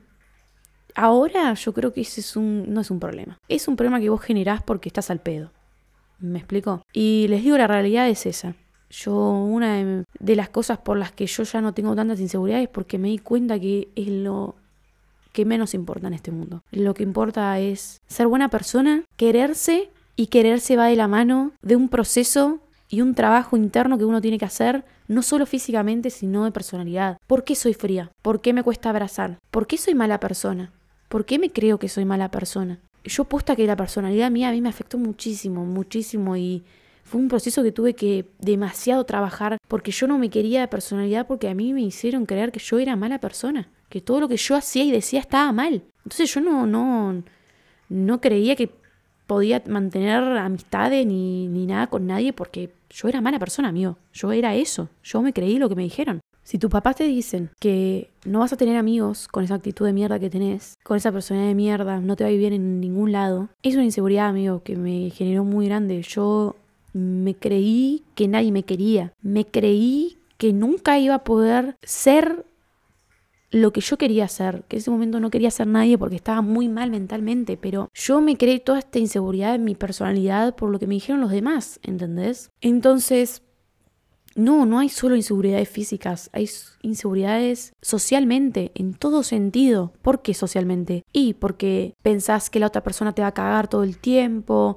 ahora 0.95 1.55
yo 1.55 1.75
creo 1.75 1.93
que 1.93 2.01
ese 2.01 2.21
es 2.21 2.37
un, 2.37 2.73
no 2.73 2.81
es 2.81 2.91
un 2.91 3.01
problema. 3.01 3.39
Es 3.49 3.69
un 3.69 3.77
problema 3.77 4.01
que 4.01 4.09
vos 4.09 4.21
generás 4.21 4.63
porque 4.63 4.89
estás 4.89 5.11
al 5.11 5.21
pedo. 5.21 5.51
¿Me 6.19 6.39
explico? 6.39 6.83
Y 6.93 7.27
les 7.29 7.43
digo, 7.43 7.59
la 7.59 7.67
realidad 7.67 8.09
es 8.09 8.27
esa. 8.27 8.55
Yo, 8.91 9.15
una 9.15 9.77
de, 9.77 10.05
de 10.19 10.37
las 10.37 10.49
cosas 10.49 10.79
por 10.79 10.97
las 10.97 11.13
que 11.13 11.27
yo 11.27 11.43
ya 11.43 11.61
no 11.61 11.75
tengo 11.75 11.95
tantas 11.95 12.21
inseguridades 12.21 12.65
es 12.65 12.71
porque 12.71 12.99
me 12.99 13.09
di 13.09 13.19
cuenta 13.19 13.61
que 13.61 13.89
es 13.95 14.09
lo 14.09 14.57
que 15.33 15.45
menos 15.45 15.75
importa 15.75 16.09
en 16.09 16.15
este 16.15 16.31
mundo. 16.31 16.63
Lo 16.71 16.95
que 16.95 17.03
importa 17.03 17.59
es 17.59 18.01
ser 18.07 18.27
buena 18.27 18.49
persona, 18.49 19.05
quererse 19.17 19.91
y 20.17 20.27
quererse 20.27 20.77
va 20.77 20.87
de 20.87 20.97
la 20.97 21.09
mano 21.09 21.53
de 21.63 21.77
un 21.77 21.89
proceso 21.89 22.61
y 22.89 23.01
un 23.03 23.15
trabajo 23.15 23.57
interno 23.57 23.99
que 23.99 24.05
uno 24.05 24.21
tiene 24.21 24.39
que 24.39 24.45
hacer, 24.45 24.85
no 25.07 25.23
solo 25.23 25.47
físicamente, 25.47 26.11
sino 26.11 26.45
de 26.45 26.51
personalidad. 26.51 27.19
¿Por 27.27 27.45
qué 27.45 27.55
soy 27.55 27.73
fría? 27.73 28.11
¿Por 28.21 28.41
qué 28.41 28.53
me 28.53 28.65
cuesta 28.65 28.91
abrazar? 28.91 29.39
¿Por 29.51 29.67
qué 29.67 29.79
soy 29.79 29.95
mala 29.95 30.19
persona? 30.19 30.73
¿Por 31.09 31.25
qué 31.25 31.39
me 31.39 31.51
creo 31.51 31.79
que 31.79 31.89
soy 31.89 32.05
mala 32.05 32.31
persona? 32.31 32.81
Yo 33.05 33.25
puesta 33.25 33.57
que 33.57 33.67
la 33.67 33.77
personalidad 33.77 34.31
mía 34.31 34.49
a 34.49 34.53
mí 34.53 34.61
me 34.61 34.69
afectó 34.69 34.99
muchísimo, 34.99 35.65
muchísimo 35.65 36.37
y 36.37 36.65
fue 37.05 37.21
un 37.21 37.29
proceso 37.29 37.63
que 37.63 37.73
tuve 37.73 37.95
que 37.95 38.27
demasiado 38.39 39.05
trabajar 39.05 39.59
porque 39.69 39.91
yo 39.91 40.07
no 40.07 40.19
me 40.19 40.31
quería 40.31 40.61
de 40.61 40.69
personalidad 40.69 41.27
porque 41.27 41.49
a 41.49 41.55
mí 41.55 41.73
me 41.73 41.81
hicieron 41.81 42.27
creer 42.27 42.53
que 42.53 42.61
yo 42.61 42.79
era 42.79 42.95
mala 42.97 43.19
persona, 43.19 43.69
que 43.91 44.01
todo 44.01 44.21
lo 44.21 44.29
que 44.29 44.39
yo 44.39 44.57
hacía 44.57 44.85
y 44.85 44.91
decía 44.91 45.21
estaba 45.21 45.53
mal. 45.53 45.83
Entonces 45.99 46.33
yo 46.33 46.41
no, 46.41 46.67
no, 46.67 47.23
no 47.91 48.21
creía 48.21 48.57
que 48.57 48.71
podía 49.27 49.63
mantener 49.67 50.23
amistades 50.39 51.07
ni, 51.07 51.47
ni 51.49 51.67
nada 51.67 51.89
con 51.89 52.07
nadie 52.07 52.33
porque 52.33 52.73
yo 52.89 53.09
era 53.09 53.21
mala 53.21 53.39
persona, 53.39 53.69
amigo. 53.69 53.99
Yo 54.13 54.33
era 54.33 54.55
eso. 54.55 54.89
Yo 55.05 55.23
me 55.23 55.33
creí 55.33 55.59
lo 55.59 55.69
que 55.69 55.77
me 55.77 55.83
dijeron. 55.83 56.21
Si 56.43 56.59
tus 56.59 56.71
papás 56.71 56.97
te 56.97 57.05
dicen 57.05 57.51
que 57.61 58.11
no 58.25 58.41
vas 58.41 58.53
a 58.53 58.57
tener 58.57 58.77
amigos 58.77 59.29
con 59.29 59.45
esa 59.45 59.55
actitud 59.55 59.87
de 59.87 59.93
mierda 59.93 60.19
que 60.19 60.31
tenés, 60.31 60.75
con 60.83 60.97
esa 60.97 61.13
personalidad 61.13 61.51
de 61.51 61.55
mierda, 61.55 62.01
no 62.01 62.17
te 62.17 62.25
va 62.25 62.29
a 62.29 62.33
ir 62.33 62.41
bien 62.41 62.55
en 62.55 62.81
ningún 62.81 63.13
lado, 63.13 63.51
es 63.63 63.75
una 63.75 63.85
inseguridad, 63.85 64.29
amigo, 64.29 64.63
que 64.65 64.77
me 64.77 65.11
generó 65.11 65.45
muy 65.45 65.67
grande. 65.67 66.03
Yo 66.03 66.57
me 66.93 67.35
creí 67.35 68.03
que 68.15 68.27
nadie 68.27 68.51
me 68.51 68.65
quería. 68.65 69.13
Me 69.23 69.45
creí 69.45 70.19
que 70.39 70.53
nunca 70.53 70.99
iba 70.99 71.17
a 71.17 71.25
poder 71.25 71.77
ser 71.83 72.45
lo 73.51 73.73
que 73.73 73.81
yo 73.81 73.99
quería 73.99 74.25
hacer, 74.25 74.65
que 74.69 74.77
en 74.77 74.81
ese 74.81 74.91
momento 74.91 75.21
no 75.21 75.31
quería 75.31 75.51
ser 75.51 75.67
nadie 75.67 75.99
porque 75.99 76.17
estaba 76.17 76.41
muy 76.41 76.69
mal 76.69 76.91
mentalmente, 76.91 77.57
pero 77.57 77.91
yo 77.95 78.21
me 78.21 78.37
creé 78.37 78.61
toda 78.61 78.79
esta 78.79 78.99
inseguridad 78.99 79.55
en 79.55 79.65
mi 79.65 79.75
personalidad 79.75 80.55
por 80.55 80.71
lo 80.71 80.79
que 80.79 80.87
me 80.87 80.95
dijeron 80.95 81.21
los 81.21 81.31
demás, 81.31 81.81
¿entendés? 81.83 82.51
Entonces, 82.61 83.43
no, 84.37 84.67
no 84.67 84.79
hay 84.79 84.89
solo 84.89 85.17
inseguridades 85.17 85.69
físicas, 85.69 86.31
hay 86.33 86.49
inseguridades 86.83 87.75
socialmente, 87.83 88.71
en 88.75 88.95
todo 88.95 89.25
sentido. 89.25 89.93
¿Por 90.03 90.23
qué 90.23 90.35
socialmente? 90.35 91.05
Y 91.13 91.35
porque 91.35 91.95
pensás 92.03 92.51
que 92.51 92.61
la 92.61 92.69
otra 92.69 92.85
persona 92.85 93.13
te 93.13 93.23
va 93.23 93.29
a 93.29 93.35
cagar 93.35 93.69
todo 93.69 93.83
el 93.83 93.99
tiempo, 93.99 94.77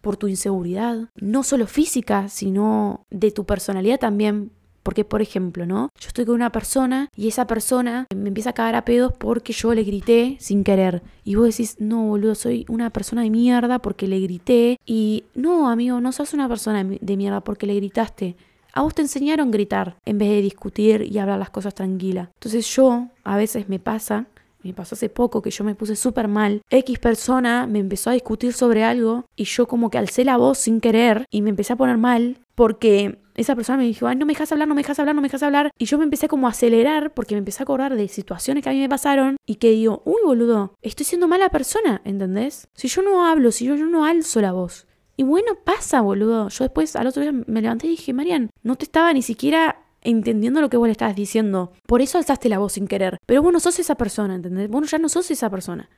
por 0.00 0.16
tu 0.16 0.28
inseguridad, 0.28 1.10
no 1.16 1.42
solo 1.42 1.66
física, 1.66 2.28
sino 2.28 3.04
de 3.10 3.30
tu 3.30 3.44
personalidad 3.44 3.98
también, 3.98 4.52
porque, 4.88 5.04
por 5.04 5.20
ejemplo, 5.20 5.66
¿no? 5.66 5.90
Yo 6.00 6.08
estoy 6.08 6.24
con 6.24 6.34
una 6.34 6.50
persona 6.50 7.10
y 7.14 7.28
esa 7.28 7.46
persona 7.46 8.06
me 8.16 8.28
empieza 8.28 8.48
a 8.48 8.52
cagar 8.54 8.74
a 8.74 8.86
pedos 8.86 9.12
porque 9.12 9.52
yo 9.52 9.74
le 9.74 9.84
grité 9.84 10.38
sin 10.40 10.64
querer. 10.64 11.02
Y 11.24 11.34
vos 11.34 11.44
decís, 11.44 11.76
no, 11.78 12.06
boludo, 12.06 12.34
soy 12.34 12.64
una 12.70 12.88
persona 12.88 13.20
de 13.20 13.28
mierda 13.28 13.80
porque 13.80 14.06
le 14.06 14.18
grité. 14.18 14.78
Y 14.86 15.24
no, 15.34 15.68
amigo, 15.68 16.00
no 16.00 16.10
sos 16.10 16.32
una 16.32 16.48
persona 16.48 16.84
de 16.84 17.16
mierda 17.18 17.42
porque 17.42 17.66
le 17.66 17.74
gritaste. 17.74 18.36
A 18.72 18.80
vos 18.80 18.94
te 18.94 19.02
enseñaron 19.02 19.48
a 19.48 19.50
gritar 19.50 19.96
en 20.06 20.16
vez 20.16 20.30
de 20.30 20.40
discutir 20.40 21.02
y 21.02 21.18
hablar 21.18 21.38
las 21.38 21.50
cosas 21.50 21.74
tranquilas. 21.74 22.30
Entonces 22.36 22.66
yo, 22.74 23.08
a 23.24 23.36
veces 23.36 23.68
me 23.68 23.78
pasa 23.78 24.24
me 24.62 24.72
pasó 24.72 24.94
hace 24.94 25.08
poco 25.08 25.40
que 25.40 25.50
yo 25.50 25.64
me 25.64 25.74
puse 25.74 25.96
súper 25.96 26.28
mal. 26.28 26.62
X 26.70 26.98
persona 26.98 27.66
me 27.66 27.78
empezó 27.78 28.10
a 28.10 28.14
discutir 28.14 28.52
sobre 28.54 28.84
algo 28.84 29.26
y 29.36 29.44
yo 29.44 29.68
como 29.68 29.88
que 29.88 29.98
alcé 29.98 30.24
la 30.24 30.36
voz 30.36 30.58
sin 30.58 30.80
querer 30.80 31.26
y 31.30 31.42
me 31.42 31.50
empecé 31.50 31.74
a 31.74 31.76
poner 31.76 31.96
mal 31.96 32.38
porque 32.54 33.18
esa 33.38 33.54
persona 33.54 33.78
me 33.78 33.84
dijo, 33.84 34.08
ay, 34.08 34.16
no 34.16 34.26
me 34.26 34.32
dejas 34.32 34.50
hablar, 34.50 34.66
no 34.66 34.74
me 34.74 34.82
dejas 34.82 34.98
hablar, 34.98 35.14
no 35.14 35.22
me 35.22 35.28
dejas 35.28 35.44
hablar. 35.44 35.70
Y 35.78 35.84
yo 35.84 35.96
me 35.96 36.04
empecé 36.04 36.26
como 36.26 36.48
a 36.48 36.50
acelerar 36.50 37.14
porque 37.14 37.36
me 37.36 37.38
empecé 37.38 37.62
a 37.62 37.64
acordar 37.64 37.94
de 37.94 38.08
situaciones 38.08 38.64
que 38.64 38.70
a 38.70 38.72
mí 38.72 38.80
me 38.80 38.88
pasaron 38.88 39.36
y 39.46 39.56
que 39.56 39.70
digo, 39.70 40.02
uy, 40.04 40.20
boludo, 40.24 40.74
estoy 40.82 41.06
siendo 41.06 41.28
mala 41.28 41.48
persona, 41.48 42.02
¿entendés? 42.04 42.66
Si 42.74 42.88
yo 42.88 43.00
no 43.02 43.26
hablo, 43.26 43.52
si 43.52 43.64
yo, 43.64 43.76
no 43.76 44.04
alzo 44.04 44.40
la 44.40 44.50
voz. 44.50 44.88
Y 45.16 45.22
bueno, 45.22 45.54
pasa, 45.64 46.00
boludo. 46.00 46.48
Yo 46.48 46.64
después 46.64 46.96
al 46.96 47.06
otro 47.06 47.22
día 47.22 47.32
me 47.32 47.62
levanté 47.62 47.86
y 47.86 47.90
dije, 47.90 48.12
Marian, 48.12 48.50
no 48.64 48.74
te 48.74 48.84
estaba 48.84 49.12
ni 49.12 49.22
siquiera 49.22 49.84
entendiendo 50.02 50.60
lo 50.60 50.68
que 50.68 50.76
vos 50.76 50.88
le 50.88 50.92
estabas 50.92 51.14
diciendo. 51.14 51.72
Por 51.86 52.02
eso 52.02 52.18
alzaste 52.18 52.48
la 52.48 52.58
voz 52.58 52.72
sin 52.72 52.88
querer. 52.88 53.18
Pero 53.24 53.42
vos 53.42 53.52
no 53.52 53.60
sos 53.60 53.78
esa 53.78 53.94
persona, 53.94 54.34
¿entendés? 54.34 54.68
Vos 54.68 54.90
ya 54.90 54.98
no 54.98 55.08
sos 55.08 55.30
esa 55.30 55.48
persona. 55.48 55.88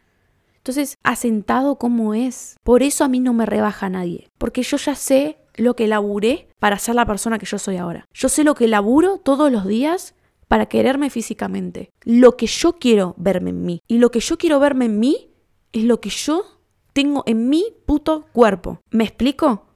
Entonces, 0.59 0.99
asentado 1.03 1.77
como 1.77 2.13
es. 2.13 2.57
Por 2.63 2.83
eso 2.83 3.03
a 3.03 3.09
mí 3.09 3.19
no 3.19 3.33
me 3.33 3.47
rebaja 3.47 3.89
nadie. 3.89 4.29
Porque 4.37 4.63
yo 4.63 4.77
ya 4.77 4.95
sé 4.95 5.39
lo 5.61 5.77
que 5.77 5.87
laburé 5.87 6.49
para 6.59 6.79
ser 6.79 6.95
la 6.95 7.07
persona 7.07 7.39
que 7.39 7.47
yo 7.47 7.59
soy 7.59 7.77
ahora. 7.77 8.05
Yo 8.13 8.29
sé 8.29 8.45
lo 8.45 8.55
que 8.55 8.69
laburo 8.69 9.19
todos 9.19 9.51
los 9.53 9.67
días 9.67 10.15
para 10.49 10.67
quererme 10.67 11.11
físicamente. 11.11 11.91
Lo 12.03 12.37
que 12.37 12.47
yo 12.47 12.79
quiero 12.79 13.15
verme 13.17 13.51
en 13.51 13.65
mí. 13.65 13.81
Y 13.87 13.99
lo 13.99 14.11
que 14.11 14.21
yo 14.21 14.39
quiero 14.39 14.59
verme 14.59 14.87
en 14.87 14.99
mí 14.99 15.31
es 15.73 15.85
lo 15.85 16.01
que 16.01 16.11
yo 16.11 16.45
tengo 16.93 17.23
en 17.27 17.49
mi 17.49 17.65
puto 17.87 18.27
cuerpo. 18.33 18.81
¿Me 18.91 19.05
explico? 19.05 19.67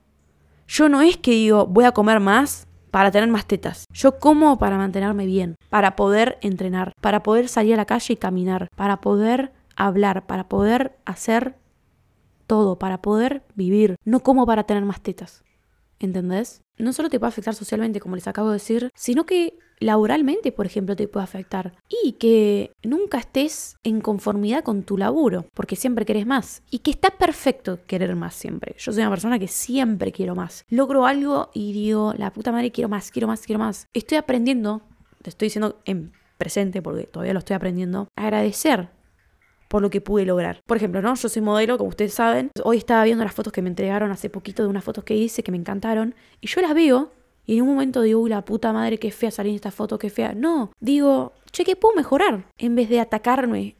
Yo 0.66 0.88
no 0.88 1.02
es 1.02 1.16
que 1.16 1.32
digo, 1.32 1.66
voy 1.66 1.84
a 1.84 1.92
comer 1.92 2.18
más 2.20 2.66
para 2.90 3.10
tener 3.10 3.28
más 3.28 3.46
tetas. 3.46 3.84
Yo 3.92 4.18
como 4.18 4.58
para 4.58 4.78
mantenerme 4.78 5.26
bien, 5.26 5.56
para 5.68 5.96
poder 5.96 6.38
entrenar, 6.40 6.92
para 7.00 7.22
poder 7.22 7.48
salir 7.48 7.74
a 7.74 7.78
la 7.78 7.84
calle 7.84 8.14
y 8.14 8.16
caminar, 8.16 8.68
para 8.74 9.00
poder 9.00 9.52
hablar, 9.76 10.26
para 10.26 10.48
poder 10.48 10.96
hacer 11.04 11.56
todo, 12.46 12.78
para 12.78 13.02
poder 13.02 13.42
vivir. 13.54 13.96
No 14.04 14.20
como 14.20 14.46
para 14.46 14.64
tener 14.64 14.84
más 14.84 15.00
tetas. 15.00 15.44
¿Entendés? 15.98 16.62
No 16.76 16.92
solo 16.92 17.08
te 17.08 17.20
puede 17.20 17.28
afectar 17.28 17.54
socialmente, 17.54 18.00
como 18.00 18.16
les 18.16 18.26
acabo 18.26 18.48
de 18.48 18.54
decir, 18.54 18.90
sino 18.94 19.24
que 19.26 19.56
laboralmente, 19.78 20.50
por 20.52 20.66
ejemplo, 20.66 20.96
te 20.96 21.08
puede 21.08 21.24
afectar. 21.24 21.74
Y 22.02 22.12
que 22.12 22.72
nunca 22.82 23.18
estés 23.18 23.76
en 23.84 24.00
conformidad 24.00 24.64
con 24.64 24.82
tu 24.82 24.96
laburo, 24.96 25.46
porque 25.54 25.76
siempre 25.76 26.04
querés 26.04 26.26
más. 26.26 26.62
Y 26.70 26.80
que 26.80 26.90
está 26.90 27.10
perfecto 27.10 27.80
querer 27.86 28.16
más 28.16 28.34
siempre. 28.34 28.74
Yo 28.78 28.92
soy 28.92 29.02
una 29.02 29.10
persona 29.10 29.38
que 29.38 29.48
siempre 29.48 30.12
quiero 30.12 30.34
más. 30.34 30.64
Logro 30.68 31.06
algo 31.06 31.50
y 31.54 31.72
digo, 31.72 32.14
la 32.16 32.32
puta 32.32 32.52
madre, 32.52 32.72
quiero 32.72 32.88
más, 32.88 33.10
quiero 33.10 33.28
más, 33.28 33.42
quiero 33.42 33.60
más. 33.60 33.86
Estoy 33.92 34.18
aprendiendo, 34.18 34.82
te 35.22 35.30
estoy 35.30 35.46
diciendo 35.46 35.80
en 35.84 36.12
presente 36.38 36.82
porque 36.82 37.04
todavía 37.04 37.32
lo 37.32 37.38
estoy 37.38 37.54
aprendiendo, 37.54 38.08
agradecer 38.16 38.90
por 39.68 39.82
lo 39.82 39.90
que 39.90 40.00
pude 40.00 40.24
lograr. 40.24 40.60
Por 40.66 40.76
ejemplo, 40.76 41.02
¿no? 41.02 41.14
Yo 41.14 41.28
soy 41.28 41.42
modelo, 41.42 41.78
como 41.78 41.90
ustedes 41.90 42.14
saben. 42.14 42.50
Hoy 42.62 42.78
estaba 42.78 43.04
viendo 43.04 43.24
las 43.24 43.34
fotos 43.34 43.52
que 43.52 43.62
me 43.62 43.68
entregaron 43.68 44.10
hace 44.10 44.30
poquito 44.30 44.62
de 44.62 44.68
unas 44.68 44.84
fotos 44.84 45.04
que 45.04 45.16
hice 45.16 45.42
que 45.42 45.50
me 45.50 45.58
encantaron. 45.58 46.14
Y 46.40 46.48
yo 46.48 46.60
las 46.60 46.74
veo 46.74 47.12
y 47.46 47.56
en 47.56 47.62
un 47.62 47.68
momento 47.68 48.02
digo, 48.02 48.20
uy, 48.20 48.30
la 48.30 48.44
puta 48.44 48.72
madre, 48.72 48.98
qué 48.98 49.10
fea 49.10 49.30
salir 49.30 49.50
en 49.50 49.56
esta 49.56 49.70
foto, 49.70 49.98
qué 49.98 50.10
fea. 50.10 50.34
No, 50.34 50.70
digo, 50.80 51.32
che, 51.50 51.64
¿qué 51.64 51.76
puedo 51.76 51.94
mejorar? 51.94 52.46
En 52.58 52.74
vez 52.74 52.88
de 52.88 53.00
atacarme 53.00 53.76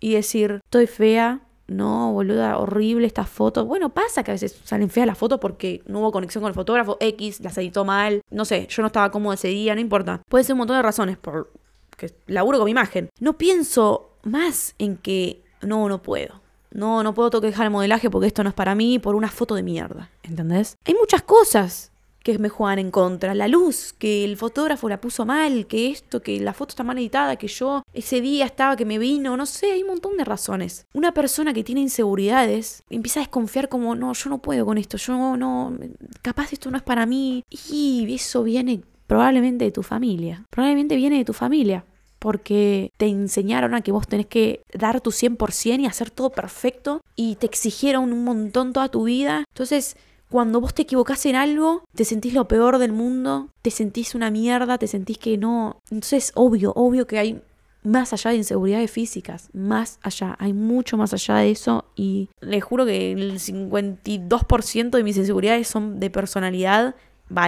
y 0.00 0.14
decir, 0.14 0.60
estoy 0.64 0.86
fea, 0.86 1.40
no, 1.66 2.12
boluda, 2.12 2.58
horrible 2.58 3.06
esta 3.06 3.24
foto. 3.24 3.66
Bueno, 3.66 3.90
pasa 3.90 4.22
que 4.22 4.30
a 4.30 4.34
veces 4.34 4.58
salen 4.64 4.90
feas 4.90 5.06
las 5.06 5.18
fotos 5.18 5.38
porque 5.40 5.82
no 5.86 6.00
hubo 6.00 6.12
conexión 6.12 6.42
con 6.42 6.48
el 6.48 6.54
fotógrafo 6.54 6.96
X, 7.00 7.40
las 7.40 7.56
editó 7.58 7.84
mal, 7.84 8.22
no 8.30 8.44
sé, 8.44 8.66
yo 8.68 8.82
no 8.82 8.86
estaba 8.86 9.10
cómodo 9.10 9.34
ese 9.34 9.48
día, 9.48 9.74
no 9.74 9.80
importa. 9.80 10.22
Puede 10.28 10.44
ser 10.44 10.54
un 10.54 10.58
montón 10.58 10.76
de 10.76 10.82
razones 10.82 11.18
por 11.18 11.52
que 11.96 12.10
laburo 12.26 12.58
con 12.58 12.64
mi 12.64 12.70
imagen. 12.70 13.10
No 13.20 13.36
pienso 13.36 14.11
más 14.22 14.74
en 14.78 14.96
que 14.96 15.42
no, 15.60 15.88
no 15.88 16.02
puedo. 16.02 16.40
No, 16.70 17.02
no 17.02 17.14
puedo 17.14 17.40
dejar 17.40 17.66
el 17.66 17.70
modelaje 17.70 18.08
porque 18.08 18.26
esto 18.26 18.42
no 18.42 18.48
es 18.48 18.54
para 18.54 18.74
mí 18.74 18.98
por 18.98 19.14
una 19.14 19.28
foto 19.28 19.54
de 19.54 19.62
mierda. 19.62 20.10
¿Entendés? 20.22 20.76
Hay 20.84 20.94
muchas 20.94 21.22
cosas 21.22 21.92
que 22.22 22.38
me 22.38 22.48
juegan 22.48 22.78
en 22.78 22.90
contra. 22.90 23.34
La 23.34 23.48
luz, 23.48 23.94
que 23.98 24.24
el 24.24 24.36
fotógrafo 24.36 24.88
la 24.88 25.00
puso 25.00 25.26
mal, 25.26 25.66
que 25.66 25.90
esto, 25.90 26.22
que 26.22 26.40
la 26.40 26.54
foto 26.54 26.70
está 26.70 26.84
mal 26.84 26.98
editada, 26.98 27.36
que 27.36 27.48
yo 27.48 27.82
ese 27.92 28.20
día 28.20 28.46
estaba 28.46 28.76
que 28.76 28.84
me 28.84 28.98
vino, 28.98 29.36
no 29.36 29.46
sé, 29.46 29.72
hay 29.72 29.82
un 29.82 29.88
montón 29.88 30.16
de 30.16 30.24
razones. 30.24 30.86
Una 30.94 31.12
persona 31.12 31.52
que 31.52 31.64
tiene 31.64 31.80
inseguridades 31.80 32.84
empieza 32.90 33.20
a 33.20 33.24
desconfiar 33.24 33.68
como, 33.68 33.94
no, 33.94 34.12
yo 34.12 34.30
no 34.30 34.38
puedo 34.38 34.64
con 34.64 34.78
esto, 34.78 34.96
yo 34.96 35.36
no, 35.36 35.76
capaz 36.22 36.52
esto 36.52 36.70
no 36.70 36.76
es 36.76 36.82
para 36.82 37.06
mí. 37.06 37.44
Y 37.50 38.06
eso 38.14 38.42
viene 38.44 38.82
probablemente 39.06 39.64
de 39.64 39.72
tu 39.72 39.82
familia. 39.82 40.46
Probablemente 40.50 40.96
viene 40.96 41.18
de 41.18 41.24
tu 41.24 41.32
familia 41.32 41.84
porque 42.22 42.92
te 42.98 43.06
enseñaron 43.06 43.74
a 43.74 43.80
que 43.80 43.90
vos 43.90 44.06
tenés 44.06 44.26
que 44.26 44.62
dar 44.72 45.00
tu 45.00 45.10
100% 45.10 45.80
y 45.80 45.86
hacer 45.86 46.10
todo 46.12 46.30
perfecto 46.30 47.00
y 47.16 47.34
te 47.34 47.46
exigieron 47.46 48.12
un 48.12 48.22
montón 48.22 48.72
toda 48.72 48.88
tu 48.88 49.02
vida. 49.04 49.44
Entonces, 49.48 49.96
cuando 50.30 50.60
vos 50.60 50.72
te 50.72 50.82
equivocás 50.82 51.26
en 51.26 51.34
algo, 51.34 51.82
te 51.96 52.04
sentís 52.04 52.32
lo 52.32 52.46
peor 52.46 52.78
del 52.78 52.92
mundo, 52.92 53.48
te 53.60 53.72
sentís 53.72 54.14
una 54.14 54.30
mierda, 54.30 54.78
te 54.78 54.86
sentís 54.86 55.18
que 55.18 55.36
no. 55.36 55.82
Entonces, 55.90 56.30
obvio, 56.36 56.72
obvio 56.76 57.08
que 57.08 57.18
hay 57.18 57.42
más 57.82 58.12
allá 58.12 58.30
de 58.30 58.36
inseguridades 58.36 58.92
físicas, 58.92 59.48
más 59.52 59.98
allá, 60.00 60.36
hay 60.38 60.52
mucho 60.52 60.96
más 60.96 61.12
allá 61.12 61.38
de 61.38 61.50
eso 61.50 61.86
y 61.96 62.28
les 62.40 62.62
juro 62.62 62.86
que 62.86 63.10
el 63.10 63.40
52% 63.40 64.90
de 64.90 65.02
mis 65.02 65.16
inseguridades 65.16 65.66
son 65.66 65.98
de 65.98 66.08
personalidad 66.08 66.94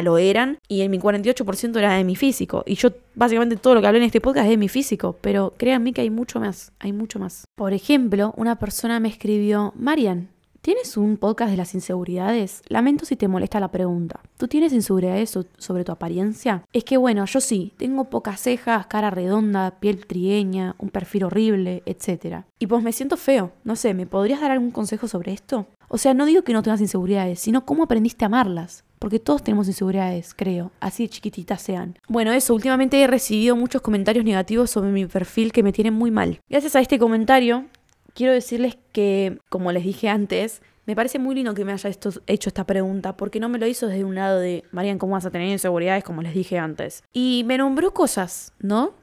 lo 0.03 0.19
eran, 0.19 0.59
y 0.69 0.83
en 0.83 0.91
mi 0.91 0.99
48% 0.99 1.77
era 1.77 1.95
de 1.95 2.05
mi 2.05 2.17
físico. 2.17 2.63
Y 2.67 2.75
yo, 2.75 2.91
básicamente, 3.15 3.57
todo 3.57 3.75
lo 3.75 3.81
que 3.81 3.87
hablé 3.87 3.99
en 3.99 4.07
este 4.07 4.21
podcast 4.21 4.47
es 4.47 4.51
de 4.51 4.57
mi 4.57 4.69
físico, 4.69 5.17
pero 5.21 5.55
créanme 5.57 5.93
que 5.93 6.01
hay 6.01 6.11
mucho 6.11 6.41
más, 6.41 6.73
hay 6.79 6.93
mucho 6.93 7.19
más. 7.19 7.45
Por 7.55 7.73
ejemplo, 7.73 8.33
una 8.37 8.59
persona 8.59 9.01
me 9.01 9.09
escribió, 9.09 9.73
Marian, 9.77 10.29
¿Tienes 10.65 10.97
un 10.97 11.19
podcast 11.19 11.51
de 11.51 11.59
las 11.59 11.75
inseguridades? 11.75 12.63
Lamento 12.69 13.05
si 13.05 13.17
te 13.17 13.29
molesta 13.29 13.61
la 13.61 13.71
pregunta. 13.71 14.21
¿Tú 14.39 14.49
tienes 14.49 14.73
inseguridades 14.73 15.39
sobre 15.59 15.85
tu 15.85 15.93
apariencia? 15.93 16.65
Es 16.73 16.85
que 16.85 16.97
bueno, 16.97 17.27
yo 17.27 17.43
sí, 17.43 17.75
tengo 17.77 18.05
pocas 18.05 18.41
cejas, 18.41 18.87
cara 18.87 19.11
redonda, 19.11 19.73
piel 19.79 20.07
trigueña, 20.07 20.75
un 20.79 20.89
perfil 20.89 21.25
horrible, 21.25 21.83
etc. 21.85 22.45
Y 22.59 22.67
pues 22.67 22.83
me 22.83 22.93
siento 22.93 23.19
feo. 23.19 23.53
No 23.63 23.77
sé, 23.77 23.93
¿me 23.93 24.07
podrías 24.07 24.41
dar 24.41 24.53
algún 24.53 24.71
consejo 24.71 25.07
sobre 25.07 25.35
esto? 25.35 25.67
O 25.89 25.99
sea, 25.99 26.15
no 26.15 26.25
digo 26.25 26.45
que 26.45 26.55
no 26.55 26.63
tengas 26.63 26.81
inseguridades, 26.81 27.41
sino 27.41 27.67
cómo 27.67 27.83
aprendiste 27.83 28.25
a 28.25 28.29
amarlas. 28.29 28.85
Porque 29.05 29.21
todos 29.21 29.45
tenemos 29.45 29.69
inseguridades, 29.69 30.33
creo, 30.33 30.73
así 30.81 31.03
de 31.03 31.11
chiquititas 31.11 31.61
sean. 31.61 31.99
Bueno, 32.09 32.33
eso, 32.33 32.55
últimamente 32.55 33.03
he 33.03 33.07
recibido 33.07 33.55
muchos 33.55 33.83
comentarios 33.83 34.25
negativos 34.25 34.71
sobre 34.71 34.93
mi 34.93 35.05
perfil 35.05 35.53
que 35.53 35.63
me 35.63 35.73
tienen 35.73 35.93
muy 35.93 36.11
mal. 36.11 36.41
Gracias 36.49 36.75
a 36.75 36.81
este 36.81 36.99
comentario, 36.99 37.67
quiero 38.15 38.33
decirles 38.33 38.79
que, 38.93 39.41
como 39.51 39.73
les 39.73 39.85
dije 39.85 40.09
antes, 40.09 40.63
me 40.87 40.97
parece 40.97 41.19
muy 41.19 41.35
lindo 41.35 41.53
que 41.53 41.67
me 41.67 41.73
haya 41.73 41.91
hecho 41.91 42.49
esta 42.49 42.65
pregunta, 42.65 43.15
porque 43.15 43.41
no 43.41 43.51
me 43.51 43.59
lo 43.59 43.67
hizo 43.67 43.89
desde 43.89 44.05
un 44.05 44.15
lado 44.15 44.41
de, 44.41 44.65
Marian, 44.73 44.97
¿cómo 44.97 45.13
vas 45.13 45.27
a 45.27 45.31
tener 45.31 45.49
inseguridades? 45.49 46.03
Como 46.03 46.23
les 46.23 46.33
dije 46.33 46.59
antes. 46.59 47.05
Y 47.13 47.43
me 47.45 47.59
nombró 47.59 47.93
cosas, 47.93 48.55
¿no? 48.59 48.95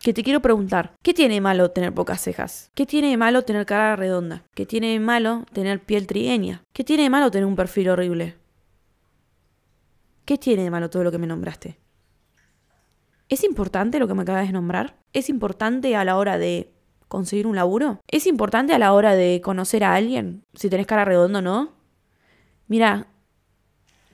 Que 0.00 0.14
te 0.14 0.22
quiero 0.22 0.40
preguntar, 0.40 0.94
¿qué 1.02 1.12
tiene 1.12 1.34
de 1.34 1.40
malo 1.42 1.72
tener 1.72 1.92
pocas 1.92 2.22
cejas? 2.22 2.70
¿Qué 2.74 2.86
tiene 2.86 3.10
de 3.10 3.18
malo 3.18 3.42
tener 3.42 3.66
cara 3.66 3.96
redonda? 3.96 4.44
¿Qué 4.54 4.64
tiene 4.64 4.92
de 4.92 4.98
malo 4.98 5.44
tener 5.52 5.80
piel 5.80 6.06
trigueña? 6.06 6.62
¿Qué 6.72 6.84
tiene 6.84 7.02
de 7.02 7.10
malo 7.10 7.30
tener 7.30 7.44
un 7.44 7.54
perfil 7.54 7.90
horrible? 7.90 8.39
¿Qué 10.30 10.38
tiene 10.38 10.62
de 10.62 10.70
malo 10.70 10.88
todo 10.90 11.02
lo 11.02 11.10
que 11.10 11.18
me 11.18 11.26
nombraste? 11.26 11.76
¿Es 13.28 13.42
importante 13.42 13.98
lo 13.98 14.06
que 14.06 14.14
me 14.14 14.22
acabas 14.22 14.46
de 14.46 14.52
nombrar? 14.52 14.94
¿Es 15.12 15.28
importante 15.28 15.96
a 15.96 16.04
la 16.04 16.16
hora 16.16 16.38
de 16.38 16.72
conseguir 17.08 17.48
un 17.48 17.56
laburo? 17.56 17.98
¿Es 18.06 18.28
importante 18.28 18.72
a 18.72 18.78
la 18.78 18.92
hora 18.92 19.16
de 19.16 19.40
conocer 19.42 19.82
a 19.82 19.96
alguien? 19.96 20.44
Si 20.54 20.70
tenés 20.70 20.86
cara 20.86 21.04
redonda 21.04 21.40
o 21.40 21.42
no. 21.42 21.72
Mira, 22.68 23.08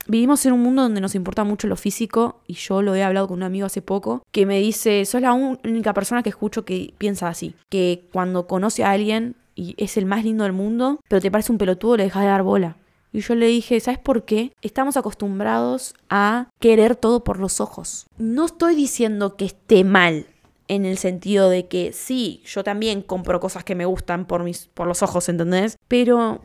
vivimos 0.07 0.43
en 0.47 0.53
un 0.53 0.63
mundo 0.63 0.81
donde 0.81 1.01
nos 1.01 1.13
importa 1.13 1.43
mucho 1.43 1.67
lo 1.67 1.75
físico 1.75 2.41
y 2.47 2.55
yo 2.55 2.81
lo 2.81 2.95
he 2.95 3.03
hablado 3.03 3.27
con 3.27 3.37
un 3.37 3.43
amigo 3.43 3.67
hace 3.67 3.83
poco 3.83 4.23
que 4.31 4.47
me 4.47 4.59
dice, 4.59 5.05
sos 5.05 5.21
la 5.21 5.33
única 5.33 5.93
persona 5.93 6.23
que 6.23 6.29
escucho 6.29 6.65
que 6.65 6.95
piensa 6.97 7.27
así, 7.27 7.53
que 7.69 8.09
cuando 8.11 8.47
conoce 8.47 8.83
a 8.83 8.89
alguien 8.89 9.35
y 9.53 9.75
es 9.77 9.97
el 9.97 10.07
más 10.07 10.23
lindo 10.23 10.45
del 10.45 10.53
mundo, 10.53 10.99
pero 11.07 11.21
te 11.21 11.29
parece 11.29 11.51
un 11.51 11.59
pelotudo, 11.59 11.97
le 11.97 12.05
dejas 12.05 12.23
de 12.23 12.29
dar 12.29 12.41
bola. 12.41 12.75
Y 13.11 13.21
yo 13.21 13.35
le 13.35 13.47
dije, 13.47 13.79
¿sabes 13.79 13.99
por 13.99 14.25
qué? 14.25 14.53
Estamos 14.61 14.97
acostumbrados 14.97 15.93
a 16.09 16.49
querer 16.59 16.95
todo 16.95 17.23
por 17.23 17.39
los 17.39 17.61
ojos. 17.61 18.07
No 18.17 18.45
estoy 18.45 18.75
diciendo 18.75 19.35
que 19.37 19.45
esté 19.45 19.83
mal 19.83 20.27
en 20.67 20.85
el 20.85 20.97
sentido 20.97 21.49
de 21.49 21.67
que 21.67 21.93
sí, 21.93 22.41
yo 22.45 22.63
también 22.63 23.01
compro 23.01 23.39
cosas 23.39 23.63
que 23.63 23.75
me 23.75 23.85
gustan 23.85 24.25
por, 24.25 24.43
mis, 24.43 24.67
por 24.67 24.87
los 24.87 25.01
ojos, 25.01 25.29
¿entendés? 25.29 25.77
Pero 25.87 26.41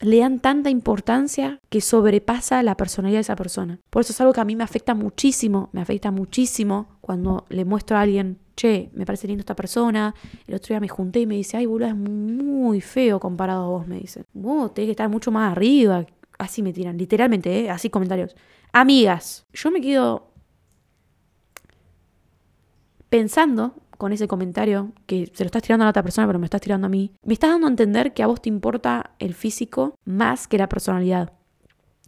le 0.00 0.18
dan 0.18 0.40
tanta 0.40 0.68
importancia 0.68 1.60
que 1.68 1.80
sobrepasa 1.80 2.62
la 2.62 2.76
personalidad 2.76 3.18
de 3.18 3.22
esa 3.22 3.36
persona. 3.36 3.78
Por 3.90 4.02
eso 4.02 4.12
es 4.12 4.20
algo 4.20 4.32
que 4.32 4.40
a 4.40 4.44
mí 4.44 4.56
me 4.56 4.64
afecta 4.64 4.94
muchísimo, 4.94 5.70
me 5.72 5.80
afecta 5.80 6.10
muchísimo 6.10 6.98
cuando 7.00 7.46
le 7.48 7.64
muestro 7.64 7.96
a 7.96 8.00
alguien, 8.00 8.38
che, 8.54 8.90
me 8.94 9.04
parece 9.04 9.26
lindo 9.26 9.40
esta 9.40 9.56
persona. 9.56 10.14
El 10.46 10.54
otro 10.54 10.68
día 10.68 10.80
me 10.80 10.88
junté 10.88 11.20
y 11.20 11.26
me 11.26 11.36
dice, 11.36 11.56
ay, 11.56 11.66
boludo, 11.66 11.88
es 11.88 11.96
muy 11.96 12.80
feo 12.80 13.20
comparado 13.20 13.64
a 13.64 13.68
vos, 13.68 13.86
me 13.86 13.98
dice. 13.98 14.24
Vos 14.32 14.72
tenés 14.74 14.88
que 14.88 14.92
estar 14.92 15.08
mucho 15.08 15.30
más 15.30 15.52
arriba. 15.52 16.06
Así 16.38 16.62
me 16.62 16.72
tiran, 16.72 16.98
literalmente, 16.98 17.60
¿eh? 17.60 17.70
así 17.70 17.90
comentarios. 17.90 18.34
Amigas, 18.72 19.46
yo 19.52 19.70
me 19.70 19.80
quedo 19.80 20.32
pensando 23.08 23.74
con 23.98 24.12
ese 24.12 24.26
comentario 24.26 24.92
que 25.06 25.30
se 25.32 25.44
lo 25.44 25.46
estás 25.46 25.62
tirando 25.62 25.84
a 25.84 25.86
la 25.86 25.90
otra 25.90 26.02
persona, 26.02 26.26
pero 26.26 26.38
me 26.38 26.46
estás 26.46 26.60
tirando 26.60 26.86
a 26.86 26.90
mí, 26.90 27.12
me 27.22 27.34
estás 27.34 27.50
dando 27.50 27.68
a 27.68 27.70
entender 27.70 28.14
que 28.14 28.22
a 28.22 28.26
vos 28.26 28.42
te 28.42 28.48
importa 28.48 29.12
el 29.18 29.34
físico 29.34 29.94
más 30.04 30.48
que 30.48 30.58
la 30.58 30.68
personalidad. 30.68 31.32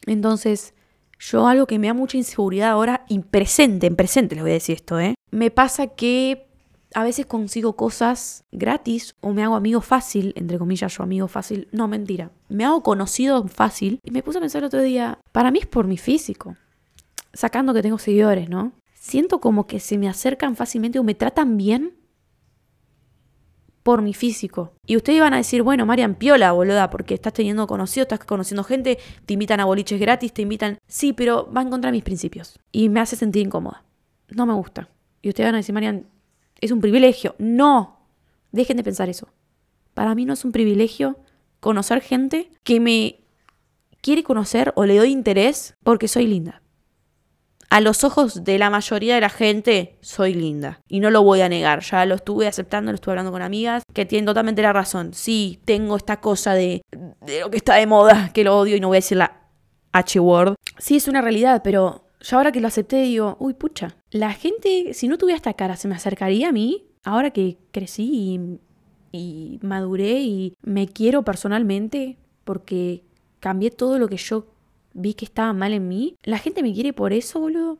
Entonces, 0.06 0.74
yo 1.18 1.46
algo 1.46 1.66
que 1.66 1.78
me 1.78 1.86
da 1.86 1.94
mucha 1.94 2.16
inseguridad 2.16 2.70
ahora, 2.70 3.04
y 3.08 3.18
presente, 3.20 3.86
en 3.86 3.96
presente 3.96 4.34
les 4.34 4.42
voy 4.42 4.50
a 4.50 4.54
decir 4.54 4.74
esto, 4.74 4.98
¿eh? 4.98 5.14
Me 5.34 5.50
pasa 5.50 5.88
que 5.88 6.46
a 6.94 7.02
veces 7.02 7.26
consigo 7.26 7.74
cosas 7.74 8.44
gratis 8.52 9.16
o 9.20 9.32
me 9.32 9.42
hago 9.42 9.56
amigo 9.56 9.80
fácil, 9.80 10.32
entre 10.36 10.58
comillas 10.58 10.96
yo 10.96 11.02
amigo 11.02 11.26
fácil, 11.26 11.66
no 11.72 11.88
mentira, 11.88 12.30
me 12.48 12.64
hago 12.64 12.84
conocido 12.84 13.46
fácil 13.48 13.98
y 14.04 14.12
me 14.12 14.22
puse 14.22 14.38
a 14.38 14.40
pensar 14.40 14.60
el 14.60 14.66
otro 14.66 14.80
día, 14.80 15.18
para 15.32 15.50
mí 15.50 15.58
es 15.58 15.66
por 15.66 15.88
mi 15.88 15.98
físico, 15.98 16.56
sacando 17.32 17.74
que 17.74 17.82
tengo 17.82 17.98
seguidores, 17.98 18.48
¿no? 18.48 18.74
siento 19.04 19.38
como 19.40 19.66
que 19.66 19.80
se 19.80 19.98
me 19.98 20.08
acercan 20.08 20.56
fácilmente 20.56 20.98
o 20.98 21.02
me 21.04 21.14
tratan 21.14 21.58
bien 21.58 21.92
por 23.82 24.00
mi 24.00 24.14
físico. 24.14 24.72
Y 24.86 24.96
ustedes 24.96 25.18
iban 25.18 25.34
a 25.34 25.38
decir, 25.38 25.62
bueno, 25.62 25.84
Marian, 25.84 26.14
piola, 26.14 26.52
boluda, 26.52 26.88
porque 26.88 27.12
estás 27.12 27.34
teniendo 27.34 27.66
conocido, 27.66 28.04
estás 28.04 28.20
conociendo 28.20 28.64
gente, 28.64 28.98
te 29.26 29.34
invitan 29.34 29.60
a 29.60 29.66
boliches 29.66 30.00
gratis, 30.00 30.32
te 30.32 30.40
invitan... 30.40 30.78
Sí, 30.86 31.12
pero 31.12 31.52
va 31.52 31.60
en 31.60 31.68
contra 31.68 31.90
mis 31.90 32.02
principios. 32.02 32.58
Y 32.72 32.88
me 32.88 33.00
hace 33.00 33.14
sentir 33.14 33.44
incómoda. 33.44 33.84
No 34.30 34.46
me 34.46 34.54
gusta. 34.54 34.88
Y 35.24 35.30
ustedes 35.30 35.48
van 35.48 35.54
a 35.54 35.58
decir, 35.58 35.72
Marian, 35.72 36.06
es 36.60 36.70
un 36.70 36.80
privilegio. 36.80 37.34
No, 37.38 38.06
dejen 38.52 38.76
de 38.76 38.84
pensar 38.84 39.08
eso. 39.08 39.28
Para 39.94 40.14
mí 40.14 40.26
no 40.26 40.34
es 40.34 40.44
un 40.44 40.52
privilegio 40.52 41.18
conocer 41.60 42.02
gente 42.02 42.50
que 42.62 42.78
me 42.78 43.20
quiere 44.02 44.22
conocer 44.22 44.72
o 44.76 44.84
le 44.84 44.98
doy 44.98 45.10
interés 45.10 45.74
porque 45.82 46.08
soy 46.08 46.26
linda 46.26 46.60
a 47.74 47.80
los 47.80 48.04
ojos 48.04 48.44
de 48.44 48.56
la 48.56 48.70
mayoría 48.70 49.16
de 49.16 49.20
la 49.20 49.28
gente 49.28 49.98
soy 50.00 50.32
linda. 50.32 50.78
Y 50.86 51.00
no 51.00 51.10
lo 51.10 51.24
voy 51.24 51.40
a 51.40 51.48
negar, 51.48 51.80
ya 51.80 52.06
lo 52.06 52.14
estuve 52.14 52.46
aceptando, 52.46 52.92
lo 52.92 52.94
estuve 52.94 53.14
hablando 53.14 53.32
con 53.32 53.42
amigas 53.42 53.82
que 53.92 54.06
tienen 54.06 54.26
totalmente 54.26 54.62
la 54.62 54.72
razón. 54.72 55.12
Sí, 55.12 55.58
tengo 55.64 55.96
esta 55.96 56.20
cosa 56.20 56.54
de, 56.54 56.82
de 57.22 57.40
lo 57.40 57.50
que 57.50 57.56
está 57.56 57.74
de 57.74 57.88
moda, 57.88 58.30
que 58.32 58.44
lo 58.44 58.56
odio 58.56 58.76
y 58.76 58.80
no 58.80 58.86
voy 58.86 58.98
a 58.98 58.98
decir 58.98 59.16
la 59.16 59.40
H-word. 59.90 60.54
Sí, 60.78 60.94
es 60.94 61.08
una 61.08 61.20
realidad, 61.20 61.62
pero 61.64 62.03
ya 62.24 62.36
ahora 62.38 62.52
que 62.52 62.60
lo 62.60 62.68
acepté 62.68 63.02
digo, 63.02 63.36
uy, 63.38 63.52
pucha, 63.54 63.96
la 64.10 64.32
gente, 64.32 64.94
si 64.94 65.08
no 65.08 65.18
tuviera 65.18 65.36
esta 65.36 65.52
cara, 65.52 65.76
¿se 65.76 65.88
me 65.88 65.94
acercaría 65.94 66.48
a 66.48 66.52
mí? 66.52 66.86
Ahora 67.04 67.30
que 67.30 67.58
crecí 67.70 68.58
y, 69.12 69.18
y 69.18 69.58
maduré 69.62 70.22
y 70.22 70.54
me 70.62 70.88
quiero 70.88 71.22
personalmente 71.22 72.16
porque 72.44 73.04
cambié 73.40 73.70
todo 73.70 73.98
lo 73.98 74.08
que 74.08 74.16
yo 74.16 74.46
vi 74.94 75.12
que 75.12 75.26
estaba 75.26 75.52
mal 75.52 75.74
en 75.74 75.86
mí. 75.86 76.16
¿La 76.22 76.38
gente 76.38 76.62
me 76.62 76.72
quiere 76.72 76.94
por 76.94 77.12
eso, 77.12 77.40
boludo? 77.40 77.78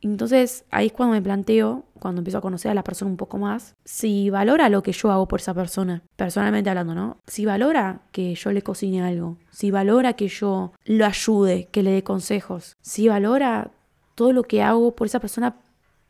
Entonces 0.00 0.64
ahí 0.70 0.86
es 0.86 0.92
cuando 0.92 1.14
me 1.14 1.22
planteo, 1.22 1.84
cuando 1.98 2.20
empiezo 2.20 2.38
a 2.38 2.42
conocer 2.42 2.70
a 2.70 2.74
la 2.74 2.84
persona 2.84 3.10
un 3.10 3.16
poco 3.16 3.38
más, 3.38 3.74
si 3.84 4.30
valora 4.30 4.68
lo 4.68 4.82
que 4.82 4.92
yo 4.92 5.10
hago 5.10 5.28
por 5.28 5.40
esa 5.40 5.54
persona, 5.54 6.02
personalmente 6.16 6.70
hablando, 6.70 6.94
¿no? 6.94 7.18
Si 7.26 7.44
valora 7.44 8.00
que 8.12 8.34
yo 8.34 8.52
le 8.52 8.62
cocine 8.62 9.02
algo, 9.02 9.36
si 9.50 9.70
valora 9.70 10.14
que 10.14 10.28
yo 10.28 10.72
lo 10.84 11.06
ayude, 11.06 11.68
que 11.70 11.82
le 11.82 11.90
dé 11.90 12.02
consejos, 12.02 12.76
si 12.80 13.08
valora 13.08 13.70
todo 14.14 14.32
lo 14.32 14.42
que 14.42 14.62
hago 14.62 14.94
por 14.94 15.06
esa 15.06 15.20
persona 15.20 15.56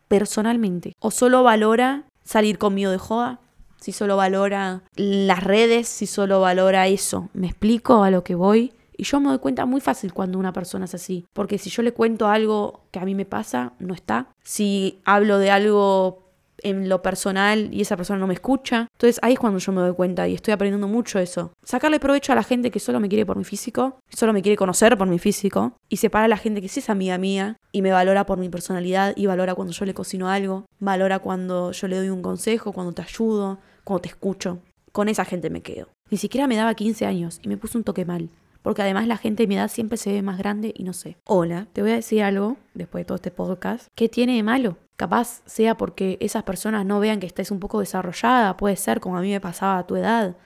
personalmente, 0.09 0.95
o 1.01 1.11
solo 1.11 1.43
valora 1.43 2.05
salir 2.25 2.59
conmigo 2.59 2.91
de 2.91 2.99
joda, 2.99 3.41
si 3.81 3.93
solo 3.93 4.17
valora 4.17 4.83
las 4.97 5.45
redes, 5.45 5.89
si 5.89 6.07
solo 6.07 6.41
valora 6.41 6.89
eso. 6.89 7.29
¿Me 7.33 7.47
explico 7.47 8.03
a 8.03 8.11
lo 8.11 8.25
que 8.25 8.35
voy? 8.35 8.73
Y 8.99 9.05
yo 9.05 9.21
me 9.21 9.29
doy 9.29 9.39
cuenta 9.39 9.65
muy 9.65 9.81
fácil 9.81 10.13
cuando 10.13 10.39
una 10.39 10.53
persona 10.53 10.87
es 10.87 10.95
así, 10.95 11.25
porque 11.33 11.57
si 11.57 11.71
yo 11.71 11.83
le 11.83 11.93
cuento 11.93 12.27
algo 12.27 12.83
que 12.91 12.99
a 12.99 13.05
mí 13.05 13.15
me 13.15 13.25
pasa, 13.25 13.73
no 13.79 13.95
está. 13.95 14.27
Si 14.43 14.99
hablo 15.05 15.39
de 15.39 15.53
algo 15.53 16.29
en 16.63 16.89
lo 16.89 17.01
personal 17.01 17.73
y 17.73 17.81
esa 17.81 17.97
persona 17.97 18.19
no 18.19 18.27
me 18.27 18.35
escucha. 18.35 18.89
Entonces 18.93 19.21
ahí 19.23 19.35
es 19.35 19.39
cuando 19.39 19.61
yo 19.61 19.71
me 19.71 19.81
doy 19.81 19.95
cuenta 19.95 20.27
y 20.27 20.35
estoy 20.35 20.53
aprendiendo 20.53 20.89
mucho 20.89 21.21
eso. 21.21 21.53
Sacarle 21.63 22.01
provecho 22.01 22.33
a 22.33 22.35
la 22.35 22.43
gente 22.43 22.73
que 22.73 22.81
solo 22.81 22.99
me 22.99 23.09
quiere 23.09 23.25
por 23.25 23.37
mi 23.37 23.45
físico, 23.45 24.01
solo 24.09 24.33
me 24.33 24.43
quiere 24.43 24.57
conocer 24.57 24.99
por 24.99 25.07
mi 25.07 25.21
físico, 25.21 25.75
y 25.89 25.99
separa 25.99 26.25
a 26.25 26.29
la 26.29 26.37
gente 26.37 26.61
que 26.61 26.69
sí 26.69 26.81
es 26.81 26.91
amiga 26.91 27.19
mía 27.19 27.57
y 27.73 27.83
me 27.83 27.93
valora 27.93 28.27
por 28.27 28.39
mi 28.39 28.49
personalidad 28.49 29.15
y 29.17 29.27
valora 29.27 29.55
cuando 29.55 29.73
yo 29.73 29.85
le 29.85 29.95
cocino 29.95 30.29
algo, 30.29 30.67
valora 30.81 31.21
cuando 31.21 31.73
yo 31.73 31.89
le 31.89 31.97
doy 31.97 32.09
un 32.11 32.23
consejo, 32.23 32.73
cuando 32.73 32.93
te 32.93 33.03
ayudo, 33.03 33.59
cuando 33.85 34.03
te 34.03 34.09
escucho. 34.09 34.59
Con 34.93 35.09
esa 35.09 35.25
gente 35.25 35.51
me 35.51 35.61
quedo. 35.61 35.89
Ni 36.11 36.19
siquiera 36.19 36.47
me 36.47 36.57
daba 36.57 36.75
15 36.75 37.07
años 37.07 37.39
y 37.43 37.49
me 37.49 37.57
puso 37.57 37.79
un 37.79 37.85
toque 37.85 38.05
mal 38.05 38.31
porque 38.63 38.83
además 38.83 39.07
la 39.07 39.17
gente 39.17 39.43
de 39.43 39.47
mi 39.47 39.57
edad 39.57 39.69
siempre 39.69 39.97
se 39.99 40.13
ve 40.13 40.23
más 40.23 40.39
grande 40.39 40.73
y 40.77 40.85
no 40.85 40.93
sé. 40.93 41.17
Hola, 41.25 41.67
te 41.73 41.83
voy 41.83 41.93
a 41.93 41.97
decir 41.97 42.23
algo, 42.23 42.57
después 42.75 43.03
de 43.03 43.07
todo 43.07 43.17
este 43.17 43.31
podcast, 43.31 43.89
¿qué 43.95 44.09
tiene 44.09 44.37
de 44.37 44.43
malo? 44.43 44.77
Capaz 44.97 45.43
sea 45.47 45.77
porque 45.77 46.19
esas 46.21 46.43
personas 46.43 46.85
no 46.85 47.01
vean 47.01 47.21
que 47.21 47.27
estés 47.27 47.51
un 47.51 47.61
poco 47.61 47.81
desarrollada, 47.81 48.57
puede 48.57 48.77
ser 48.77 49.01
como 49.01 49.17
a 49.17 49.21
mí 49.21 49.31
me 49.31 49.41
pasaba 49.41 49.79
a 49.79 49.87
tu 49.87 49.97
edad. 49.97 50.37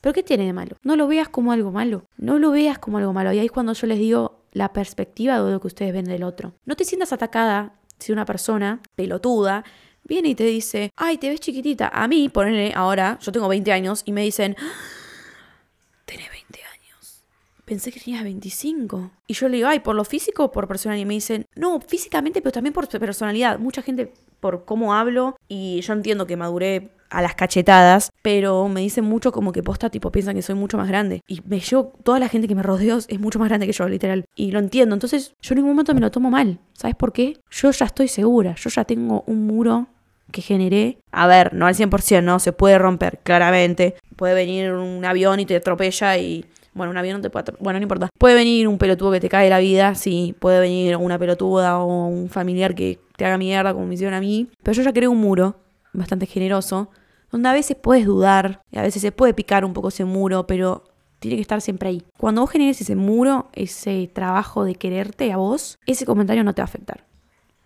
Pero 0.00 0.12
¿qué 0.12 0.22
tiene 0.22 0.46
de 0.46 0.52
malo? 0.52 0.76
No 0.82 0.96
lo 0.96 1.06
veas 1.06 1.28
como 1.28 1.52
algo 1.52 1.70
malo, 1.70 2.04
no 2.16 2.38
lo 2.38 2.50
veas 2.50 2.78
como 2.78 2.98
algo 2.98 3.12
malo. 3.12 3.32
Y 3.32 3.38
ahí 3.38 3.46
es 3.46 3.52
cuando 3.52 3.74
yo 3.74 3.86
les 3.86 3.98
digo 3.98 4.40
la 4.52 4.72
perspectiva 4.72 5.40
de 5.40 5.52
lo 5.52 5.60
que 5.60 5.68
ustedes 5.68 5.92
ven 5.92 6.06
del 6.06 6.24
otro. 6.24 6.54
No 6.64 6.74
te 6.74 6.84
sientas 6.84 7.12
atacada 7.12 7.74
si 7.98 8.12
una 8.12 8.24
persona 8.24 8.80
pelotuda 8.96 9.64
viene 10.04 10.30
y 10.30 10.34
te 10.34 10.44
dice, 10.44 10.90
ay, 10.96 11.18
te 11.18 11.28
ves 11.28 11.40
chiquitita. 11.40 11.90
A 11.92 12.08
mí, 12.08 12.28
ponele 12.28 12.72
ahora, 12.74 13.18
yo 13.20 13.30
tengo 13.30 13.48
20 13.48 13.70
años 13.72 14.02
y 14.04 14.12
me 14.12 14.22
dicen, 14.22 14.56
tenés 16.06 16.30
20 16.30 16.49
pensé 17.70 17.92
que 17.92 18.00
tenías 18.00 18.24
25. 18.24 19.12
Y 19.28 19.34
yo 19.34 19.48
le 19.48 19.58
digo, 19.58 19.68
ay, 19.68 19.78
¿por 19.78 19.94
lo 19.94 20.04
físico 20.04 20.42
o 20.42 20.50
por 20.50 20.66
personalidad? 20.66 21.04
Y 21.04 21.06
me 21.06 21.14
dicen, 21.14 21.46
no, 21.54 21.80
físicamente, 21.80 22.42
pero 22.42 22.50
también 22.50 22.72
por 22.72 22.88
personalidad. 22.88 23.60
Mucha 23.60 23.80
gente 23.80 24.12
por 24.40 24.64
cómo 24.64 24.92
hablo 24.92 25.36
y 25.46 25.80
yo 25.82 25.92
entiendo 25.92 26.26
que 26.26 26.36
maduré 26.36 26.90
a 27.10 27.22
las 27.22 27.36
cachetadas, 27.36 28.10
pero 28.22 28.66
me 28.68 28.80
dicen 28.80 29.04
mucho 29.04 29.30
como 29.30 29.52
que 29.52 29.62
posta, 29.62 29.88
tipo, 29.88 30.10
piensan 30.10 30.34
que 30.34 30.42
soy 30.42 30.56
mucho 30.56 30.78
más 30.78 30.88
grande. 30.88 31.22
Y 31.28 31.42
me, 31.46 31.60
yo, 31.60 31.92
toda 32.02 32.18
la 32.18 32.28
gente 32.28 32.48
que 32.48 32.56
me 32.56 32.64
rodeo 32.64 32.98
es 32.98 33.20
mucho 33.20 33.38
más 33.38 33.48
grande 33.48 33.68
que 33.68 33.72
yo, 33.72 33.88
literal. 33.88 34.24
Y 34.34 34.50
lo 34.50 34.58
entiendo. 34.58 34.96
Entonces, 34.96 35.34
yo 35.40 35.52
en 35.52 35.58
ningún 35.58 35.70
momento 35.70 35.94
me 35.94 36.00
lo 36.00 36.10
tomo 36.10 36.28
mal. 36.28 36.58
¿Sabes 36.72 36.96
por 36.96 37.12
qué? 37.12 37.38
Yo 37.52 37.70
ya 37.70 37.86
estoy 37.86 38.08
segura. 38.08 38.56
Yo 38.56 38.68
ya 38.68 38.84
tengo 38.84 39.22
un 39.28 39.46
muro 39.46 39.86
que 40.32 40.42
generé. 40.42 40.98
A 41.12 41.28
ver, 41.28 41.54
no 41.54 41.68
al 41.68 41.76
100%, 41.76 42.24
¿no? 42.24 42.40
Se 42.40 42.52
puede 42.52 42.78
romper, 42.78 43.20
claramente. 43.22 43.94
Puede 44.16 44.34
venir 44.34 44.72
un 44.72 45.04
avión 45.04 45.38
y 45.38 45.46
te 45.46 45.54
atropella 45.54 46.18
y 46.18 46.44
bueno, 46.72 46.90
un 46.90 46.98
avión 46.98 47.16
no 47.16 47.22
te 47.22 47.30
puede 47.30 47.52
Bueno, 47.58 47.78
no 47.78 47.82
importa. 47.82 48.08
Puede 48.18 48.34
venir 48.34 48.68
un 48.68 48.78
pelotudo 48.78 49.12
que 49.12 49.20
te 49.20 49.28
cae 49.28 49.50
la 49.50 49.58
vida, 49.58 49.94
sí. 49.94 50.34
Puede 50.38 50.60
venir 50.60 50.96
una 50.96 51.18
pelotuda 51.18 51.78
o 51.78 52.06
un 52.06 52.28
familiar 52.28 52.74
que 52.74 53.00
te 53.16 53.24
haga 53.24 53.38
mierda 53.38 53.72
como 53.72 53.86
me 53.86 53.94
hicieron 53.94 54.14
a 54.14 54.20
mí. 54.20 54.48
Pero 54.62 54.74
yo 54.76 54.82
ya 54.82 54.92
creé 54.92 55.08
un 55.08 55.18
muro 55.18 55.56
bastante 55.92 56.26
generoso, 56.26 56.90
donde 57.30 57.48
a 57.48 57.52
veces 57.52 57.76
puedes 57.80 58.06
dudar, 58.06 58.62
a 58.72 58.82
veces 58.82 59.02
se 59.02 59.12
puede 59.12 59.34
picar 59.34 59.64
un 59.64 59.72
poco 59.72 59.88
ese 59.88 60.04
muro, 60.04 60.46
pero 60.46 60.84
tiene 61.18 61.36
que 61.36 61.42
estar 61.42 61.60
siempre 61.60 61.88
ahí. 61.88 62.02
Cuando 62.16 62.40
vos 62.40 62.50
generes 62.50 62.80
ese 62.80 62.96
muro, 62.96 63.50
ese 63.52 64.10
trabajo 64.12 64.64
de 64.64 64.74
quererte 64.74 65.32
a 65.32 65.36
vos, 65.36 65.78
ese 65.86 66.06
comentario 66.06 66.44
no 66.44 66.54
te 66.54 66.62
va 66.62 66.64
a 66.64 66.70
afectar. 66.70 67.04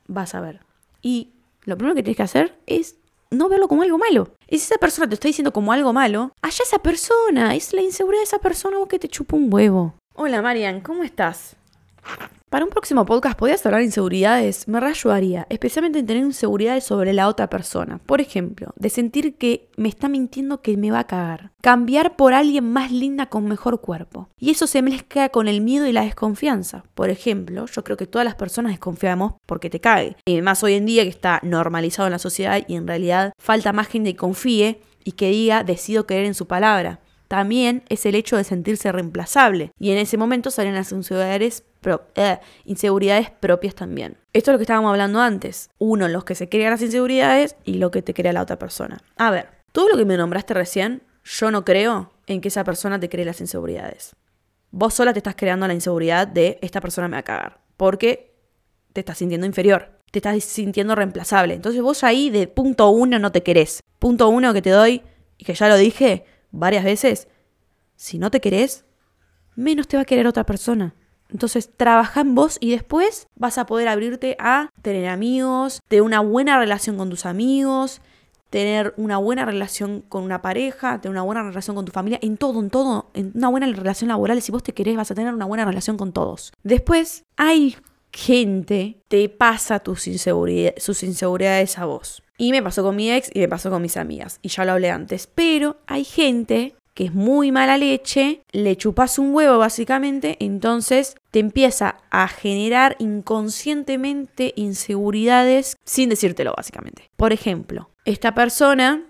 Vas 0.06 0.34
a 0.34 0.40
ver. 0.40 0.60
Y 1.02 1.30
lo 1.64 1.76
primero 1.76 1.94
que 1.94 2.02
tienes 2.02 2.16
que 2.16 2.22
hacer 2.22 2.58
es 2.66 2.96
no 3.34 3.48
verlo 3.48 3.68
como 3.68 3.82
algo 3.82 3.98
malo. 3.98 4.28
Y 4.48 4.58
si 4.58 4.64
esa 4.64 4.78
persona 4.78 5.08
te 5.08 5.14
está 5.14 5.28
diciendo 5.28 5.52
como 5.52 5.72
algo 5.72 5.92
malo, 5.92 6.32
allá 6.42 6.62
esa 6.62 6.78
persona, 6.78 7.54
es 7.54 7.72
la 7.72 7.82
inseguridad 7.82 8.20
de 8.20 8.24
esa 8.24 8.38
persona 8.38 8.78
o 8.78 8.88
que 8.88 8.98
te 8.98 9.08
chupa 9.08 9.36
un 9.36 9.52
huevo. 9.52 9.94
Hola 10.14 10.42
Marian, 10.42 10.80
¿cómo 10.80 11.02
estás? 11.02 11.56
Para 12.54 12.66
un 12.66 12.70
próximo 12.70 13.04
podcast, 13.04 13.36
¿podías 13.36 13.66
hablar 13.66 13.80
de 13.80 13.86
inseguridades? 13.86 14.68
Me 14.68 14.78
reayudaría, 14.78 15.44
especialmente 15.50 15.98
en 15.98 16.06
tener 16.06 16.22
inseguridades 16.22 16.84
sobre 16.84 17.12
la 17.12 17.26
otra 17.26 17.50
persona. 17.50 17.98
Por 18.06 18.20
ejemplo, 18.20 18.72
de 18.76 18.90
sentir 18.90 19.34
que 19.34 19.68
me 19.76 19.88
está 19.88 20.08
mintiendo 20.08 20.62
que 20.62 20.76
me 20.76 20.92
va 20.92 21.00
a 21.00 21.06
cagar. 21.08 21.50
Cambiar 21.62 22.14
por 22.14 22.32
alguien 22.32 22.72
más 22.72 22.92
linda 22.92 23.26
con 23.26 23.46
mejor 23.46 23.80
cuerpo. 23.80 24.28
Y 24.38 24.52
eso 24.52 24.68
se 24.68 24.82
mezcla 24.82 25.30
con 25.30 25.48
el 25.48 25.62
miedo 25.62 25.88
y 25.88 25.92
la 25.92 26.04
desconfianza. 26.04 26.84
Por 26.94 27.10
ejemplo, 27.10 27.66
yo 27.66 27.82
creo 27.82 27.96
que 27.96 28.06
todas 28.06 28.24
las 28.24 28.36
personas 28.36 28.70
desconfiamos 28.70 29.34
porque 29.46 29.68
te 29.68 29.80
cae. 29.80 30.14
Y 30.24 30.40
más 30.40 30.62
hoy 30.62 30.74
en 30.74 30.86
día 30.86 31.02
que 31.02 31.08
está 31.08 31.40
normalizado 31.42 32.06
en 32.06 32.12
la 32.12 32.20
sociedad 32.20 32.62
y 32.68 32.76
en 32.76 32.86
realidad 32.86 33.32
falta 33.36 33.72
más 33.72 33.88
gente 33.88 34.12
que 34.12 34.16
confíe 34.18 34.80
y 35.02 35.10
que 35.10 35.30
diga 35.30 35.64
decido 35.64 36.06
creer 36.06 36.26
en 36.26 36.34
su 36.34 36.46
palabra 36.46 37.00
también 37.34 37.82
es 37.88 38.06
el 38.06 38.14
hecho 38.14 38.36
de 38.36 38.44
sentirse 38.44 38.92
reemplazable. 38.92 39.72
Y 39.80 39.90
en 39.90 39.98
ese 39.98 40.16
momento 40.16 40.52
salen 40.52 40.74
las 40.74 40.92
inseguridades, 41.84 42.40
eh, 42.40 42.40
inseguridades 42.64 43.30
propias 43.30 43.74
también. 43.74 44.16
Esto 44.32 44.50
es 44.50 44.54
lo 44.54 44.58
que 44.58 44.64
estábamos 44.64 44.90
hablando 44.90 45.20
antes. 45.20 45.70
Uno, 45.78 46.08
los 46.08 46.24
que 46.24 46.34
se 46.34 46.48
crean 46.48 46.70
las 46.70 46.82
inseguridades 46.82 47.56
y 47.64 47.74
lo 47.74 47.90
que 47.90 48.02
te 48.02 48.14
crea 48.14 48.32
la 48.32 48.42
otra 48.42 48.58
persona. 48.58 48.98
A 49.16 49.30
ver, 49.30 49.48
todo 49.72 49.88
lo 49.88 49.96
que 49.96 50.04
me 50.04 50.16
nombraste 50.16 50.54
recién, 50.54 51.02
yo 51.24 51.50
no 51.50 51.64
creo 51.64 52.12
en 52.26 52.40
que 52.40 52.48
esa 52.48 52.64
persona 52.64 52.98
te 52.98 53.08
cree 53.08 53.24
las 53.24 53.40
inseguridades. 53.40 54.16
Vos 54.70 54.94
sola 54.94 55.12
te 55.12 55.20
estás 55.20 55.36
creando 55.36 55.66
la 55.66 55.74
inseguridad 55.74 56.26
de 56.26 56.58
esta 56.62 56.80
persona 56.80 57.08
me 57.08 57.16
va 57.16 57.20
a 57.20 57.22
cagar. 57.22 57.60
Porque 57.76 58.34
te 58.92 59.00
estás 59.00 59.18
sintiendo 59.18 59.46
inferior. 59.46 60.00
Te 60.10 60.18
estás 60.18 60.42
sintiendo 60.44 60.94
reemplazable. 60.94 61.54
Entonces 61.54 61.82
vos 61.82 62.04
ahí 62.04 62.30
de 62.30 62.46
punto 62.46 62.88
uno 62.90 63.18
no 63.18 63.32
te 63.32 63.42
querés. 63.42 63.80
Punto 63.98 64.28
uno 64.28 64.52
que 64.52 64.62
te 64.62 64.70
doy, 64.70 65.02
y 65.38 65.44
que 65.44 65.54
ya 65.54 65.68
lo 65.68 65.76
dije, 65.76 66.24
varias 66.50 66.84
veces, 66.84 67.28
si 67.96 68.18
no 68.18 68.30
te 68.30 68.40
querés, 68.40 68.84
menos 69.56 69.88
te 69.88 69.96
va 69.96 70.02
a 70.02 70.06
querer 70.06 70.26
otra 70.26 70.44
persona. 70.44 70.94
Entonces, 71.34 71.68
trabaja 71.76 72.20
en 72.20 72.36
vos 72.36 72.58
y 72.60 72.70
después 72.70 73.26
vas 73.34 73.58
a 73.58 73.66
poder 73.66 73.88
abrirte 73.88 74.36
a 74.38 74.70
tener 74.82 75.08
amigos, 75.08 75.82
tener 75.88 76.02
una 76.02 76.20
buena 76.20 76.58
relación 76.58 76.96
con 76.96 77.10
tus 77.10 77.26
amigos, 77.26 78.00
tener 78.50 78.94
una 78.96 79.18
buena 79.18 79.44
relación 79.44 80.00
con 80.08 80.22
una 80.22 80.40
pareja, 80.40 81.00
tener 81.00 81.10
una 81.10 81.22
buena 81.22 81.42
relación 81.42 81.74
con 81.74 81.86
tu 81.86 81.90
familia, 81.90 82.20
en 82.22 82.36
todo, 82.36 82.60
en 82.60 82.70
todo, 82.70 83.10
en 83.12 83.32
una 83.34 83.48
buena 83.48 83.66
relación 83.66 84.08
laboral. 84.08 84.40
Si 84.40 84.52
vos 84.52 84.62
te 84.62 84.72
querés, 84.72 84.96
vas 84.96 85.10
a 85.10 85.16
tener 85.16 85.34
una 85.34 85.44
buena 85.44 85.64
relación 85.64 85.96
con 85.96 86.12
todos. 86.12 86.52
Después, 86.62 87.24
hay 87.36 87.76
gente 88.12 89.02
te 89.08 89.28
pasa 89.28 89.80
tus 89.80 90.02
sus 90.76 91.02
inseguridades 91.02 91.78
a 91.78 91.84
vos. 91.84 92.22
Y 92.38 92.52
me 92.52 92.62
pasó 92.62 92.84
con 92.84 92.94
mi 92.94 93.10
ex 93.10 93.28
y 93.34 93.40
me 93.40 93.48
pasó 93.48 93.70
con 93.70 93.82
mis 93.82 93.96
amigas. 93.96 94.38
Y 94.40 94.50
ya 94.50 94.64
lo 94.64 94.70
hablé 94.70 94.90
antes. 94.90 95.26
Pero 95.26 95.78
hay 95.88 96.04
gente 96.04 96.76
que 96.94 97.06
es 97.06 97.12
muy 97.12 97.52
mala 97.52 97.76
leche, 97.76 98.42
le 98.52 98.76
chupas 98.76 99.18
un 99.18 99.34
huevo 99.34 99.58
básicamente, 99.58 100.36
entonces 100.40 101.16
te 101.30 101.40
empieza 101.40 101.96
a 102.10 102.28
generar 102.28 102.96
inconscientemente 103.00 104.52
inseguridades 104.56 105.76
sin 105.84 106.08
decírtelo 106.08 106.54
básicamente. 106.56 107.10
Por 107.16 107.32
ejemplo, 107.32 107.90
esta 108.04 108.34
persona 108.34 109.02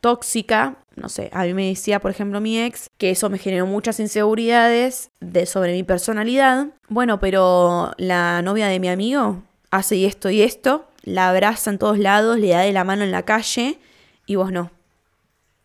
tóxica, 0.00 0.76
no 0.96 1.08
sé, 1.08 1.30
a 1.32 1.44
mí 1.44 1.54
me 1.54 1.68
decía, 1.68 2.00
por 2.00 2.10
ejemplo, 2.10 2.40
mi 2.40 2.60
ex, 2.60 2.90
que 2.98 3.10
eso 3.10 3.30
me 3.30 3.38
generó 3.38 3.66
muchas 3.66 4.00
inseguridades 4.00 5.10
de, 5.20 5.46
sobre 5.46 5.72
mi 5.72 5.84
personalidad. 5.84 6.68
Bueno, 6.88 7.20
pero 7.20 7.92
la 7.98 8.42
novia 8.42 8.66
de 8.66 8.80
mi 8.80 8.88
amigo 8.88 9.42
hace 9.70 10.04
esto 10.06 10.30
y 10.30 10.42
esto, 10.42 10.88
la 11.02 11.28
abraza 11.28 11.70
en 11.70 11.78
todos 11.78 11.98
lados, 11.98 12.38
le 12.38 12.48
da 12.48 12.60
de 12.60 12.72
la 12.72 12.84
mano 12.84 13.04
en 13.04 13.12
la 13.12 13.24
calle 13.24 13.78
y 14.26 14.34
vos 14.34 14.50
no. 14.50 14.70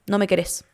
No 0.08 0.20
me 0.20 0.28
querés. 0.28 0.66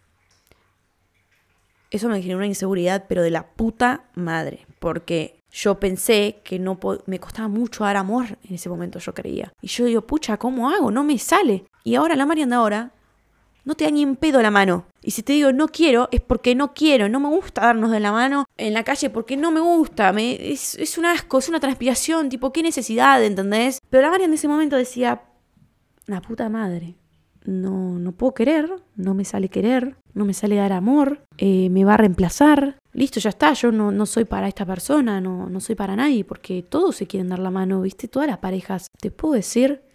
Eso 1.91 2.09
me 2.09 2.21
generó 2.21 2.37
una 2.37 2.47
inseguridad, 2.47 3.05
pero 3.07 3.23
de 3.23 3.31
la 3.31 3.47
puta 3.47 4.05
madre, 4.15 4.65
porque 4.79 5.41
yo 5.51 5.79
pensé 5.79 6.41
que 6.43 6.59
no 6.59 6.77
me 7.05 7.19
costaba 7.19 7.47
mucho 7.47 7.83
dar 7.83 7.97
amor 7.97 8.37
en 8.43 8.55
ese 8.55 8.69
momento, 8.69 8.99
yo 8.99 9.13
creía. 9.13 9.53
Y 9.61 9.67
yo 9.67 9.85
digo, 9.85 10.01
pucha, 10.01 10.37
¿cómo 10.37 10.69
hago? 10.69 10.91
No 10.91 11.03
me 11.03 11.17
sale. 11.17 11.65
Y 11.83 11.95
ahora 11.95 12.15
la 12.15 12.25
Mariana 12.25 12.57
ahora 12.57 12.91
no 13.67 13.75
te 13.75 13.83
da 13.83 13.91
ni 13.91 14.01
en 14.01 14.15
pedo 14.15 14.41
la 14.41 14.49
mano. 14.51 14.85
Y 15.01 15.11
si 15.11 15.23
te 15.23 15.33
digo 15.33 15.51
no 15.51 15.67
quiero, 15.67 16.07
es 16.11 16.21
porque 16.21 16.55
no 16.55 16.73
quiero, 16.73 17.09
no 17.09 17.19
me 17.19 17.27
gusta 17.27 17.61
darnos 17.61 17.91
de 17.91 17.99
la 17.99 18.11
mano 18.11 18.45
en 18.55 18.73
la 18.73 18.83
calle 18.83 19.09
porque 19.09 19.35
no 19.35 19.51
me 19.51 19.59
gusta, 19.59 20.09
es, 20.17 20.75
es 20.75 20.97
un 20.97 21.05
asco, 21.05 21.39
es 21.39 21.49
una 21.49 21.59
transpiración, 21.59 22.29
tipo, 22.29 22.53
qué 22.53 22.63
necesidad, 22.63 23.23
¿entendés? 23.23 23.81
Pero 23.89 24.03
la 24.03 24.09
María 24.09 24.25
en 24.25 24.33
ese 24.33 24.47
momento 24.47 24.75
decía, 24.77 25.21
la 26.05 26.21
puta 26.21 26.47
madre, 26.47 26.95
no, 27.43 27.99
no 27.99 28.11
puedo 28.13 28.33
querer, 28.33 28.69
no 28.95 29.13
me 29.13 29.25
sale 29.25 29.49
querer, 29.49 29.97
no 30.17 30.25
me 30.25 30.33
sale 30.33 30.55
dar 30.55 30.73
amor, 30.73 31.21
eh, 31.37 31.69
me 31.69 31.85
va 31.85 31.93
a 31.93 31.97
reemplazar, 31.97 32.77
listo, 32.91 33.19
ya 33.19 33.29
está, 33.29 33.53
yo 33.53 33.71
no, 33.71 33.91
no 33.91 34.05
soy 34.05 34.25
para 34.25 34.47
esta 34.47 34.65
persona, 34.65 35.21
no, 35.21 35.49
no 35.49 35.59
soy 35.59 35.75
para 35.75 35.95
nadie, 35.95 36.25
porque 36.25 36.63
todos 36.63 36.97
se 36.97 37.07
quieren 37.07 37.29
dar 37.29 37.39
la 37.39 37.51
mano, 37.51 37.81
¿viste? 37.81 38.07
Todas 38.07 38.27
las 38.27 38.39
parejas, 38.39 38.87
te 38.99 39.11
puedo 39.11 39.35
decir 39.35 39.87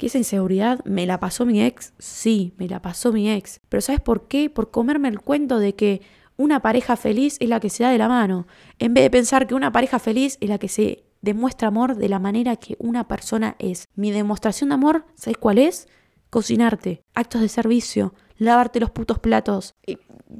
¿Que 0.00 0.06
esa 0.06 0.16
inseguridad 0.16 0.82
me 0.86 1.04
la 1.04 1.20
pasó 1.20 1.44
mi 1.44 1.62
ex? 1.62 1.92
Sí, 1.98 2.54
me 2.56 2.66
la 2.68 2.80
pasó 2.80 3.12
mi 3.12 3.30
ex. 3.30 3.60
Pero 3.68 3.82
¿sabes 3.82 4.00
por 4.00 4.28
qué? 4.28 4.48
Por 4.48 4.70
comerme 4.70 5.08
el 5.08 5.20
cuento 5.20 5.58
de 5.58 5.74
que 5.74 6.00
una 6.38 6.60
pareja 6.60 6.96
feliz 6.96 7.36
es 7.38 7.50
la 7.50 7.60
que 7.60 7.68
se 7.68 7.82
da 7.82 7.90
de 7.90 7.98
la 7.98 8.08
mano, 8.08 8.46
en 8.78 8.94
vez 8.94 9.04
de 9.04 9.10
pensar 9.10 9.46
que 9.46 9.54
una 9.54 9.72
pareja 9.72 9.98
feliz 9.98 10.38
es 10.40 10.48
la 10.48 10.56
que 10.56 10.68
se 10.68 11.04
demuestra 11.20 11.68
amor 11.68 11.96
de 11.96 12.08
la 12.08 12.18
manera 12.18 12.56
que 12.56 12.76
una 12.78 13.08
persona 13.08 13.56
es. 13.58 13.88
Mi 13.94 14.10
demostración 14.10 14.70
de 14.70 14.76
amor, 14.76 15.04
¿sabes 15.16 15.36
cuál 15.36 15.58
es? 15.58 15.86
Cocinarte, 16.30 17.02
actos 17.12 17.42
de 17.42 17.48
servicio, 17.50 18.14
lavarte 18.40 18.80
los 18.80 18.90
putos 18.90 19.20
platos, 19.20 19.76
eh, 19.86 19.98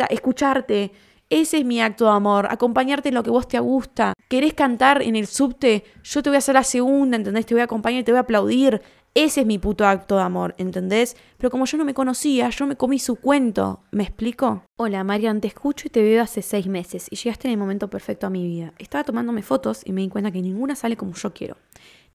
escucharte. 0.08 0.90
Ese 1.28 1.58
es 1.58 1.64
mi 1.64 1.80
acto 1.80 2.06
de 2.06 2.10
amor, 2.10 2.48
acompañarte 2.50 3.10
en 3.10 3.14
lo 3.14 3.22
que 3.22 3.30
vos 3.30 3.46
te 3.46 3.60
gusta. 3.60 4.14
¿Querés 4.28 4.54
cantar 4.54 5.00
en 5.00 5.14
el 5.14 5.28
subte? 5.28 5.84
Yo 6.02 6.24
te 6.24 6.30
voy 6.30 6.34
a 6.34 6.38
hacer 6.38 6.56
la 6.56 6.64
segunda, 6.64 7.16
¿entendés? 7.16 7.46
Te 7.46 7.54
voy 7.54 7.60
a 7.60 7.64
acompañar 7.64 8.00
y 8.00 8.04
te 8.04 8.10
voy 8.10 8.16
a 8.16 8.22
aplaudir. 8.22 8.82
Ese 9.14 9.40
es 9.40 9.46
mi 9.46 9.58
puto 9.58 9.86
acto 9.86 10.16
de 10.16 10.22
amor, 10.22 10.54
¿entendés? 10.58 11.16
Pero 11.36 11.50
como 11.50 11.66
yo 11.66 11.76
no 11.76 11.84
me 11.84 11.94
conocía, 11.94 12.48
yo 12.50 12.66
me 12.66 12.76
comí 12.76 12.98
su 12.98 13.16
cuento. 13.16 13.80
¿Me 13.92 14.04
explico? 14.04 14.64
Hola, 14.76 15.04
Marian, 15.04 15.40
te 15.40 15.48
escucho 15.48 15.86
y 15.86 15.90
te 15.90 16.02
veo 16.02 16.22
hace 16.22 16.42
seis 16.42 16.66
meses 16.66 17.06
y 17.10 17.16
llegaste 17.16 17.48
en 17.48 17.52
el 17.52 17.58
momento 17.58 17.90
perfecto 17.90 18.26
a 18.26 18.30
mi 18.30 18.44
vida. 18.44 18.72
Estaba 18.78 19.04
tomándome 19.04 19.42
fotos 19.42 19.82
y 19.84 19.92
me 19.92 20.00
di 20.00 20.08
cuenta 20.08 20.30
que 20.30 20.42
ninguna 20.42 20.74
sale 20.74 20.96
como 20.96 21.14
yo 21.14 21.32
quiero. 21.32 21.56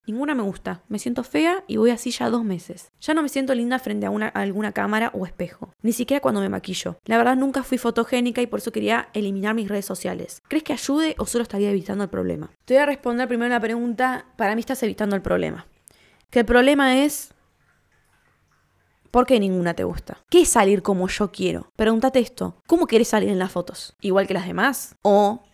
Ninguna 0.06 0.34
me 0.34 0.42
gusta. 0.42 0.82
Me 0.88 0.98
siento 0.98 1.24
fea 1.24 1.64
y 1.66 1.78
voy 1.78 1.90
así 1.90 2.10
ya 2.10 2.30
dos 2.30 2.44
meses. 2.44 2.92
Ya 3.00 3.12
no 3.12 3.22
me 3.22 3.28
siento 3.28 3.54
linda 3.54 3.78
frente 3.78 4.06
a, 4.06 4.10
una, 4.10 4.28
a, 4.28 4.42
alguna 4.42 4.72
cámara 4.72 5.10
o 5.14 5.26
espejo. 5.26 5.72
Ni 5.82 5.92
siquiera 5.92 6.20
cuando 6.20 6.40
me 6.40 6.48
maquillo. 6.48 6.96
La 7.04 7.18
verdad 7.18 7.36
nunca 7.36 7.64
fui 7.64 7.76
fotogénica 7.76 8.40
y 8.40 8.46
por 8.46 8.60
eso 8.60 8.70
quería 8.70 9.08
eliminar 9.14 9.54
mis 9.54 9.68
redes 9.68 9.84
sociales. 9.84 10.42
¿Crees 10.48 10.62
que 10.62 10.72
ayude 10.72 11.16
o 11.18 11.26
solo 11.26 11.42
estaría 11.42 11.70
evitando 11.70 12.04
el 12.04 12.10
problema? 12.10 12.50
Te 12.64 12.74
voy 12.74 12.82
a 12.82 12.86
responder 12.86 13.26
primero 13.26 13.46
una 13.46 13.60
pregunta. 13.60 14.26
Para 14.36 14.54
mí 14.54 14.60
estás 14.60 14.82
evitando 14.82 15.16
el 15.16 15.22
problema. 15.22 15.66
Que 16.30 16.40
el 16.40 16.46
problema 16.46 17.02
es, 17.02 17.34
¿por 19.10 19.26
qué 19.26 19.40
ninguna 19.40 19.74
te 19.74 19.84
gusta? 19.84 20.18
¿Qué 20.28 20.42
es 20.42 20.48
salir 20.48 20.82
como 20.82 21.08
yo 21.08 21.30
quiero? 21.30 21.70
Pregúntate 21.76 22.18
esto, 22.18 22.62
¿cómo 22.66 22.86
querés 22.86 23.08
salir 23.08 23.30
en 23.30 23.38
las 23.38 23.52
fotos? 23.52 23.96
¿Igual 24.00 24.26
que 24.26 24.34
las 24.34 24.46
demás? 24.46 24.96
¿O 25.02 25.44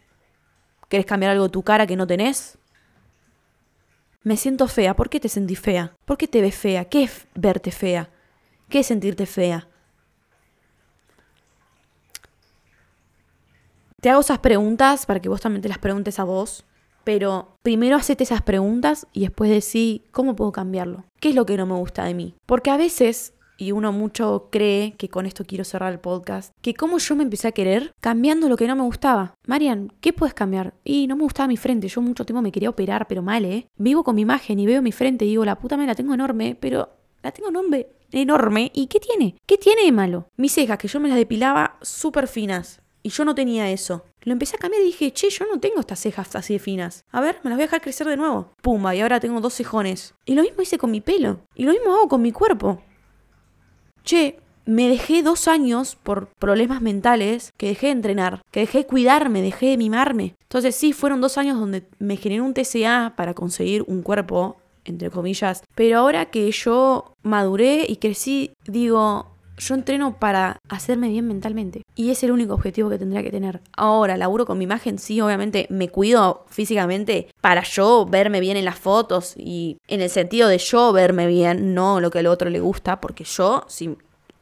querés 0.88 1.06
cambiar 1.06 1.32
algo 1.32 1.44
de 1.44 1.50
tu 1.50 1.62
cara 1.62 1.86
que 1.86 1.96
no 1.96 2.06
tenés? 2.06 2.58
Me 4.24 4.36
siento 4.36 4.68
fea. 4.68 4.94
¿Por 4.94 5.10
qué 5.10 5.18
te 5.20 5.28
sentís 5.28 5.60
fea? 5.60 5.94
¿Por 6.04 6.16
qué 6.16 6.28
te 6.28 6.40
ves 6.40 6.54
fea? 6.54 6.84
¿Qué 6.84 7.04
es 7.04 7.26
verte 7.34 7.72
fea? 7.72 8.10
¿Qué 8.68 8.80
es 8.80 8.86
sentirte 8.86 9.26
fea? 9.26 9.68
Te 14.00 14.10
hago 14.10 14.20
esas 14.20 14.38
preguntas 14.38 15.06
para 15.06 15.20
que 15.20 15.28
vos 15.28 15.40
también 15.40 15.62
te 15.62 15.68
las 15.68 15.78
preguntes 15.78 16.18
a 16.18 16.24
vos. 16.24 16.64
Pero 17.04 17.58
primero 17.62 17.96
hacete 17.96 18.22
esas 18.22 18.42
preguntas 18.42 19.08
y 19.12 19.22
después 19.22 19.50
decí, 19.50 20.04
¿cómo 20.12 20.36
puedo 20.36 20.52
cambiarlo? 20.52 21.04
¿Qué 21.20 21.30
es 21.30 21.34
lo 21.34 21.46
que 21.46 21.56
no 21.56 21.66
me 21.66 21.74
gusta 21.74 22.04
de 22.04 22.14
mí? 22.14 22.36
Porque 22.46 22.70
a 22.70 22.76
veces 22.76 23.34
y 23.62 23.70
uno 23.70 23.92
mucho 23.92 24.48
cree 24.50 24.94
que 24.96 25.08
con 25.08 25.24
esto 25.24 25.44
quiero 25.44 25.62
cerrar 25.62 25.92
el 25.92 26.00
podcast, 26.00 26.52
que 26.60 26.74
como 26.74 26.98
yo 26.98 27.14
me 27.14 27.22
empecé 27.22 27.46
a 27.46 27.52
querer 27.52 27.92
cambiando 28.00 28.48
lo 28.48 28.56
que 28.56 28.66
no 28.66 28.74
me 28.74 28.82
gustaba. 28.82 29.34
Marian, 29.46 29.92
¿qué 30.00 30.12
puedes 30.12 30.34
cambiar? 30.34 30.74
Y 30.82 31.06
no 31.06 31.14
me 31.14 31.22
gustaba 31.22 31.46
mi 31.46 31.56
frente, 31.56 31.86
yo 31.86 32.02
mucho 32.02 32.26
tiempo 32.26 32.42
me 32.42 32.50
quería 32.50 32.70
operar, 32.70 33.06
pero 33.06 33.22
mal, 33.22 33.44
¿eh? 33.44 33.68
Vivo 33.76 34.02
con 34.02 34.16
mi 34.16 34.22
imagen 34.22 34.58
y 34.58 34.66
veo 34.66 34.82
mi 34.82 34.90
frente 34.90 35.24
y 35.24 35.28
digo, 35.28 35.44
la 35.44 35.60
puta 35.60 35.76
me 35.76 35.86
la 35.86 35.94
tengo 35.94 36.12
enorme, 36.12 36.56
pero 36.58 36.90
la 37.22 37.30
tengo 37.30 37.50
enorme, 37.50 37.86
enorme. 38.10 38.72
¿Y 38.74 38.88
qué 38.88 38.98
tiene? 38.98 39.36
¿Qué 39.46 39.56
tiene 39.58 39.84
de 39.84 39.92
malo? 39.92 40.26
Mis 40.36 40.52
cejas, 40.52 40.76
que 40.76 40.88
yo 40.88 40.98
me 40.98 41.08
las 41.08 41.18
depilaba 41.18 41.76
súper 41.82 42.26
finas. 42.26 42.80
Y 43.04 43.10
yo 43.10 43.24
no 43.24 43.34
tenía 43.34 43.70
eso. 43.70 44.04
Lo 44.22 44.32
empecé 44.32 44.56
a 44.56 44.58
cambiar 44.58 44.82
y 44.82 44.86
dije, 44.86 45.12
che, 45.12 45.30
yo 45.30 45.44
no 45.46 45.60
tengo 45.60 45.80
estas 45.80 46.00
cejas 46.00 46.34
así 46.34 46.54
de 46.54 46.58
finas. 46.58 47.04
A 47.10 47.20
ver, 47.20 47.38
me 47.42 47.50
las 47.50 47.56
voy 47.56 47.64
a 47.64 47.66
dejar 47.66 47.80
crecer 47.80 48.08
de 48.08 48.16
nuevo. 48.16 48.52
Pumba, 48.60 48.94
y 48.94 49.00
ahora 49.00 49.18
tengo 49.20 49.40
dos 49.40 49.54
cejones. 49.54 50.14
Y 50.24 50.34
lo 50.34 50.42
mismo 50.42 50.62
hice 50.62 50.78
con 50.78 50.90
mi 50.90 51.00
pelo. 51.00 51.40
Y 51.54 51.64
lo 51.64 51.72
mismo 51.72 51.94
hago 51.94 52.08
con 52.08 52.22
mi 52.22 52.30
cuerpo 52.30 52.80
che, 54.02 54.38
me 54.64 54.88
dejé 54.88 55.22
dos 55.22 55.48
años 55.48 55.96
por 56.02 56.28
problemas 56.28 56.80
mentales 56.80 57.52
que 57.56 57.68
dejé 57.68 57.86
de 57.86 57.92
entrenar, 57.92 58.42
que 58.50 58.60
dejé 58.60 58.78
de 58.78 58.86
cuidarme, 58.86 59.42
dejé 59.42 59.66
de 59.66 59.76
mimarme. 59.76 60.34
Entonces 60.42 60.74
sí, 60.76 60.92
fueron 60.92 61.20
dos 61.20 61.38
años 61.38 61.58
donde 61.58 61.84
me 61.98 62.16
generé 62.16 62.40
un 62.40 62.54
TCA 62.54 63.14
para 63.16 63.34
conseguir 63.34 63.84
un 63.86 64.02
cuerpo, 64.02 64.56
entre 64.84 65.10
comillas. 65.10 65.64
Pero 65.74 65.98
ahora 65.98 66.26
que 66.26 66.50
yo 66.50 67.14
maduré 67.22 67.86
y 67.88 67.96
crecí, 67.96 68.52
digo, 68.66 69.26
yo 69.58 69.74
entreno 69.74 70.18
para 70.18 70.58
hacerme 70.68 71.08
bien 71.08 71.26
mentalmente. 71.26 71.82
Y 71.94 72.10
es 72.10 72.22
el 72.22 72.32
único 72.32 72.54
objetivo 72.54 72.90
que 72.90 72.98
tendría 72.98 73.22
que 73.22 73.30
tener. 73.30 73.60
Ahora, 73.76 74.16
laburo 74.16 74.46
con 74.46 74.58
mi 74.58 74.64
imagen, 74.64 74.98
sí, 74.98 75.20
obviamente 75.20 75.66
me 75.70 75.88
cuido 75.88 76.44
físicamente 76.48 77.28
para 77.40 77.62
yo 77.62 78.06
verme 78.06 78.40
bien 78.40 78.56
en 78.56 78.64
las 78.64 78.78
fotos 78.78 79.34
y 79.36 79.78
en 79.88 80.00
el 80.00 80.10
sentido 80.10 80.48
de 80.48 80.58
yo 80.58 80.92
verme 80.92 81.26
bien, 81.26 81.74
no 81.74 82.00
lo 82.00 82.10
que 82.10 82.20
al 82.20 82.26
otro 82.26 82.50
le 82.50 82.60
gusta, 82.60 83.00
porque 83.00 83.24
yo, 83.24 83.64
si 83.68 83.96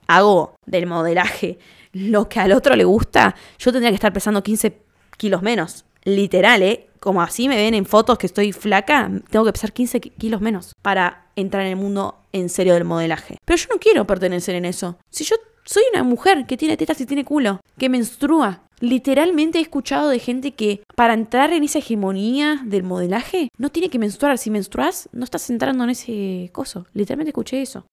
hago 0.06 0.54
del 0.66 0.86
modelaje 0.86 1.58
lo 1.92 2.28
que 2.28 2.40
al 2.40 2.52
otro 2.52 2.76
le 2.76 2.84
gusta, 2.84 3.34
yo 3.58 3.72
tendría 3.72 3.90
que 3.90 3.96
estar 3.96 4.12
pesando 4.12 4.42
15 4.42 4.78
kilos 5.16 5.42
menos. 5.42 5.84
Literal, 6.04 6.62
¿eh? 6.62 6.88
Como 7.00 7.22
así 7.22 7.48
me 7.48 7.56
ven 7.56 7.74
en 7.74 7.86
fotos 7.86 8.18
que 8.18 8.26
estoy 8.26 8.52
flaca, 8.52 9.10
tengo 9.30 9.44
que 9.44 9.52
pesar 9.52 9.72
15 9.72 10.00
kilos 10.00 10.40
menos 10.40 10.74
para 10.82 11.30
entrar 11.34 11.64
en 11.64 11.70
el 11.70 11.76
mundo 11.76 12.18
en 12.32 12.48
serio 12.48 12.74
del 12.74 12.84
modelaje. 12.84 13.38
Pero 13.44 13.56
yo 13.56 13.68
no 13.72 13.80
quiero 13.80 14.06
pertenecer 14.06 14.54
en 14.54 14.66
eso. 14.66 14.98
Si 15.10 15.24
yo 15.24 15.36
soy 15.64 15.82
una 15.92 16.02
mujer 16.02 16.46
que 16.46 16.56
tiene 16.56 16.76
tetas 16.76 17.00
y 17.00 17.06
tiene 17.06 17.24
culo, 17.24 17.60
que 17.78 17.88
menstrua. 17.88 18.62
Literalmente 18.80 19.58
he 19.58 19.62
escuchado 19.62 20.08
de 20.08 20.18
gente 20.18 20.52
que 20.52 20.82
para 20.96 21.14
entrar 21.14 21.52
en 21.52 21.64
esa 21.64 21.78
hegemonía 21.78 22.60
del 22.64 22.82
modelaje 22.82 23.48
no 23.58 23.68
tiene 23.68 23.90
que 23.90 23.98
menstruar. 23.98 24.38
Si 24.38 24.50
menstruas, 24.50 25.08
no 25.12 25.24
estás 25.24 25.48
entrando 25.50 25.84
en 25.84 25.90
ese 25.90 26.50
coso. 26.52 26.86
Literalmente 26.92 27.30
escuché 27.30 27.60
eso. 27.60 27.84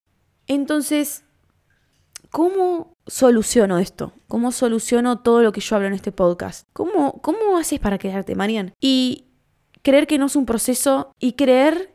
Entonces, 0.48 1.24
¿cómo 2.32 2.96
soluciono 3.08 3.78
esto? 3.80 4.14
¿Cómo 4.28 4.52
soluciono 4.52 5.20
todo 5.20 5.42
lo 5.42 5.52
que 5.52 5.62
yo 5.62 5.76
hablo 5.76 5.88
en 5.88 5.94
este 5.94 6.12
podcast? 6.12 6.68
¿Cómo, 6.74 7.22
cómo 7.22 7.58
haces 7.58 7.80
para 7.80 7.98
quedarte, 7.98 8.36
Marian? 8.36 8.74
Y 8.80 9.26
creer 9.82 10.08
que 10.08 10.18
no 10.18 10.26
es 10.26 10.36
un 10.36 10.46
proceso 10.46 11.12
y 11.20 11.34
creer 11.34 11.94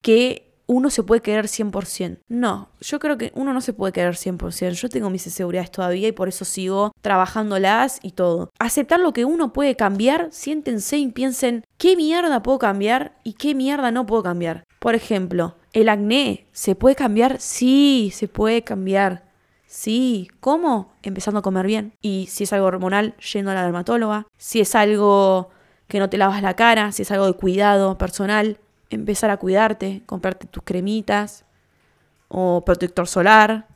que 0.00 0.50
uno 0.70 0.88
se 0.88 1.02
puede 1.02 1.20
querer 1.20 1.46
100%. 1.46 2.20
No, 2.28 2.70
yo 2.80 3.00
creo 3.00 3.18
que 3.18 3.32
uno 3.34 3.52
no 3.52 3.60
se 3.60 3.72
puede 3.72 3.92
querer 3.92 4.14
100%. 4.14 4.70
Yo 4.70 4.88
tengo 4.88 5.10
mis 5.10 5.26
inseguridades 5.26 5.72
todavía 5.72 6.06
y 6.06 6.12
por 6.12 6.28
eso 6.28 6.44
sigo 6.44 6.92
trabajándolas 7.02 7.98
y 8.02 8.12
todo. 8.12 8.50
Aceptar 8.60 9.00
lo 9.00 9.12
que 9.12 9.24
uno 9.24 9.52
puede 9.52 9.74
cambiar, 9.74 10.28
siéntense 10.30 10.96
y 10.96 11.08
piensen 11.08 11.64
qué 11.76 11.96
mierda 11.96 12.44
puedo 12.44 12.60
cambiar 12.60 13.18
y 13.24 13.32
qué 13.32 13.56
mierda 13.56 13.90
no 13.90 14.06
puedo 14.06 14.22
cambiar. 14.22 14.62
Por 14.78 14.94
ejemplo, 14.94 15.56
el 15.72 15.88
acné, 15.88 16.46
¿se 16.52 16.76
puede 16.76 16.94
cambiar? 16.94 17.40
Sí, 17.40 18.12
se 18.14 18.28
puede 18.28 18.62
cambiar. 18.62 19.29
Sí, 19.70 20.28
¿cómo? 20.40 20.92
Empezando 21.04 21.38
a 21.38 21.42
comer 21.42 21.64
bien. 21.64 21.94
Y 22.02 22.26
si 22.26 22.42
es 22.42 22.52
algo 22.52 22.66
hormonal, 22.66 23.14
yendo 23.18 23.52
a 23.52 23.54
la 23.54 23.62
dermatóloga. 23.62 24.26
Si 24.36 24.58
es 24.58 24.74
algo 24.74 25.50
que 25.86 26.00
no 26.00 26.10
te 26.10 26.18
lavas 26.18 26.42
la 26.42 26.56
cara, 26.56 26.90
si 26.90 27.02
es 27.02 27.10
algo 27.12 27.26
de 27.26 27.34
cuidado 27.34 27.96
personal, 27.96 28.58
empezar 28.90 29.30
a 29.30 29.36
cuidarte, 29.36 30.02
comprarte 30.06 30.48
tus 30.48 30.64
cremitas 30.64 31.44
o 32.26 32.64
protector 32.64 33.06
solar. 33.06 33.68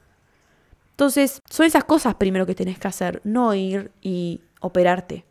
Entonces, 0.90 1.40
son 1.48 1.66
esas 1.66 1.84
cosas 1.84 2.16
primero 2.16 2.44
que 2.44 2.56
tenés 2.56 2.80
que 2.80 2.88
hacer, 2.88 3.20
no 3.22 3.54
ir 3.54 3.92
y 4.02 4.40
operarte 4.60 5.24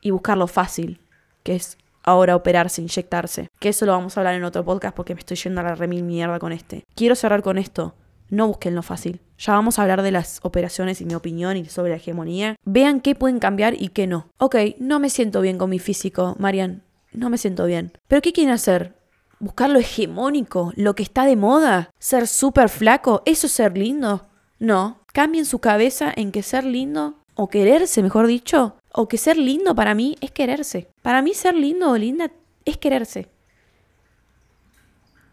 y 0.00 0.10
buscar 0.10 0.38
lo 0.38 0.46
fácil, 0.46 1.02
que 1.42 1.56
es 1.56 1.76
ahora 2.02 2.34
operarse, 2.34 2.80
inyectarse. 2.80 3.48
Que 3.58 3.68
eso 3.68 3.84
lo 3.84 3.92
vamos 3.92 4.16
a 4.16 4.20
hablar 4.20 4.36
en 4.36 4.44
otro 4.44 4.64
podcast 4.64 4.96
porque 4.96 5.14
me 5.14 5.20
estoy 5.20 5.36
yendo 5.36 5.60
a 5.60 5.64
la 5.64 5.74
remil 5.74 6.02
mierda 6.02 6.38
con 6.38 6.52
este. 6.52 6.82
Quiero 6.94 7.14
cerrar 7.14 7.42
con 7.42 7.58
esto. 7.58 7.94
No 8.30 8.46
busquen 8.46 8.74
lo 8.74 8.82
fácil. 8.82 9.20
Ya 9.38 9.52
vamos 9.52 9.78
a 9.78 9.82
hablar 9.82 10.02
de 10.02 10.12
las 10.12 10.40
operaciones 10.42 11.00
y 11.00 11.04
mi 11.04 11.14
opinión 11.14 11.56
y 11.56 11.64
sobre 11.66 11.90
la 11.90 11.96
hegemonía. 11.96 12.56
Vean 12.64 13.00
qué 13.00 13.14
pueden 13.14 13.38
cambiar 13.38 13.74
y 13.80 13.88
qué 13.88 14.06
no. 14.06 14.28
Ok, 14.38 14.56
no 14.78 14.98
me 14.98 15.10
siento 15.10 15.40
bien 15.40 15.58
con 15.58 15.70
mi 15.70 15.78
físico, 15.78 16.36
Marian 16.38 16.82
no 17.12 17.30
me 17.30 17.38
siento 17.38 17.66
bien. 17.66 17.92
¿Pero 18.08 18.22
qué 18.22 18.32
quieren 18.32 18.54
hacer? 18.54 18.94
¿Buscar 19.38 19.70
lo 19.70 19.78
hegemónico? 19.78 20.72
¿Lo 20.76 20.94
que 20.94 21.02
está 21.02 21.24
de 21.24 21.36
moda? 21.36 21.90
¿Ser 21.98 22.26
súper 22.26 22.68
flaco? 22.68 23.22
¿Eso 23.24 23.46
es 23.46 23.52
ser 23.52 23.76
lindo? 23.76 24.26
No. 24.58 25.00
Cambien 25.12 25.44
su 25.44 25.58
cabeza 25.58 26.12
en 26.14 26.30
que 26.30 26.42
ser 26.42 26.64
lindo, 26.64 27.16
o 27.34 27.48
quererse, 27.48 28.00
mejor 28.00 28.28
dicho, 28.28 28.76
o 28.92 29.08
que 29.08 29.18
ser 29.18 29.36
lindo 29.36 29.74
para 29.74 29.94
mí 29.94 30.16
es 30.20 30.30
quererse. 30.30 30.88
Para 31.02 31.20
mí 31.20 31.34
ser 31.34 31.54
lindo 31.54 31.90
o 31.90 31.96
linda 31.96 32.30
es 32.64 32.76
quererse. 32.76 33.28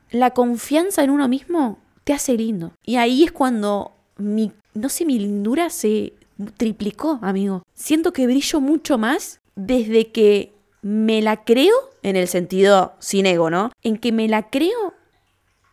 La 0.09 0.31
confianza 0.31 1.03
en 1.03 1.11
uno 1.11 1.27
mismo 1.27 1.77
te 2.07 2.13
hace 2.13 2.37
lindo. 2.37 2.71
Y 2.85 2.95
ahí 2.95 3.25
es 3.25 3.33
cuando 3.33 3.91
mi, 4.15 4.53
no 4.73 4.87
sé, 4.87 5.03
mi 5.03 5.19
lindura 5.19 5.69
se 5.69 6.13
triplicó, 6.55 7.19
amigo. 7.21 7.63
Siento 7.73 8.13
que 8.13 8.25
brillo 8.25 8.61
mucho 8.61 8.97
más 8.97 9.41
desde 9.57 10.07
que 10.13 10.53
me 10.81 11.21
la 11.21 11.43
creo 11.43 11.75
en 12.03 12.15
el 12.15 12.29
sentido 12.29 12.93
sin 12.99 13.25
ego, 13.25 13.49
¿no? 13.49 13.73
En 13.83 13.97
que 13.97 14.13
me 14.13 14.29
la 14.29 14.49
creo 14.49 14.93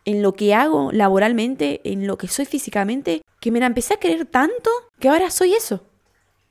en 0.04 0.22
lo 0.22 0.32
que 0.32 0.54
hago 0.54 0.90
laboralmente, 0.90 1.80
en 1.84 2.08
lo 2.08 2.18
que 2.18 2.26
soy 2.26 2.46
físicamente, 2.46 3.22
que 3.38 3.52
me 3.52 3.60
la 3.60 3.66
empecé 3.66 3.94
a 3.94 4.00
creer 4.00 4.26
tanto 4.26 4.70
que 4.98 5.10
ahora 5.10 5.30
soy 5.30 5.54
eso. 5.54 5.84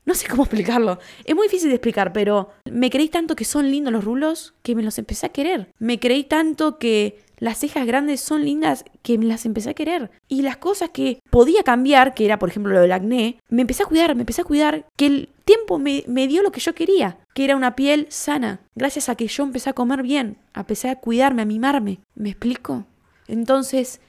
No 0.06 0.14
sé 0.14 0.28
cómo 0.28 0.44
explicarlo. 0.44 0.98
Es 1.26 1.36
muy 1.36 1.48
difícil 1.48 1.68
de 1.68 1.74
explicar, 1.74 2.14
pero 2.14 2.48
me 2.64 2.88
creí 2.88 3.10
tanto 3.10 3.36
que 3.36 3.44
son 3.44 3.70
lindos 3.70 3.92
los 3.92 4.02
rulos 4.02 4.54
que 4.62 4.74
me 4.74 4.82
los 4.82 4.98
empecé 4.98 5.26
a 5.26 5.28
querer. 5.28 5.68
Me 5.78 6.00
creí 6.00 6.24
tanto 6.24 6.78
que 6.78 7.22
las 7.44 7.58
cejas 7.58 7.86
grandes 7.86 8.22
son 8.22 8.42
lindas 8.42 8.86
que 9.02 9.18
me 9.18 9.26
las 9.26 9.44
empecé 9.44 9.68
a 9.68 9.74
querer. 9.74 10.10
Y 10.28 10.40
las 10.40 10.56
cosas 10.56 10.88
que 10.88 11.20
podía 11.28 11.62
cambiar, 11.62 12.14
que 12.14 12.24
era 12.24 12.38
por 12.38 12.48
ejemplo 12.48 12.72
lo 12.72 12.80
del 12.80 12.90
acné, 12.90 13.38
me 13.50 13.60
empecé 13.60 13.82
a 13.82 13.86
cuidar, 13.86 14.14
me 14.14 14.22
empecé 14.22 14.40
a 14.40 14.46
cuidar, 14.46 14.86
que 14.96 15.04
el 15.04 15.28
tiempo 15.44 15.78
me, 15.78 16.04
me 16.06 16.26
dio 16.26 16.42
lo 16.42 16.52
que 16.52 16.60
yo 16.60 16.74
quería, 16.74 17.18
que 17.34 17.44
era 17.44 17.54
una 17.54 17.76
piel 17.76 18.06
sana, 18.08 18.60
gracias 18.74 19.10
a 19.10 19.14
que 19.14 19.26
yo 19.26 19.42
empecé 19.42 19.68
a 19.68 19.74
comer 19.74 20.02
bien, 20.02 20.38
empecé 20.54 20.88
a 20.88 20.98
cuidarme, 20.98 21.42
a 21.42 21.44
mimarme. 21.44 21.98
¿Me 22.14 22.30
explico? 22.30 22.86
Entonces, 23.28 24.00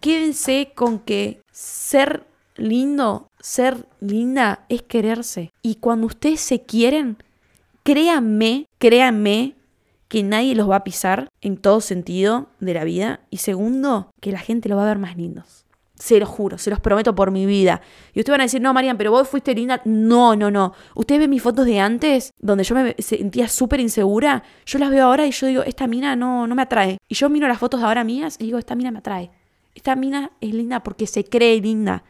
quédense 0.00 0.72
con 0.74 0.98
que 0.98 1.40
ser 1.50 2.26
lindo, 2.54 3.28
ser 3.40 3.88
linda 4.00 4.66
es 4.68 4.82
quererse. 4.82 5.54
Y 5.62 5.76
cuando 5.76 6.06
ustedes 6.06 6.42
se 6.42 6.60
quieren, 6.60 7.16
créanme, 7.82 8.66
créanme 8.76 9.54
que 10.14 10.22
nadie 10.22 10.54
los 10.54 10.70
va 10.70 10.76
a 10.76 10.84
pisar 10.84 11.28
en 11.40 11.56
todo 11.56 11.80
sentido 11.80 12.46
de 12.60 12.72
la 12.72 12.84
vida. 12.84 13.22
Y 13.30 13.38
segundo, 13.38 14.12
que 14.20 14.30
la 14.30 14.38
gente 14.38 14.68
los 14.68 14.78
va 14.78 14.84
a 14.84 14.86
ver 14.86 14.98
más 15.00 15.16
lindos. 15.16 15.66
Se 15.96 16.20
los 16.20 16.28
juro, 16.28 16.56
se 16.56 16.70
los 16.70 16.78
prometo 16.78 17.16
por 17.16 17.32
mi 17.32 17.46
vida. 17.46 17.80
Y 18.12 18.20
ustedes 18.20 18.34
van 18.34 18.42
a 18.42 18.44
decir, 18.44 18.60
no, 18.60 18.72
Marian, 18.72 18.96
pero 18.96 19.10
vos 19.10 19.28
fuiste 19.28 19.52
linda. 19.56 19.82
No, 19.84 20.36
no, 20.36 20.52
no. 20.52 20.72
Ustedes 20.94 21.18
ven 21.18 21.30
mis 21.30 21.42
fotos 21.42 21.66
de 21.66 21.80
antes, 21.80 22.30
donde 22.38 22.62
yo 22.62 22.76
me 22.76 22.94
sentía 23.00 23.48
súper 23.48 23.80
insegura. 23.80 24.44
Yo 24.66 24.78
las 24.78 24.92
veo 24.92 25.04
ahora 25.04 25.26
y 25.26 25.32
yo 25.32 25.48
digo, 25.48 25.62
esta 25.64 25.88
mina 25.88 26.14
no, 26.14 26.46
no 26.46 26.54
me 26.54 26.62
atrae. 26.62 26.98
Y 27.08 27.16
yo 27.16 27.28
miro 27.28 27.48
las 27.48 27.58
fotos 27.58 27.80
de 27.80 27.86
ahora 27.86 28.04
mías 28.04 28.36
y 28.38 28.44
digo, 28.44 28.58
esta 28.58 28.76
mina 28.76 28.92
me 28.92 29.00
atrae. 29.00 29.32
Esta 29.74 29.96
mina 29.96 30.30
es 30.40 30.54
linda 30.54 30.80
porque 30.84 31.08
se 31.08 31.24
cree 31.24 31.60
linda. 31.60 32.04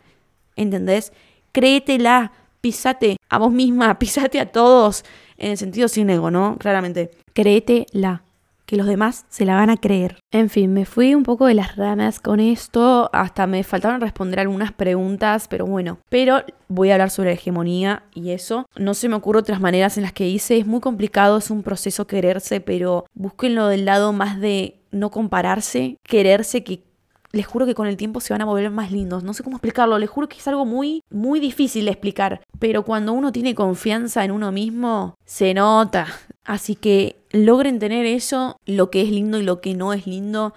¿Entendés? 0.56 1.10
Créetela, 1.52 2.32
pisate 2.64 3.18
a 3.28 3.36
vos 3.36 3.52
misma, 3.52 3.98
pisate 3.98 4.40
a 4.40 4.50
todos 4.50 5.04
en 5.36 5.50
el 5.50 5.58
sentido 5.58 5.86
sin 5.86 6.08
ego, 6.08 6.30
¿no? 6.30 6.56
Claramente. 6.58 7.10
Créetela, 7.34 8.22
que 8.64 8.76
los 8.76 8.86
demás 8.86 9.26
se 9.28 9.44
la 9.44 9.56
van 9.56 9.68
a 9.68 9.76
creer. 9.76 10.16
En 10.30 10.48
fin, 10.48 10.72
me 10.72 10.86
fui 10.86 11.14
un 11.14 11.24
poco 11.24 11.44
de 11.44 11.52
las 11.52 11.76
ramas 11.76 12.20
con 12.20 12.40
esto, 12.40 13.10
hasta 13.12 13.46
me 13.46 13.64
faltaron 13.64 14.00
responder 14.00 14.40
algunas 14.40 14.72
preguntas, 14.72 15.46
pero 15.46 15.66
bueno, 15.66 15.98
pero 16.08 16.42
voy 16.68 16.88
a 16.88 16.94
hablar 16.94 17.10
sobre 17.10 17.34
hegemonía 17.34 18.04
y 18.14 18.30
eso. 18.30 18.64
No 18.76 18.94
se 18.94 19.10
me 19.10 19.16
ocurre 19.16 19.40
otras 19.40 19.60
maneras 19.60 19.98
en 19.98 20.04
las 20.04 20.14
que 20.14 20.26
hice, 20.26 20.56
es 20.56 20.66
muy 20.66 20.80
complicado, 20.80 21.36
es 21.36 21.50
un 21.50 21.62
proceso 21.62 22.06
quererse, 22.06 22.62
pero 22.62 23.04
búsquenlo 23.12 23.66
del 23.66 23.84
lado 23.84 24.14
más 24.14 24.40
de 24.40 24.80
no 24.90 25.10
compararse, 25.10 25.98
quererse 26.02 26.64
que 26.64 26.82
les 27.34 27.46
juro 27.46 27.66
que 27.66 27.74
con 27.74 27.86
el 27.86 27.96
tiempo 27.96 28.20
se 28.20 28.32
van 28.32 28.42
a 28.42 28.46
volver 28.46 28.70
más 28.70 28.92
lindos. 28.92 29.24
No 29.24 29.34
sé 29.34 29.42
cómo 29.42 29.56
explicarlo, 29.56 29.98
les 29.98 30.08
juro 30.08 30.28
que 30.28 30.38
es 30.38 30.48
algo 30.48 30.64
muy, 30.64 31.02
muy 31.10 31.40
difícil 31.40 31.84
de 31.84 31.90
explicar. 31.90 32.40
Pero 32.58 32.84
cuando 32.84 33.12
uno 33.12 33.32
tiene 33.32 33.54
confianza 33.54 34.24
en 34.24 34.30
uno 34.30 34.52
mismo, 34.52 35.16
se 35.24 35.52
nota. 35.52 36.06
Así 36.44 36.76
que 36.76 37.16
logren 37.32 37.78
tener 37.78 38.06
eso, 38.06 38.58
lo 38.66 38.90
que 38.90 39.02
es 39.02 39.10
lindo 39.10 39.38
y 39.38 39.42
lo 39.42 39.60
que 39.60 39.74
no 39.74 39.92
es 39.92 40.06
lindo. 40.06 40.54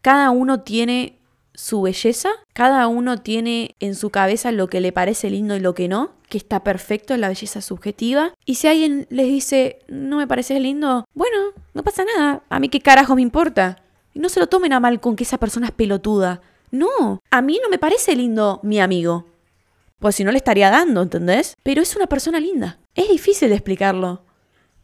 Cada 0.00 0.30
uno 0.30 0.60
tiene 0.60 1.18
su 1.54 1.82
belleza, 1.82 2.30
cada 2.54 2.86
uno 2.86 3.18
tiene 3.18 3.74
en 3.80 3.94
su 3.94 4.10
cabeza 4.10 4.52
lo 4.52 4.68
que 4.68 4.80
le 4.80 4.92
parece 4.92 5.28
lindo 5.28 5.56
y 5.56 5.60
lo 5.60 5.74
que 5.74 5.88
no, 5.88 6.12
que 6.28 6.38
está 6.38 6.62
perfecto, 6.62 7.16
la 7.16 7.28
belleza 7.28 7.60
subjetiva. 7.60 8.32
Y 8.46 8.54
si 8.54 8.68
alguien 8.68 9.06
les 9.10 9.26
dice, 9.26 9.80
no 9.88 10.18
me 10.18 10.26
parece 10.26 10.58
lindo, 10.60 11.04
bueno, 11.14 11.36
no 11.74 11.82
pasa 11.82 12.04
nada, 12.04 12.42
a 12.48 12.60
mí 12.60 12.68
qué 12.68 12.80
carajo 12.80 13.16
me 13.16 13.22
importa. 13.22 13.82
No 14.20 14.28
se 14.28 14.38
lo 14.38 14.48
tomen 14.48 14.74
a 14.74 14.80
mal 14.80 15.00
con 15.00 15.16
que 15.16 15.24
esa 15.24 15.38
persona 15.38 15.68
es 15.68 15.72
pelotuda. 15.72 16.42
No, 16.70 17.22
a 17.30 17.40
mí 17.40 17.58
no 17.62 17.70
me 17.70 17.78
parece 17.78 18.14
lindo 18.14 18.60
mi 18.62 18.78
amigo. 18.78 19.24
Pues 19.98 20.16
si 20.16 20.24
no 20.24 20.30
le 20.30 20.36
estaría 20.36 20.68
dando, 20.70 21.00
¿entendés? 21.00 21.56
Pero 21.62 21.80
es 21.80 21.96
una 21.96 22.06
persona 22.06 22.38
linda. 22.38 22.78
Es 22.94 23.08
difícil 23.08 23.48
de 23.48 23.54
explicarlo. 23.54 24.22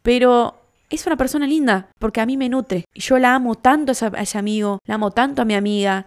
Pero 0.00 0.54
es 0.88 1.06
una 1.06 1.18
persona 1.18 1.46
linda 1.46 1.90
porque 1.98 2.22
a 2.22 2.26
mí 2.26 2.38
me 2.38 2.48
nutre. 2.48 2.86
Y 2.94 3.00
yo 3.00 3.18
la 3.18 3.34
amo 3.34 3.56
tanto 3.56 3.92
a 3.92 4.22
ese 4.22 4.38
amigo, 4.38 4.78
la 4.86 4.94
amo 4.94 5.10
tanto 5.10 5.42
a 5.42 5.44
mi 5.44 5.54
amiga, 5.54 6.06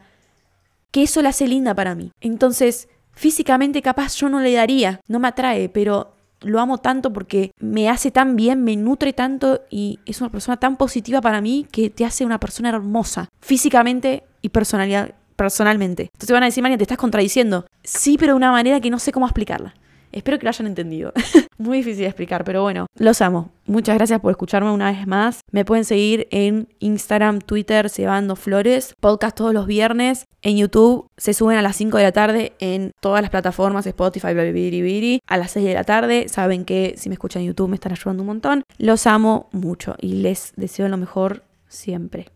que 0.90 1.04
eso 1.04 1.22
la 1.22 1.30
hace 1.30 1.48
linda 1.48 1.76
para 1.76 1.94
mí. 1.94 2.12
Entonces, 2.22 2.90
físicamente 3.12 3.84
capaz 3.84 4.16
yo 4.16 4.30
no 4.30 4.40
le 4.40 4.54
daría, 4.54 5.02
no 5.08 5.20
me 5.20 5.28
atrae, 5.28 5.70
pero 5.70 6.16
lo 6.42 6.60
amo 6.60 6.78
tanto 6.78 7.12
porque 7.12 7.52
me 7.60 7.90
hace 7.90 8.12
tan 8.12 8.36
bien, 8.36 8.64
me 8.64 8.76
nutre 8.76 9.14
tanto 9.14 9.62
y 9.70 10.00
es 10.06 10.22
una 10.22 10.30
persona 10.30 10.58
tan 10.58 10.78
positiva 10.78 11.22
para 11.22 11.42
mí 11.42 11.68
que 11.72 11.90
te 11.90 12.06
hace 12.06 12.26
una 12.26 12.40
persona 12.40 12.70
hermosa, 12.70 13.30
físicamente 13.42 14.24
y 14.42 14.50
personalidad, 14.50 15.14
personalmente. 15.36 16.10
Entonces 16.14 16.34
van 16.34 16.44
a 16.44 16.48
decir, 16.48 16.62
María, 16.64 16.78
te 16.78 16.84
estás 16.84 16.98
contradiciendo. 16.98 17.66
Sí, 17.84 18.18
pero 18.18 18.34
de 18.34 18.38
una 18.38 18.52
manera 18.52 18.80
que 18.80 18.90
no 18.90 19.00
sé 19.00 19.12
cómo 19.12 19.26
explicarla. 19.26 19.74
Espero 20.12 20.38
que 20.39 20.43
lo 20.43 20.49
hayan 20.49 20.68
entendido. 20.68 21.14
Muy 21.57 21.78
difícil 21.78 22.01
de 22.01 22.07
explicar, 22.07 22.43
pero 22.43 22.62
bueno, 22.62 22.88
los 22.97 23.22
amo. 23.22 23.51
Muchas 23.66 23.95
gracias 23.95 24.20
por 24.20 24.32
escucharme 24.32 24.72
una 24.72 24.91
vez 24.91 25.05
más. 25.05 25.41
Me 25.51 25.66
pueden 25.66 25.86
seguir 25.86 26.28
en 26.32 26.68
Instagram, 26.80 27.39
Twitter, 27.39 27.89
Cebando 27.89 28.36
Flores. 28.36 28.93
Podcast 28.99 29.38
todos 29.38 29.53
los 29.53 29.68
viernes. 29.68 30.26
En 30.41 30.57
YouTube 30.57 31.07
se 31.18 31.34
suben 31.34 31.57
a 31.57 31.62
las 31.62 31.76
5 31.76 31.97
de 31.97 32.03
la 32.03 32.12
tarde 32.12 32.53
en 32.60 32.91
todas 33.01 33.22
las 33.22 33.30
plataformas, 33.30 33.86
Spotify, 33.86 34.34
Biri, 34.34 35.20
a 35.28 35.38
las 35.38 35.51
6 35.51 35.66
de 35.66 35.74
la 35.74 35.84
tarde. 35.84 36.30
Saben 36.30 36.66
que 36.66 36.95
si 36.97 37.10
me 37.10 37.14
escuchan 37.14 37.41
en 37.41 37.49
YouTube 37.49 37.70
me 37.70 37.76
están 37.76 37.91
ayudando 37.91 38.24
un 38.24 38.28
montón. 38.28 38.64
Los 38.78 39.05
amo 39.05 39.49
mucho 39.51 39.95
y 39.99 40.14
les 40.22 40.53
deseo 40.55 40.88
lo 40.88 40.97
mejor 40.97 41.43
siempre. 41.68 42.30